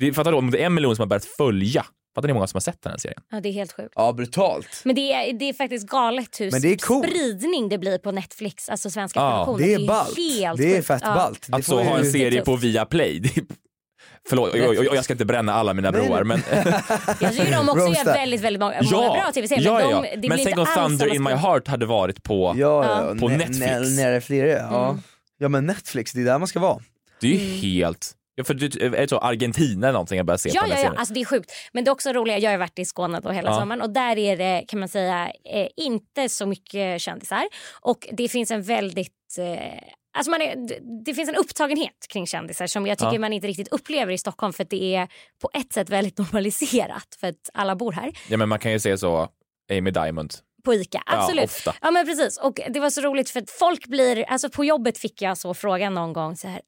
Det, 0.00 0.12
fattar 0.12 0.30
du? 0.32 0.38
Om 0.38 0.50
det 0.50 0.62
är 0.62 0.66
en 0.66 0.74
miljon 0.74 0.96
som 0.96 1.02
har 1.02 1.06
börjat 1.06 1.24
följa, 1.24 1.82
fattar 2.14 2.22
ni 2.22 2.32
hur 2.32 2.34
många 2.34 2.46
som 2.46 2.56
har 2.56 2.60
sett 2.60 2.82
den 2.82 2.90
här 2.90 2.98
serien? 2.98 3.20
ja, 3.30 3.40
det 3.40 3.48
är 3.48 3.52
helt 3.52 3.72
sjukt. 3.72 3.92
Ja, 3.96 4.12
brutalt. 4.12 4.82
Men 4.84 4.94
det 4.96 5.12
är, 5.12 5.32
det 5.32 5.44
är 5.48 5.52
faktiskt 5.52 5.88
galet 5.88 6.40
hur 6.40 6.50
Men 6.50 6.60
det 6.62 6.68
är 6.72 6.76
coolt. 6.76 7.08
spridning 7.08 7.68
det 7.68 7.78
blir 7.78 7.98
på 7.98 8.12
Netflix, 8.12 8.68
alltså 8.68 8.90
svenska 8.90 9.20
Ja, 9.20 9.44
produktioner. 9.44 9.66
Det 9.78 9.84
är 9.84 9.86
ballt. 9.88 10.16
Helt 10.18 10.58
Det 10.58 10.70
är 10.72 10.76
sjukt. 10.76 10.86
fett 10.86 11.02
Ja. 11.04 11.14
ballt. 11.14 11.46
Det 11.48 11.56
Att 11.56 11.64
så 11.64 11.82
ha 11.82 11.98
en 11.98 12.04
serie 12.12 12.42
på 12.44 12.56
Viaplay, 12.56 13.18
det 13.18 13.36
är, 13.36 13.44
förlåt, 14.28 14.54
jag, 14.54 14.74
jag, 14.74 14.84
jag 14.94 15.04
ska 15.04 15.12
inte 15.14 15.24
bränna 15.24 15.52
alla 15.54 15.74
mina 15.74 15.90
Nej, 15.90 16.06
broar 16.06 16.24
men 16.24 16.42
Jag 17.20 17.32
tycker 17.32 17.52
de 17.52 17.68
också 17.68 17.86
gör 17.88 18.04
väldigt, 18.04 18.40
väldigt 18.40 18.60
många, 18.60 18.82
många 18.82 19.08
bra 19.10 19.30
tv-serier. 19.34 19.64
ja, 19.64 19.72
men 19.78 19.90
ja, 19.90 20.00
de, 20.02 20.06
ja. 20.08 20.16
det 20.16 20.28
Men 20.28 20.38
tänk 20.44 20.58
om 20.58 20.66
Thunder 20.76 21.14
in 21.14 21.22
my 21.22 21.30
heart 21.30 21.68
hade 21.68 21.86
varit 21.86 22.22
på, 22.22 22.54
Ja, 22.56 22.84
ja. 23.08 23.14
På 23.20 23.28
Netflix. 23.28 23.58
nä- 23.58 23.80
Nära 23.80 24.20
flera, 24.20 24.48
ja. 24.48 24.88
Mm. 24.90 25.02
Ja 25.38 25.48
men 25.48 25.66
Netflix, 25.66 26.12
det 26.12 26.20
är 26.20 26.24
där 26.24 26.38
man 26.38 26.48
ska 26.48 26.60
vara. 26.60 26.78
Det 27.22 27.34
är 27.34 27.38
ju 27.38 27.38
helt, 27.78 28.12
ja, 28.34 28.44
för 28.44 28.54
det, 28.54 28.74
är 28.82 28.90
det 28.90 29.08
så 29.08 29.18
Argentina 29.18 29.86
eller 29.86 29.92
någonting 29.92 30.16
jag 30.16 30.26
börjar 30.26 30.38
se 30.38 30.50
Ja, 30.54 30.62
på 30.62 30.68
ja, 30.70 30.78
ja. 30.80 30.94
Alltså, 30.96 31.14
det 31.14 31.20
är 31.20 31.24
sjukt. 31.24 31.52
Men 31.72 31.84
det 31.84 31.88
är 31.88 31.92
också 31.92 32.12
roligt, 32.12 32.42
jag 32.42 32.50
har 32.50 32.58
varit 32.58 32.78
i 32.78 32.84
Skåne 32.84 33.20
då 33.20 33.30
hela 33.30 33.50
Ja. 33.50 33.60
sommaren 33.60 33.82
och 33.82 33.90
där 33.90 34.18
är 34.18 34.36
det 34.36 34.64
kan 34.68 34.80
man 34.80 34.88
säga 34.88 35.32
eh, 35.44 35.68
inte 35.76 36.28
så 36.28 36.46
mycket 36.46 37.00
kändisar 37.00 37.44
och 37.80 38.08
det 38.12 38.28
finns 38.28 38.50
en 38.50 38.62
väldigt 38.62 39.12
eh, 39.38 39.78
Alltså 40.14 40.30
man 40.30 40.42
är, 40.42 40.56
det- 41.04 41.14
finns 41.14 41.28
en 41.28 41.34
upptagenhet 41.36 42.06
kring 42.08 42.26
kändisar 42.26 42.66
som 42.66 42.86
jag 42.86 42.98
tycker 42.98 43.12
Ja. 43.12 43.18
man 43.20 43.32
inte 43.32 43.46
riktigt 43.46 43.68
upplever 43.68 44.12
i 44.12 44.18
Stockholm 44.18 44.52
för 44.52 44.64
det 44.70 44.94
är 44.94 45.08
på 45.42 45.50
ett 45.54 45.72
sätt 45.72 45.90
väldigt 45.90 46.18
normaliserat 46.52 47.16
för 47.20 47.26
att 47.28 47.50
alla 47.54 47.76
bor 47.76 47.92
här. 47.92 48.12
Ja 48.28 48.36
men 48.36 48.48
man 48.48 48.58
kan 48.58 48.72
ju 48.72 48.80
se 48.80 48.98
så, 48.98 49.28
Amy 49.72 49.90
Diamond. 49.90 50.34
På 50.64 50.74
Ica, 50.74 51.02
absolut. 51.06 51.62
Ja. 51.66 51.74
Ja 51.82 51.90
men 51.90 52.06
precis 52.06 52.38
och 52.38 52.60
det 52.68 52.80
var 52.80 52.90
så 52.90 53.00
roligt 53.00 53.30
för 53.30 53.40
att 53.40 53.50
folk 53.50 53.86
blir, 53.86 54.24
alltså 54.28 54.50
på 54.50 54.64
jobbet 54.64 54.98
fick 54.98 55.22
jag 55.22 55.38
så 55.38 55.54
frågan 55.54 55.94
någon 55.94 56.12
gång 56.12 56.36
så 56.36 56.48
här, 56.48 56.60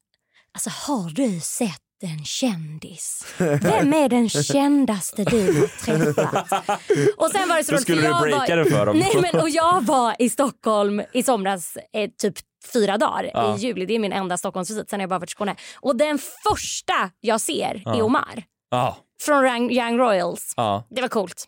alltså 0.55 0.71
har 0.71 1.11
du 1.11 1.41
sett 1.41 1.81
en 2.03 2.25
kändis? 2.25 3.25
Vem 3.39 3.93
är 3.95 4.09
den 4.09 4.29
kändaste 4.29 5.25
du 5.25 5.61
har 5.61 5.67
träffat? 6.15 6.81
Och 7.17 7.31
sen 7.31 7.49
var 7.49 7.57
det 7.57 7.65
så 7.65 7.73
Då 7.73 7.79
skulle 7.79 8.01
du 8.01 8.07
jag 8.07 8.23
breaka 8.23 8.57
var, 8.57 8.65
det 8.65 8.71
för 8.71 8.87
dem. 8.87 8.99
Nej 8.99 9.17
men 9.33 9.41
och 9.41 9.51
jag 9.51 9.85
var 9.87 10.17
i 10.19 10.31
Stockholm 10.31 11.03
i 11.13 11.23
somras 11.23 11.77
eh, 11.93 12.11
typ 12.19 12.35
fyra 12.73 12.99
dagar 12.99 13.31
Ja. 13.35 13.57
i 13.57 13.61
juli, 13.61 13.87
det 13.87 13.95
är 13.95 13.99
min 13.99 14.13
enda 14.13 14.37
Stockholmsvisit, 14.37 14.91
sen 14.91 15.01
har 15.01 15.03
jag 15.03 15.11
bara 15.11 15.19
varit 15.19 15.31
i 15.31 15.33
Skåne. 15.33 15.57
Och 15.81 15.97
den 15.97 16.19
första 16.49 17.11
jag 17.21 17.41
ser 17.41 17.83
är 17.87 18.03
Omar 18.03 18.43
Ja, 18.71 18.97
från 19.23 19.45
Young- 19.71 19.99
Royals. 19.99 20.53
ja. 20.57 20.87
Det 20.91 21.01
var 21.01 21.09
coolt. 21.09 21.45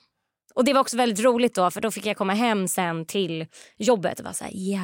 Och 0.57 0.65
det 0.65 0.73
var 0.73 0.81
också 0.81 0.97
väldigt 0.97 1.25
roligt 1.25 1.55
då 1.55 1.71
för 1.71 1.81
då 1.81 1.91
fick 1.91 2.07
jag 2.07 2.17
komma 2.17 2.35
hem 2.35 2.69
sen 2.69 3.07
till 3.07 3.47
jobbet 3.79 4.19
och 4.19 4.25
vara 4.25 4.35
såhär 4.35 4.53
ja, 4.55 4.81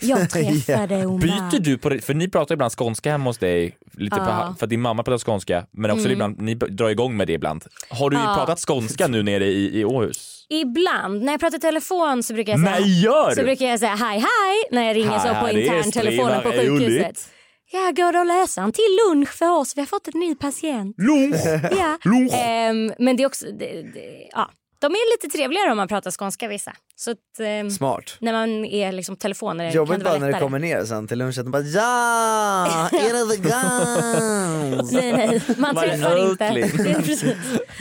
jag 0.00 0.30
träffade 0.66 1.06
Omar. 1.06 1.18
Byter 1.20 1.60
du 1.60 1.78
på 1.78 1.88
det? 1.88 2.00
För 2.00 2.14
ni 2.14 2.28
pratar 2.30 2.54
ibland 2.54 2.72
skånska 2.72 3.10
hemma 3.10 3.24
hos 3.30 3.38
dig, 3.38 3.76
lite 3.92 4.16
Ja. 4.16 4.48
på, 4.50 4.58
för 4.58 4.66
att 4.66 4.70
din 4.70 4.80
mamma 4.80 5.02
pratar 5.02 5.18
skånska, 5.24 5.66
men 5.72 5.90
också 5.90 6.00
Mm. 6.04 6.12
ibland, 6.12 6.40
ni 6.40 6.54
drar 6.54 6.88
igång 6.88 7.16
med 7.16 7.26
det 7.26 7.32
ibland. 7.32 7.64
Har 7.90 8.10
du 8.10 8.16
Ja. 8.16 8.34
pratat 8.38 8.58
skånska 8.60 9.06
nu 9.06 9.22
nere 9.22 9.44
i, 9.46 9.80
i 9.80 9.84
Åhus? 9.84 10.46
Ibland 10.50 11.22
när 11.22 11.32
jag 11.32 11.40
pratar 11.40 11.58
i 11.58 11.60
telefon 11.60 12.22
så 12.22 12.34
brukar 12.34 12.52
jag 12.52 12.60
säga 12.60 12.70
Nej, 12.80 13.02
gör 13.04 13.30
så 13.34 13.42
brukar 13.42 13.66
jag 13.66 13.78
säga 13.80 13.94
hej 13.94 14.18
hej 14.18 14.64
när 14.70 14.82
jag 14.86 14.96
ringer 14.96 15.18
så 15.18 15.34
på 15.46 15.50
interntelefonen 15.58 16.42
på 16.42 16.50
sjukhuset. 16.50 16.68
roligt. 16.88 17.28
Ja, 17.72 17.92
går 18.04 18.12
det 18.12 18.20
att 18.20 18.26
lösa 18.26 18.62
en 18.62 18.72
till 18.72 18.98
lunch 19.08 19.28
för 19.28 19.50
oss? 19.50 19.76
Vi 19.76 19.80
har 19.80 19.86
fått 19.86 20.08
en 20.14 20.20
ny 20.20 20.34
patient. 20.34 20.96
Lunch! 20.98 21.36
Ja. 21.78 21.98
Lunch. 22.04 22.32
Ehm, 22.34 22.92
men 22.98 23.16
det 23.16 23.22
är 23.22 23.26
också, 23.26 23.46
det, 23.46 23.82
det, 23.82 24.28
ja. 24.32 24.50
De 24.80 24.86
är 24.86 25.12
lite 25.24 25.36
trevligare 25.38 25.70
om 25.70 25.76
man 25.76 25.88
pratar 25.88 26.10
skånska 26.10 26.48
vissa. 26.48 26.72
Så 26.96 27.10
att, 27.10 27.16
ehm, 27.40 27.70
Smart. 27.70 28.16
när 28.20 28.32
man 28.32 28.64
är 28.64 28.92
liksom 28.92 29.16
telefoner 29.16 29.64
kan 29.70 29.76
Jobbigt 29.76 29.98
det 29.98 30.04
vara 30.04 30.14
bara 30.14 30.18
när 30.20 30.26
det 30.26 30.32
lättare. 30.32 30.42
kommer 30.46 30.58
ner 30.58 30.84
sen 30.84 31.08
till 31.08 31.18
lunchen 31.18 31.44
och 31.46 31.50
bara 31.52 31.62
ja, 31.62 32.88
är 32.92 33.12
det 33.26 33.36
the 33.36 33.42
guns? 33.42 34.92
Nej, 34.92 35.12
nej, 35.12 35.42
man 35.58 35.76
träffar 35.76 36.30
inte. 36.30 36.50
Det 36.50 36.60
är 36.90 37.02
precis. 37.02 37.34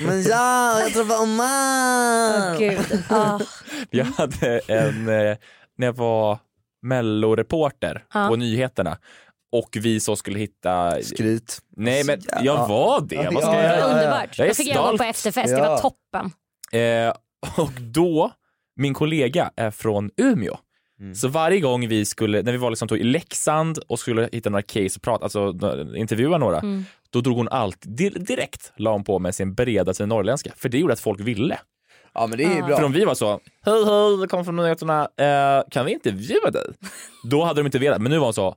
Men 0.08 0.24
ja, 0.24 0.80
jag 0.82 0.94
träffade 0.94 1.20
Omar! 1.20 2.52
Åh, 2.54 2.58
Gud. 2.60 3.04
Ah. 3.10 3.40
Jag 3.90 4.06
hade 4.06 4.60
en, 4.68 5.10
eh, 5.10 5.38
när 5.78 5.88
jag 5.88 5.94
var 5.98 6.40
melloreporter 6.82 8.04
Ja. 8.14 8.28
på 8.28 8.36
nyheterna 8.36 8.98
och 9.52 9.70
vi 9.82 10.00
så 10.00 10.16
skulle 10.16 10.40
hitta... 10.40 11.02
Skryt. 11.04 11.60
Nej 11.78 12.04
men 12.04 12.22
Ja. 12.28 12.40
jag 12.44 12.68
var 12.68 13.02
det, 13.02 13.30
vad 13.34 13.44
ska 13.44 13.54
Ja, 13.54 13.62
jag 13.64 13.72
Det 13.72 13.78
göra? 13.78 13.94
underbart. 13.94 14.38
Jag 14.38 14.46
är 14.46 14.50
Då 14.52 14.56
fick 14.56 14.68
jag 14.68 14.76
gå 14.78 14.84
stolt. 14.84 14.98
på 14.98 15.04
efterfest. 15.04 15.48
Det 15.54 15.60
Ja. 15.60 15.70
var 15.70 15.78
toppen. 15.80 16.32
Eh, 16.72 17.14
och 17.58 17.72
då, 17.82 18.32
min 18.76 18.94
kollega 18.94 19.52
är 19.56 19.72
från 19.72 20.12
Umeå. 20.18 20.58
Mm. 21.00 21.16
Så 21.16 21.28
varje 21.28 21.60
gång 21.60 21.88
vi 21.88 22.06
skulle, 22.06 22.42
när 22.42 22.52
vi 22.52 22.58
var 22.58 22.70
liksom 22.70 22.96
i 22.98 23.04
Leksand 23.04 23.78
och 23.88 24.00
skulle 24.00 24.30
hitta 24.32 24.50
några 24.50 24.62
case 24.62 24.96
och 24.96 25.02
prata, 25.02 25.24
alltså 25.24 25.54
intervjua 25.96 26.38
några, 26.38 26.60
Mm. 26.60 26.84
då 27.10 27.22
drog 27.22 27.38
hon 27.38 27.48
allt, 27.50 27.78
di- 27.82 28.10
direkt 28.10 28.72
la 28.76 28.92
hon 28.92 29.04
på 29.04 29.20
med 29.20 29.36
sin 29.36 29.54
bredaste 29.54 30.06
norrländska, 30.06 30.52
för 30.56 30.70
det 30.70 30.78
gjorde 30.80 30.94
att 30.94 31.00
folk 31.00 31.20
ville. 31.20 31.60
Ja 32.14 32.28
men 32.28 32.38
det 32.38 32.44
är 32.44 32.50
ju 32.50 32.56
Ja. 32.58 32.68
För 32.68 32.76
bra. 32.78 32.86
om 32.86 32.92
vi 32.92 33.06
var 33.06 33.16
så, 33.16 33.30
hej 33.66 33.84
hej, 33.86 34.28
kommer 34.28 34.44
från 34.44 34.56
nyheterna, 34.56 35.02
eh, 35.18 35.64
kan 35.72 35.86
vi 35.86 35.92
intervjua 35.92 36.52
dig? 36.52 36.66
Då 37.30 37.44
hade 37.44 37.60
de 37.60 37.66
inte 37.66 37.80
velat, 37.80 38.02
men 38.02 38.12
nu 38.12 38.18
var 38.18 38.26
hon 38.28 38.34
så, 38.34 38.56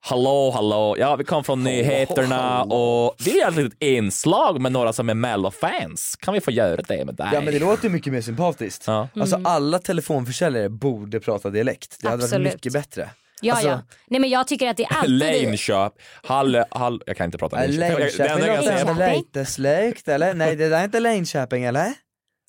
hallå 0.00 0.50
hallå, 0.54 0.96
ja 0.98 1.16
vi 1.16 1.24
kom 1.24 1.44
från 1.44 1.64
nyheterna 1.64 2.62
och 2.62 3.14
det 3.18 3.40
är 3.40 3.48
ett 3.48 3.56
litet 3.56 3.82
inslag 3.82 4.60
med 4.60 4.72
några 4.72 4.92
som 4.92 5.08
är 5.08 5.14
mellofans, 5.14 6.16
kan 6.20 6.34
vi 6.34 6.40
få 6.40 6.50
göra 6.50 6.82
det 6.82 7.04
med 7.04 7.14
dig? 7.14 7.28
Ja 7.32 7.40
men 7.40 7.52
det 7.54 7.58
låter 7.60 7.88
mycket 7.88 8.12
mer 8.12 8.20
sympatiskt. 8.20 8.84
Ja. 8.86 9.08
Alltså 9.20 9.40
alla 9.44 9.78
telefonförsäljare 9.78 10.68
borde 10.68 11.20
prata 11.20 11.50
dialekt. 11.50 11.96
Det 12.02 12.08
hade 12.08 12.24
Absolut. 12.24 12.46
varit 12.46 12.54
mycket 12.54 12.72
bättre. 12.72 13.10
Ja, 13.42 13.54
Alltså- 13.54 13.68
ja. 13.68 13.80
Nej, 14.06 14.20
men 14.20 14.30
jag 14.30 14.46
tycker 14.48 14.68
att 14.70 14.76
det 14.76 14.84
är 14.84 14.96
alltid... 14.96 15.10
Linköp, 15.18 15.92
Hall, 16.22 16.64
Hall, 16.70 17.02
jag 17.06 17.16
kan 17.16 17.24
inte 17.24 17.38
prata 17.38 17.66
lite 17.66 19.46
slögt 19.46 20.08
eller? 20.08 20.34
Nej 20.34 20.56
det 20.56 20.68
där 20.68 20.80
är 20.80 20.84
inte 20.84 21.00
Linköping 21.00 21.64
eller? 21.64 21.92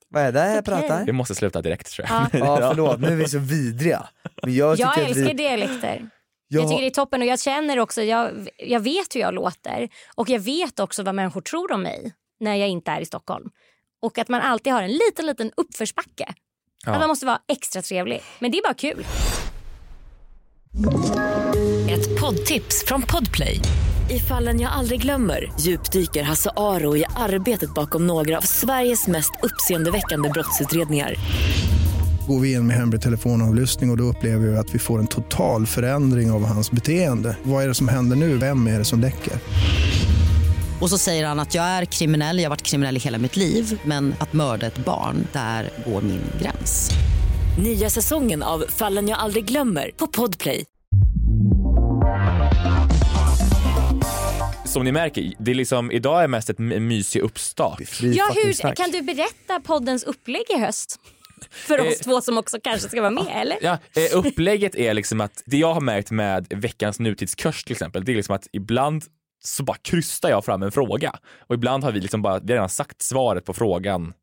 Vad 0.10 0.24
är 0.24 0.32
det 0.32 0.40
jag 0.40 0.50
Okej. 0.52 0.64
pratar? 0.64 1.06
vi 1.06 1.12
måste 1.12 1.36
sluta 1.36 1.62
direkt 1.62 1.92
tror 1.92 2.08
jag. 2.10 2.42
Ja. 2.42 2.60
Ja 2.62 2.70
förlåt, 2.70 3.00
nu 3.00 3.08
är 3.08 3.16
vi 3.16 3.28
så 3.28 3.40
vidriga. 3.40 4.08
Men 4.44 4.56
jag 4.56 4.78
tycker 4.78 4.90
Jag 4.90 5.10
älskar 5.10 5.24
vi... 5.26 5.34
dialekter. 5.34 6.10
Ja, 6.52 6.60
Jag 6.60 6.70
tycker 6.70 6.82
det 6.82 6.88
är 6.88 6.92
toppen 6.92 7.22
och 7.22 7.28
jag 7.28 7.40
känner 7.40 7.80
också, 7.80 8.02
jag, 8.02 8.50
jag 8.58 8.80
vet 8.80 9.16
hur 9.16 9.20
jag 9.20 9.34
låter 9.34 9.90
och 10.16 10.30
jag 10.30 10.40
vet 10.40 10.80
också 10.80 11.04
vad 11.04 11.16
människor 11.16 11.42
tror 11.42 11.72
om 11.72 11.82
mig 11.82 12.14
när 12.40 12.56
jag 12.56 12.70
inte 12.70 12.92
är 12.92 13.02
i 13.02 13.06
Stockholm. 13.06 13.50
Och 14.02 14.18
att 14.18 14.30
man 14.30 14.42
alltid 14.42 14.74
har 14.74 14.84
en 14.84 14.92
liten, 14.92 15.26
liten 15.26 15.52
uppförsbacke. 15.58 16.34
Ja. 16.86 16.92
Att 16.92 17.00
man 17.00 17.08
måste 17.08 17.26
vara 17.26 17.40
extra 17.48 17.82
trevlig. 17.82 18.22
Men 18.40 18.52
det 18.52 18.58
är 18.58 18.64
bara 18.64 18.74
kul. 18.74 19.06
Ett 21.90 22.22
poddtips 22.22 22.86
från 22.86 23.02
Podplay. 23.02 23.60
I 24.10 24.20
fallen 24.20 24.60
jag 24.60 24.72
aldrig 24.72 25.02
glömmer 25.02 25.52
djupdyker 25.60 26.24
Hasse 26.24 26.52
Aro 26.58 26.98
i 26.98 27.06
arbetet 27.16 27.74
bakom 27.74 28.08
några 28.08 28.38
av 28.38 28.42
Sveriges 28.42 29.08
mest 29.08 29.32
uppseendeväckande 29.44 30.30
brottsutredningar. 30.30 31.16
Går 32.30 32.40
vi 32.40 32.54
in 32.54 32.68
med 32.68 32.76
hemlig 32.76 33.02
telefonavlyssning 33.02 33.90
och, 33.90 33.94
och 33.94 33.98
då 33.98 34.04
upplever 34.04 34.48
vi 34.48 34.58
att 34.58 34.76
vi 34.76 34.80
får 34.80 35.00
en 35.00 35.08
total 35.08 35.66
förändring 35.66 36.32
av 36.32 36.46
hans 36.46 36.72
beteende. 36.72 37.38
Vad 37.44 37.64
är 37.64 37.68
det 37.68 37.74
som 37.74 37.88
händer 37.88 38.16
nu? 38.16 38.38
Vem 38.38 38.68
är 38.68 38.80
det 38.80 38.86
som 38.86 39.00
läcker? 39.00 39.34
Och 40.82 40.90
så 40.90 40.98
säger 40.98 41.28
han 41.28 41.40
att 41.40 41.56
jag 41.56 41.66
är 41.66 41.86
kriminell, 41.86 42.38
jag 42.38 42.46
har 42.46 42.50
varit 42.50 42.62
kriminell 42.62 42.98
i 42.98 43.00
hela 43.00 43.18
mitt 43.18 43.36
liv 43.36 43.82
men 43.84 44.16
att 44.20 44.34
mörda 44.34 44.68
ett 44.68 44.78
barn, 44.78 45.28
där 45.34 45.70
går 45.86 46.02
min 46.02 46.22
gräns. 46.42 46.92
Nya 47.64 47.90
säsongen 47.90 48.44
av 48.44 48.64
Fallen 48.70 49.08
jag 49.08 49.20
aldrig 49.20 49.46
glömmer 49.46 49.92
på 49.98 50.08
Podplay. 50.08 50.66
Som 54.66 54.84
ni 54.84 54.92
märker, 54.92 55.34
det 55.40 55.52
är 55.52 55.56
liksom, 55.56 55.92
idag 55.92 56.24
är 56.24 56.28
mest 56.28 56.50
ett 56.50 56.60
mysig 56.60 57.20
uppstart. 57.20 57.82
Ja, 58.02 58.32
hur, 58.36 58.76
kan 58.76 58.92
du 58.92 59.02
berätta 59.02 59.60
poddens 59.60 60.04
upplägg 60.04 60.44
i 60.56 60.60
höst? 60.60 61.00
För 61.46 61.80
oss 61.80 61.88
Eh, 62.00 62.04
två 62.04 62.22
som 62.22 62.38
också 62.38 62.58
kanske 62.64 62.90
ska 62.90 63.02
vara 63.02 63.12
med, 63.12 63.42
eller? 63.42 63.58
Ja, 63.62 63.78
eh, 63.96 64.18
upplägget 64.18 64.76
är 64.76 64.94
liksom 64.94 65.22
att 65.22 65.44
det 65.46 65.58
jag 65.58 65.74
har 65.74 65.82
märkt 65.82 66.12
med 66.12 66.48
veckans 66.50 67.00
nutidskurs 67.00 67.64
till 67.64 67.72
exempel, 67.74 68.06
det 68.06 68.12
är 68.12 68.16
liksom 68.16 68.36
att 68.36 68.48
ibland 68.52 69.04
så 69.44 69.64
bara 69.64 69.78
krystar 69.78 70.30
jag 70.30 70.46
fram 70.46 70.64
en 70.64 70.72
fråga 70.72 71.14
och 71.48 71.56
ibland 71.56 71.84
har 71.84 71.92
vi 71.92 72.00
liksom 72.00 72.22
bara, 72.22 72.40
vi 72.40 72.46
har 72.52 72.58
redan 72.58 72.70
sagt 72.70 73.02
svaret 73.02 73.46
på 73.46 73.54
frågan. 73.54 74.14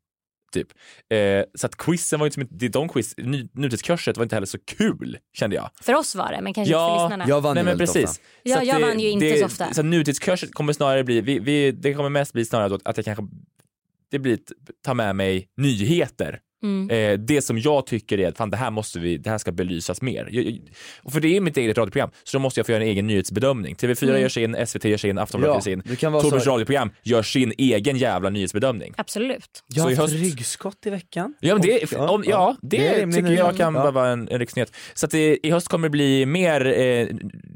Typ. 0.53 0.67
Eh, 1.13 1.43
så 1.55 1.65
att 1.67 1.75
quizen 1.77 2.19
var 2.19 2.25
ju 2.25 2.27
inte 2.27 2.33
som, 2.49 2.57
det- 2.57 2.67
de 2.67 2.89
quiz, 2.89 3.13
ny, 3.17 3.49
nutidskurset 3.53 4.17
var 4.17 4.23
inte 4.23 4.35
heller 4.35 4.45
så 4.47 4.57
kul 4.77 5.17
kände 5.37 5.55
jag. 5.55 5.69
För 5.81 5.93
oss 5.95 6.15
var 6.15 6.31
det, 6.31 6.41
men 6.41 6.53
kanske 6.53 6.71
Ja, 6.73 6.87
inte 6.93 6.97
för 6.99 7.05
lyssnarna. 7.05 7.25
Jag 7.29 7.41
vann 7.41 7.53
Nej 7.55 7.63
ju 7.63 7.69
men 7.69 7.77
precis. 7.77 8.09
ofta. 8.09 8.21
Ja, 8.43 8.57
Så 8.59 8.65
jag 8.65 8.81
det- 8.81 8.85
vann 8.87 8.99
ju 8.99 9.09
inte 9.09 9.25
det, 9.25 9.39
så 9.39 9.45
ofta. 9.45 9.73
Så 9.73 9.81
att 9.81 9.85
nutidskurset 9.85 10.53
kommer 10.53 10.73
snarare 10.73 11.03
bli, 11.03 11.21
vi, 11.21 11.39
vi, 11.39 11.71
det 11.71 11.93
kommer 11.93 12.09
mest 12.09 12.33
bli 12.33 12.45
snarare 12.45 12.69
då 12.69 12.79
att 12.85 12.97
jag 12.97 13.05
kanske, 13.05 13.23
det 14.11 14.19
blir 14.19 14.39
ta 14.85 14.93
med 14.93 15.15
mig 15.15 15.47
nyheter 15.57 16.39
Mm. 16.63 16.89
Eh, 16.89 17.19
det 17.19 17.41
som 17.41 17.57
jag 17.59 17.85
tycker 17.87 18.19
är 18.19 18.27
att 18.27 18.37
fan, 18.37 18.49
det 18.49 18.57
här 18.57 18.71
måste 18.71 18.99
vi, 18.99 19.17
det 19.17 19.29
här 19.29 19.37
ska 19.37 19.51
belysas 19.51 20.01
mer. 20.01 20.27
Jag, 20.31 20.43
jag, 20.45 20.59
och 21.03 21.13
för 21.13 21.19
det 21.19 21.37
är 21.37 21.41
mitt 21.41 21.57
eget 21.57 21.77
radioprogram, 21.77 22.09
så 22.23 22.37
då 22.37 22.41
måste 22.41 22.59
jag 22.59 22.65
få 22.65 22.71
göra 22.71 22.83
en 22.83 22.89
egen 22.89 23.07
nyhetsbedömning. 23.07 23.75
TV4 23.75 24.03
Mm. 24.09 24.21
gör 24.21 24.29
sin, 24.29 24.55
SVT 24.67 24.85
gör 24.85 24.97
sin, 24.97 25.17
Aftonbladet 25.17 25.65
Ja, 25.65 25.71
gör 25.71 25.75
sin. 25.75 25.83
det 25.85 25.95
Torbjörns 25.95 26.43
så- 26.43 26.49
radioprogram 26.51 26.91
gör 27.03 27.23
sin 27.23 27.53
egen 27.57 27.97
jävla 27.97 28.29
nyhetsbedömning. 28.29 28.93
Absolut. 28.97 29.63
Jag 29.67 29.83
har 29.83 29.89
Så 29.89 29.93
i 29.93 29.95
haft 29.95 30.13
höst- 30.13 30.23
ryggskott 30.23 30.85
i 30.85 30.89
veckan. 30.89 31.33
Ja, 31.39 31.53
men 31.55 31.61
det, 31.61 31.93
Och- 31.93 32.09
om, 32.09 32.23
ja, 32.27 32.55
det, 32.61 32.87
är 32.87 32.99
rimlig 32.99 33.15
tycker 33.15 33.23
nyhet. 33.29 33.39
jag 33.39 33.57
kan 33.57 33.75
Ja. 33.75 33.81
bara 33.81 33.91
vara 33.91 34.09
en, 34.09 34.27
en 34.29 34.39
riksnyhet. 34.39 34.75
Så 34.93 35.05
att 35.05 35.11
det, 35.11 35.39
i 35.47 35.51
höst 35.51 35.67
kommer 35.67 35.87
det 35.87 35.91
bli 35.91 36.25
mer, 36.25 36.65
eh, 36.65 37.07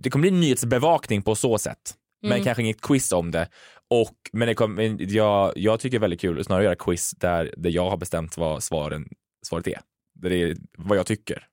det 0.04 0.10
kommer 0.10 0.22
bli 0.30 0.32
nyhetsbevakning 0.32 1.22
på 1.22 1.36
så 1.36 1.58
sätt. 1.58 1.78
Men 2.24 2.32
Mm. 2.32 2.44
kanske 2.44 2.64
inget 2.64 2.82
quiz 2.82 3.12
om 3.12 3.32
det. 3.32 3.48
Och, 3.92 4.16
men 4.34 4.48
det 4.56 4.68
men 4.68 4.98
jag, 5.10 5.52
jag 5.56 5.80
tycker 5.80 5.92
det 5.92 5.98
är 5.98 6.02
väldigt 6.02 6.22
kul 6.22 6.40
att 6.40 6.46
snarare 6.46 6.64
göra 6.64 6.76
quiz 6.76 7.12
där, 7.12 7.54
där 7.58 7.70
jag 7.70 7.90
har 7.90 7.98
bestämt 7.98 8.38
vad 8.38 8.64
svaren, 8.64 9.06
svaret 9.48 9.68
är. 9.68 9.80
Där 10.22 10.30
det 10.30 10.36
är 10.44 10.56
vad 10.78 10.98
jag 10.98 11.06
tycker. 11.06 11.44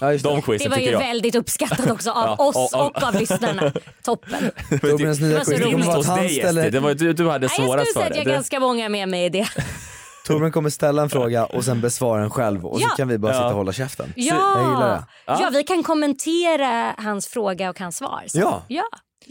Ja, 0.00 0.12
just 0.12 0.24
det. 0.24 0.30
De 0.30 0.36
Det 0.36 0.42
quizen 0.42 0.70
var 0.70 0.76
tycker 0.76 0.88
ju 0.90 0.92
jag. 0.92 1.00
väldigt 1.00 1.34
uppskattat 1.34 1.90
också 1.90 2.10
av 2.10 2.24
Ja, 2.38 2.44
oss 2.48 2.56
och 2.74 2.80
av- 2.80 2.86
och 2.92 3.02
av 3.02 3.14
lyssnarna. 3.14 3.72
Toppen. 4.04 4.50
Torbjörns 4.80 5.18
Det 5.18 5.24
nya 5.26 5.36
var 5.38 5.44
så 5.44 5.50
quiz, 5.50 5.60
det 5.64 5.72
kommer 5.72 5.86
vara 5.86 5.98
att 5.98 6.16
dig 6.20 6.28
ställer, 6.28 6.70
det 6.70 6.80
var, 6.80 6.94
du, 6.94 7.12
du 7.12 7.28
hade 7.28 7.38
Nej, 7.38 7.42
jag 7.42 7.50
skulle 7.50 7.66
svårast 7.66 7.92
säga 7.92 8.04
för 8.04 8.10
att 8.10 8.16
jag 8.16 8.26
det. 8.26 8.30
har 8.30 8.36
ganska 8.36 8.60
många 8.60 8.88
med 8.88 9.08
mig 9.08 9.24
i 9.24 9.28
det. 9.28 9.48
Torbjörn 10.26 10.52
kommer 10.52 10.70
ställa 10.70 11.02
en 11.02 11.10
fråga 11.10 11.44
och 11.46 11.64
sen 11.64 11.80
besvara 11.80 12.20
den 12.20 12.30
själv 12.30 12.66
och 12.66 12.80
så 12.80 12.86
Ja. 12.90 12.94
kan 12.96 13.08
vi 13.08 13.18
bara 13.18 13.32
Ja. 13.32 13.38
sitta 13.38 13.46
och 13.48 13.54
hålla 13.54 13.72
käften. 13.72 14.12
Jag 14.16 14.24
gillar 14.26 15.04
Ja. 15.26 15.34
det. 15.34 15.42
ja, 15.42 15.50
vi 15.52 15.62
kan 15.64 15.82
kommentera 15.82 16.94
hans 16.98 17.26
fråga 17.28 17.70
och 17.70 17.78
hans 17.80 17.96
svar. 17.96 18.22
Så. 18.26 18.38
Ja. 18.38 18.62
ja. 18.68 18.84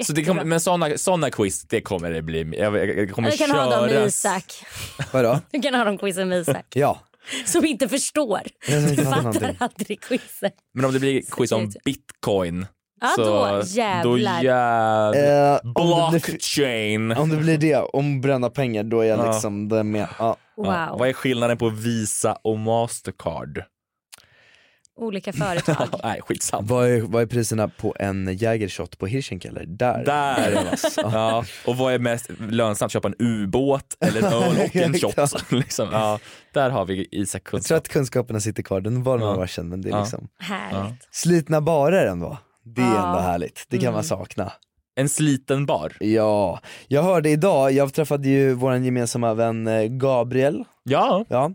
Så 0.03 0.13
det 0.13 0.23
kommer, 0.23 0.43
men 0.43 0.59
såna, 0.59 0.97
såna 0.97 1.29
quiz, 1.31 1.63
det 1.63 1.81
kommer 1.81 2.11
det 2.11 2.21
bli. 2.21 2.57
Jag, 2.57 3.11
kommer 3.11 3.31
Vi 3.31 3.37
kan 3.37 3.51
ha 3.51 3.69
dem 3.69 3.81
med 3.85 3.91
köras. 3.91 4.07
Isak. 4.07 4.43
Vadå? 5.11 5.39
Vi 5.51 5.59
kan 5.61 5.73
ha 5.73 5.83
dem 5.83 5.97
quizen 5.97 6.29
med 6.29 6.41
Isak. 6.41 6.65
Ja. 6.75 6.99
Som 7.45 7.65
inte 7.65 7.89
förstår. 7.89 8.39
Du 8.95 9.05
fattar 9.05 9.55
aldrig 9.59 10.01
quizen. 10.01 10.51
Men 10.73 10.85
om 10.85 10.93
det 10.93 10.99
blir 10.99 11.21
quiz 11.31 11.51
om 11.51 11.71
Så- 11.71 11.79
bitcoin. 11.85 12.65
Ja, 13.01 13.13
så, 13.15 13.23
då 13.23 13.61
jävlar. 13.65 14.03
Då 14.03 14.17
jävlar. 14.17 15.53
Eh, 15.53 15.59
om, 15.75 16.11
det 16.13 16.19
blir, 16.19 16.31
Blockchain. 16.31 17.11
om 17.11 17.29
det 17.29 17.37
blir 17.37 17.57
det, 17.57 17.75
om 17.77 18.21
bränna 18.21 18.49
pengar, 18.49 18.83
då 18.83 19.01
är 19.01 19.05
jag 19.05 19.19
Ja. 19.19 19.31
liksom 19.31 19.69
det 19.69 19.83
med. 19.83 20.07
Ja. 20.19 20.37
Wow. 20.57 20.65
Ja, 20.65 20.95
vad 20.99 21.09
är 21.09 21.13
skillnaden 21.13 21.57
på 21.57 21.69
Visa 21.69 22.37
och 22.43 22.59
Mastercard? 22.59 23.63
Olika 24.95 25.33
företag. 25.33 25.87
Nej, 26.03 26.21
skitsamma. 26.21 26.67
Vad, 26.67 26.87
är, 26.89 27.01
vad 27.01 27.21
är 27.21 27.25
priserna 27.25 27.67
på 27.67 27.95
en 27.99 28.37
Jägershot 28.37 28.97
på 28.97 29.07
Hirschenkeller? 29.07 29.65
Där. 29.65 30.05
Där! 30.05 30.69
ja. 30.97 31.45
Och 31.67 31.77
vad 31.77 31.93
är 31.93 31.99
mest 31.99 32.29
lönsamt? 32.39 32.91
Köpa 32.91 33.07
en 33.07 33.15
ubåt 33.19 33.97
eller 33.99 34.19
en 34.19 34.33
öl 34.33 34.55
och 34.65 34.75
en 34.75 34.93
shot? 34.99 35.51
liksom. 35.51 35.89
ja, 35.91 36.19
där 36.53 36.69
har 36.69 36.85
vi 36.85 37.07
Isak 37.11 37.41
Jag 37.41 37.49
tror 37.49 37.57
kunskap. 37.59 37.77
att 37.77 37.87
kunskaperna 37.87 38.39
sitter 38.39 38.63
kvar, 38.63 38.81
den 38.81 39.03
var 39.03 39.17
några 39.17 39.33
Ja. 39.35 39.41
år 39.41 39.47
sedan 39.47 39.69
men 39.69 39.81
det 39.81 39.89
är 39.89 39.91
Ja. 39.93 39.99
liksom 40.01 40.27
Härligt. 40.39 41.07
Slitna 41.11 41.61
barer 41.61 42.05
ändå, 42.07 42.37
det 42.65 42.81
är 42.81 42.85
Ja. 42.85 43.07
ändå 43.07 43.19
härligt, 43.19 43.65
det 43.69 43.77
kan 43.77 43.83
Mm. 43.83 43.93
man 43.93 44.03
sakna. 44.03 44.51
En 44.95 45.09
sliten 45.09 45.65
bar. 45.65 45.97
Ja, 45.99 46.59
jag 46.87 47.03
hörde 47.03 47.29
idag, 47.29 47.71
jag 47.71 47.93
träffade 47.93 48.29
ju 48.29 48.53
vår 48.53 48.75
gemensamma 48.75 49.33
vän 49.33 49.67
eh, 49.67 49.83
Gabriel, 49.83 50.63
Ja, 50.83 51.25
ja, 51.29 51.51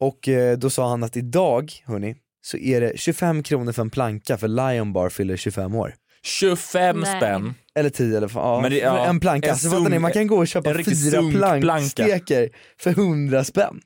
och 0.00 0.28
eh, 0.28 0.58
då 0.58 0.70
sa 0.70 0.88
han 0.88 1.02
att 1.04 1.16
idag, 1.16 1.72
hörni, 1.84 2.16
så 2.42 2.56
är 2.56 2.80
det 2.80 2.92
25 2.96 3.42
kronor 3.42 3.72
för 3.72 3.82
en 3.82 3.90
planka 3.90 4.36
för 4.36 4.48
Lion 4.48 4.92
Bar 4.92 5.08
fyller 5.08 5.36
25 5.36 5.74
år. 5.74 5.94
25 6.24 7.00
Nej. 7.00 7.16
spänn. 7.16 7.54
Eller 7.74 7.90
10 7.90 8.16
eller 8.16 8.30
ja, 8.34 8.60
Men 8.62 8.70
det- 8.70 8.78
ja, 8.78 9.06
en 9.06 9.20
planka, 9.20 9.46
en 9.48 9.52
alltså 9.52 9.68
fattar 9.70 9.80
ni, 9.84 9.90
sunk- 9.90 10.00
man 10.02 10.12
kan 10.12 10.26
gå 10.26 10.36
och 10.36 10.48
köpa 10.48 10.74
fyra 10.74 11.60
plankstekar 11.60 12.48
för 12.78 12.90
100 12.90 13.44
spänn. 13.44 13.80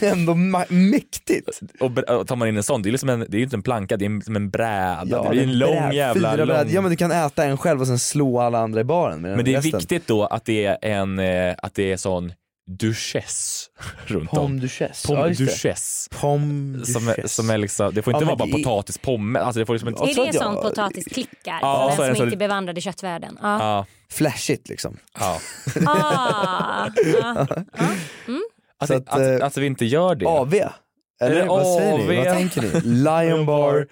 Ändå 0.00 0.34
mäktigt. 0.68 1.60
Och 1.80 1.98
och 1.98 2.26
tar 2.28 2.36
man 2.36 2.48
in 2.48 2.56
en 2.56 2.62
sån, 2.62 2.82
det 2.82 2.88
är, 2.88 2.90
liksom 2.90 3.08
en, 3.08 3.20
det 3.20 3.36
är 3.36 3.38
ju 3.38 3.42
inte 3.44 3.56
en 3.56 3.62
planka, 3.62 3.96
det 3.96 4.04
är 4.04 4.06
en- 4.10 4.22
som 4.22 4.36
en 4.36 4.50
bräda. 4.50 5.22
det 5.22 5.28
blir 5.30 5.42
en 5.42 5.58
lång 5.58 5.70
bräd- 5.76 5.92
jävla... 5.94 6.32
fyra 6.32 6.44
Lång... 6.44 6.56
Ja 6.70 6.80
men 6.80 6.90
du 6.90 6.96
kan 6.96 7.12
äta 7.12 7.44
en 7.44 7.56
själv 7.56 7.80
och 7.80 7.86
sen 7.86 7.98
slå 7.98 8.40
alla 8.40 8.58
andra 8.58 8.80
i 8.80 8.84
baren 8.84 9.20
med 9.22 9.36
Men 9.36 9.44
det 9.44 9.50
är 9.54 9.56
resten. 9.56 9.78
viktigt 9.80 10.06
då 10.06 10.24
att 10.24 10.44
det 10.44 10.66
är 10.66 10.78
en, 10.82 11.18
eh, 11.18 11.54
att 11.58 11.74
det 11.74 11.92
är 11.92 11.96
sån 11.96 12.32
duchess 12.78 13.66
runt 14.06 14.30
om. 14.32 14.36
Pomme 14.38 14.60
duchesse, 14.60 15.06
Pomme 15.08 15.20
ja, 15.20 15.28
duchesse. 15.28 16.10
Pomme 16.20 16.84
Som 16.86 17.08
är, 17.08 17.26
som 17.26 17.50
är 17.50 17.58
liksom, 17.58 17.94
det 17.94 18.02
får 18.02 18.14
inte 18.14 18.24
Ja, 18.24 18.26
vara 18.26 18.36
bara 18.36 18.44
det 18.48 18.60
är- 18.60 18.64
potatispommes, 18.64 19.42
alltså 19.42 19.58
det 19.60 19.66
får 19.66 19.74
liksom 19.74 19.88
inte... 19.88 19.98
Så 19.98 20.04
Är 20.04 20.10
att 20.10 20.16
det 20.16 20.22
jag- 20.24 20.34
sån 20.44 20.62
potatisklickar 20.62 21.58
Ja, 21.62 21.92
så 21.96 22.02
den 22.02 22.10
det 22.10 22.16
som 22.16 22.16
så- 22.16 22.24
inte 22.24 22.36
är 22.36 22.48
bevandrad 22.48 22.78
i 22.78 22.80
köttvärlden? 22.80 23.38
Ja. 23.42 23.58
Ja, 23.58 23.86
Flashigt 24.12 24.68
liksom. 24.68 24.96
ja. 25.18 25.40
Ah, 25.86 26.88
ja. 27.22 27.46
Att, 28.78 28.88
Så 28.88 28.94
att, 28.94 29.08
att, 29.08 29.20
eh, 29.40 29.46
att, 29.46 29.56
vi 29.56 29.66
inte 29.66 29.84
gör 29.84 30.14
det. 30.14 30.26
AV? 30.26 30.54
Eller 30.54 30.70
Eller 31.20 31.46
vad 31.46 31.66
säger 31.78 31.98
ni? 31.98 32.18
AV? 32.18 32.24
Vad 32.24 32.34
tänker 32.36 32.62
ni? 32.62 32.80
Lion 32.80 33.46
bar, 33.46 33.86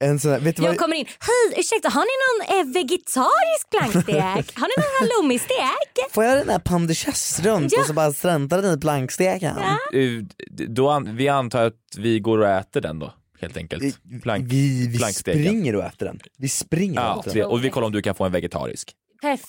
en 0.00 0.20
sån 0.20 0.30
här, 0.30 0.40
vet 0.40 0.56
du 0.56 0.62
vad? 0.62 0.70
Jag 0.70 0.78
kommer 0.78 0.96
in. 0.96 1.06
Hej, 1.06 1.60
ursäkta, 1.60 1.88
har 1.88 2.00
ni 2.04 2.16
någon 2.26 2.58
eh, 2.60 2.72
vegetarisk 2.74 3.70
plankstek? 3.70 4.58
Har 4.58 4.68
ni 4.68 4.74
någon 4.82 4.92
halloumi-stek? 5.00 6.10
Får 6.10 6.24
jag 6.24 6.38
den 6.38 6.48
här 6.48 6.58
pomme 6.58 6.86
duchesse 6.86 7.42
runt 7.42 7.72
Ja. 7.72 7.80
och 7.80 7.86
så 7.86 7.92
bara 7.92 8.12
sträntar 8.12 8.62
den 8.62 8.78
i 8.78 8.80
planksteken? 8.80 9.56
Eh, 9.58 10.00
Då, 10.68 10.88
an- 10.90 11.16
vi 11.16 11.28
antar 11.28 11.64
att 11.64 11.74
vi 11.96 12.20
går 12.20 12.38
och 12.38 12.48
äter 12.48 12.80
den 12.80 12.98
då, 12.98 13.14
helt 13.40 13.56
enkelt. 13.56 13.98
Plank. 14.22 14.44
Vi, 14.52 14.86
vi 14.88 14.98
springer 15.12 15.76
och 15.76 15.84
äter 15.84 16.06
den. 16.06 16.20
Vi 16.38 16.48
springer 16.48 17.00
och 17.00 17.06
Ja, 17.06 17.20
äter 17.20 17.32
vi- 17.34 17.40
den. 17.40 17.48
och 17.50 17.64
vi 17.64 17.70
kollar 17.70 17.86
om 17.86 17.92
du 17.92 18.02
kan 18.02 18.14
få 18.14 18.24
en 18.24 18.32
vegetarisk. 18.32 18.92
Perfekt 19.22 19.48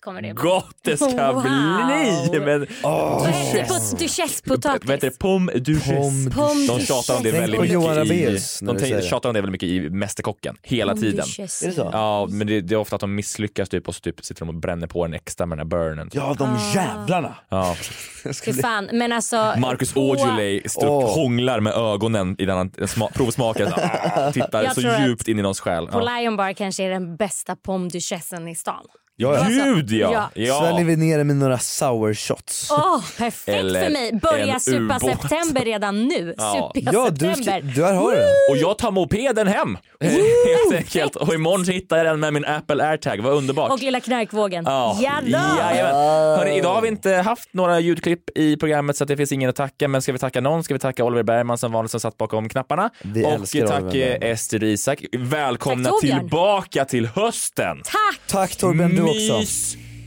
kommer 0.00 0.22
det 0.22 0.34
bli. 0.34 0.42
Gott 0.42 0.76
det 0.82 0.96
ska 0.96 1.32
Wow. 1.32 1.42
bli! 1.42 2.40
Men, 2.40 2.66
Vad 2.82 3.26
heter 3.28 3.64
på 3.64 3.96
duchessepotatis? 3.96 4.82
vad 4.88 4.94
heter 4.94 5.10
det? 5.10 5.18
Pomme 5.18 5.52
duchesse. 5.52 6.30
Pomme 6.34 6.66
De 6.66 6.80
tjatar 6.80 7.16
om 7.16 7.22
det 7.22 7.30
väldigt 7.32 7.60
mycket 7.60 8.10
i, 8.10 8.38
de 8.60 9.02
tjatar 9.02 9.28
om 9.28 9.34
det 9.34 9.40
väldigt 9.40 9.52
mycket 9.52 9.68
i 9.68 9.90
Mästerkocken, 9.90 10.56
hela 10.62 10.92
Pomme 10.92 11.00
tiden. 11.02 11.16
duchesse. 11.26 11.64
Är 11.66 11.68
det 11.68 11.74
så? 11.74 11.88
Ja, 11.92 12.26
men 12.30 12.46
det, 12.46 12.60
det 12.60 12.74
är 12.74 12.78
ofta 12.78 12.96
att 12.96 13.00
de 13.00 13.14
misslyckas 13.14 13.68
typ 13.68 13.88
och 13.88 13.94
så 13.94 14.00
typ 14.00 14.24
sitter 14.24 14.40
de 14.40 14.48
och 14.48 14.54
bränner 14.54 14.86
på 14.86 15.04
en 15.04 15.14
extra 15.14 15.46
med 15.46 15.58
den 15.58 15.66
här 15.66 15.70
burnen. 15.86 16.10
Ja 16.12 16.34
de 16.38 16.48
Ah. 16.54 16.74
jävlarna! 16.74 17.34
Ja. 17.48 17.76
Fy 18.44 18.52
fan, 18.52 18.88
men 18.92 19.12
alltså. 19.12 19.54
Marcus 19.58 19.92
på- 19.92 20.00
Aujalay 20.12 20.62
står 20.68 20.88
Åh. 20.88 21.14
hånglar 21.14 21.60
med 21.60 21.72
ögonen 21.72 22.36
i 22.38 22.44
den 22.46 22.56
han 22.56 22.70
provsmakar, 23.14 23.66
ah, 24.16 24.32
tittar 24.32 24.74
så 24.74 24.80
djupt 25.06 25.28
in 25.28 25.38
i 25.38 25.42
någons 25.42 25.60
själ. 25.60 25.86
På 25.86 25.98
Ja. 26.00 26.18
Lion 26.18 26.36
Bar 26.36 26.52
kanske 26.52 26.84
är 26.84 26.90
den 26.90 27.16
bästa 27.16 27.56
pomme 27.56 27.88
duchessen 27.88 28.48
i 28.48 28.54
stan. 28.54 28.84
Ja, 29.18 29.34
ja. 29.50 29.64
Gud 29.64 29.90
ja! 29.90 30.12
Ja. 30.12 30.30
ja. 30.34 30.60
Sväljer 30.60 30.84
vi 30.84 30.96
ner 30.96 31.18
det 31.18 31.24
med 31.24 31.36
några 31.36 31.58
sour 31.58 32.14
shots. 32.14 32.68
Åh, 32.70 33.00
perfekt 33.18 33.48
Eller 33.48 33.84
för 33.84 33.90
mig. 33.90 34.12
Börja 34.22 34.58
supa 34.60 34.78
ubåt. 34.78 35.02
september 35.02 35.64
redan 35.64 36.04
nu. 36.04 36.34
Ja. 36.36 36.72
Supa 36.74 36.90
Ja 36.92 37.10
du, 37.10 37.34
september. 37.34 37.72
du 37.74 37.84
här 37.84 37.94
har 37.94 38.10
du 38.10 38.16
den. 38.16 38.26
Och 38.50 38.56
jag 38.56 38.78
tar 38.78 38.90
mopeden 38.90 39.46
hem! 39.48 39.78
Helt 40.00 40.74
enkelt. 40.76 41.16
Och 41.16 41.34
imorgon 41.34 41.64
hittar 41.64 41.96
jag 41.96 42.06
den 42.06 42.20
med 42.20 42.32
min 42.32 42.44
Apple 42.44 42.84
airtag, 42.88 43.20
vad 43.22 43.32
underbart. 43.32 43.70
Och 43.72 43.82
lilla 43.82 44.00
knarkvågen. 44.00 44.64
Ja, 44.66 44.96
jajamän. 45.00 45.94
Hörrni, 46.38 46.58
idag 46.58 46.74
har 46.74 46.82
vi 46.82 46.88
inte 46.88 47.10
haft 47.14 47.48
några 47.52 47.80
ljudklipp 47.80 48.38
i 48.38 48.56
programmet 48.56 48.96
så 48.96 49.04
att 49.04 49.08
det 49.08 49.16
finns 49.16 49.32
ingen 49.32 49.50
att 49.50 49.56
tacka. 49.56 49.88
Men 49.88 50.02
ska 50.02 50.12
vi 50.12 50.18
tacka 50.18 50.40
någon 50.40 50.64
ska 50.64 50.74
vi 50.74 50.80
tacka 50.80 51.04
Oliver 51.04 51.22
Bergman 51.22 51.58
som 51.58 51.72
vanligt 51.72 51.90
som 51.90 52.00
satt 52.00 52.16
bakom 52.18 52.48
knapparna. 52.48 52.90
Vi 53.02 53.24
och 53.24 53.30
älskar 53.32 53.66
tack 53.66 53.82
Oliver 53.82 54.18
eh. 54.24 54.30
Ester 54.30 54.64
Isak. 54.64 55.04
Välkomna 55.18 55.88
Tack, 55.90 56.00
Torbjörn. 56.00 56.20
tillbaka 56.20 56.84
till 56.84 57.06
hösten. 57.06 57.76
Tack! 57.84 58.20
Tack 58.26 58.56
Torben 58.56 58.96
du 58.96 59.05
också. 59.10 59.40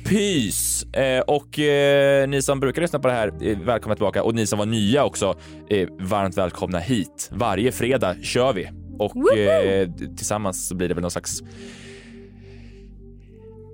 Pys. 0.05 0.83
Eh, 0.83 1.19
och 1.19 1.59
eh, 1.59 2.27
ni 2.29 2.41
som 2.41 2.59
brukar 2.59 2.81
lyssna 2.81 2.99
på 2.99 3.07
det 3.07 3.13
här, 3.13 3.27
eh, 3.41 3.57
välkomna 3.59 3.95
tillbaka. 3.95 4.23
Och 4.23 4.35
ni 4.35 4.47
som 4.47 4.59
var 4.59 4.65
nya 4.65 5.05
också, 5.05 5.39
eh, 5.69 5.87
varmt 5.99 6.37
välkomna 6.37 6.79
hit. 6.79 7.29
Varje 7.31 7.71
fredag 7.71 8.15
kör 8.23 8.53
vi. 8.53 8.69
Och 8.99 9.37
eh, 9.37 9.89
tillsammans 10.17 10.67
så 10.67 10.75
blir 10.75 10.87
det 10.87 10.93
väl 10.93 11.01
någon 11.01 11.11
slags 11.11 11.41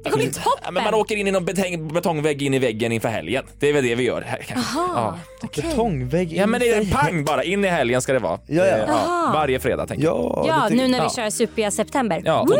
Det 0.05 0.11
kommer 0.11 0.23
bli 0.25 0.31
Ja, 0.35 0.41
toppen! 0.43 0.73
men 0.73 0.83
man 0.83 0.93
åker 0.93 1.15
in 1.15 1.27
i 1.27 1.31
någon 1.31 1.45
betong, 1.45 1.87
betongvägg 1.93 2.41
in 2.41 2.53
i 2.53 2.59
väggen 2.59 2.91
inför 2.91 3.09
helgen. 3.09 3.43
Det 3.59 3.69
är 3.69 3.73
väl 3.73 3.83
det 3.83 3.95
vi 3.95 4.03
gör 4.03 4.21
här 4.21 4.37
kanske. 4.37 4.71
Jaha, 4.77 4.89
Ja. 4.95 5.19
okej. 5.43 5.63
Betongvägg 5.69 6.33
ja 6.33 6.47
men 6.47 6.59
det 6.59 6.69
är 6.69 6.81
in 6.81 6.91
pang 6.91 7.25
bara, 7.25 7.43
in 7.43 7.65
i 7.65 7.67
helgen 7.67 8.01
ska 8.01 8.13
det 8.13 8.19
vara. 8.19 8.39
Ja, 8.47 8.65
ja. 8.65 8.77
Eh, 8.77 8.83
Jaha. 8.87 9.33
varje 9.33 9.59
fredag 9.59 9.87
tänker 9.87 10.05
jag. 10.05 10.15
Ja, 10.15 10.45
Ja, 10.47 10.69
det 10.69 10.75
nu 10.75 10.87
när 10.87 10.99
vi 10.99 11.05
ja. 11.05 11.09
kör 11.15 11.29
supiga 11.29 11.71
september. 11.71 12.21
Ja, 12.25 12.39
och, 12.41 12.47
woop. 12.49 12.57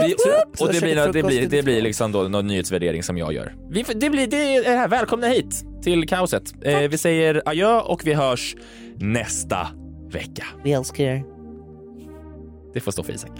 och 0.59 0.73
det, 0.73 0.81
blir, 0.81 1.13
det, 1.13 1.23
blir, 1.23 1.47
det 1.47 1.63
blir 1.63 1.81
liksom 1.81 2.11
då 2.11 2.21
någon 2.23 2.47
nyhetsvärdering 2.47 3.03
som 3.03 3.17
jag 3.17 3.33
gör. 3.33 3.53
Vi, 3.69 3.85
det 3.95 4.09
blir 4.09 4.27
det 4.27 4.55
är 4.55 4.63
det 4.63 4.69
här. 4.77 4.87
Välkomna 4.87 5.27
hit 5.27 5.63
till 5.83 6.07
kaoset. 6.07 6.43
Eh, 6.61 6.79
vi 6.79 6.97
säger 6.97 7.41
adjö 7.45 7.79
och 7.79 8.01
vi 8.07 8.13
hörs 8.13 8.55
nästa 8.95 9.67
vecka. 10.11 10.45
Vi 10.63 10.73
älskar 10.73 11.03
er. 11.03 11.23
Det 12.73 12.79
får 12.79 12.91
stå 12.91 13.03
för 13.03 13.13
Isak. 13.13 13.31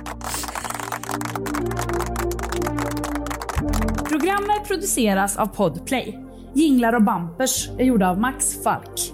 Programmet 4.26 4.68
produceras 4.68 5.38
av 5.38 5.46
Podplay. 5.46 6.20
Jinglar 6.54 6.94
och 6.94 7.04
bampers 7.04 7.70
är 7.70 7.84
gjorda 7.84 8.10
av 8.10 8.20
Max 8.20 8.64
Falk. 8.64 9.14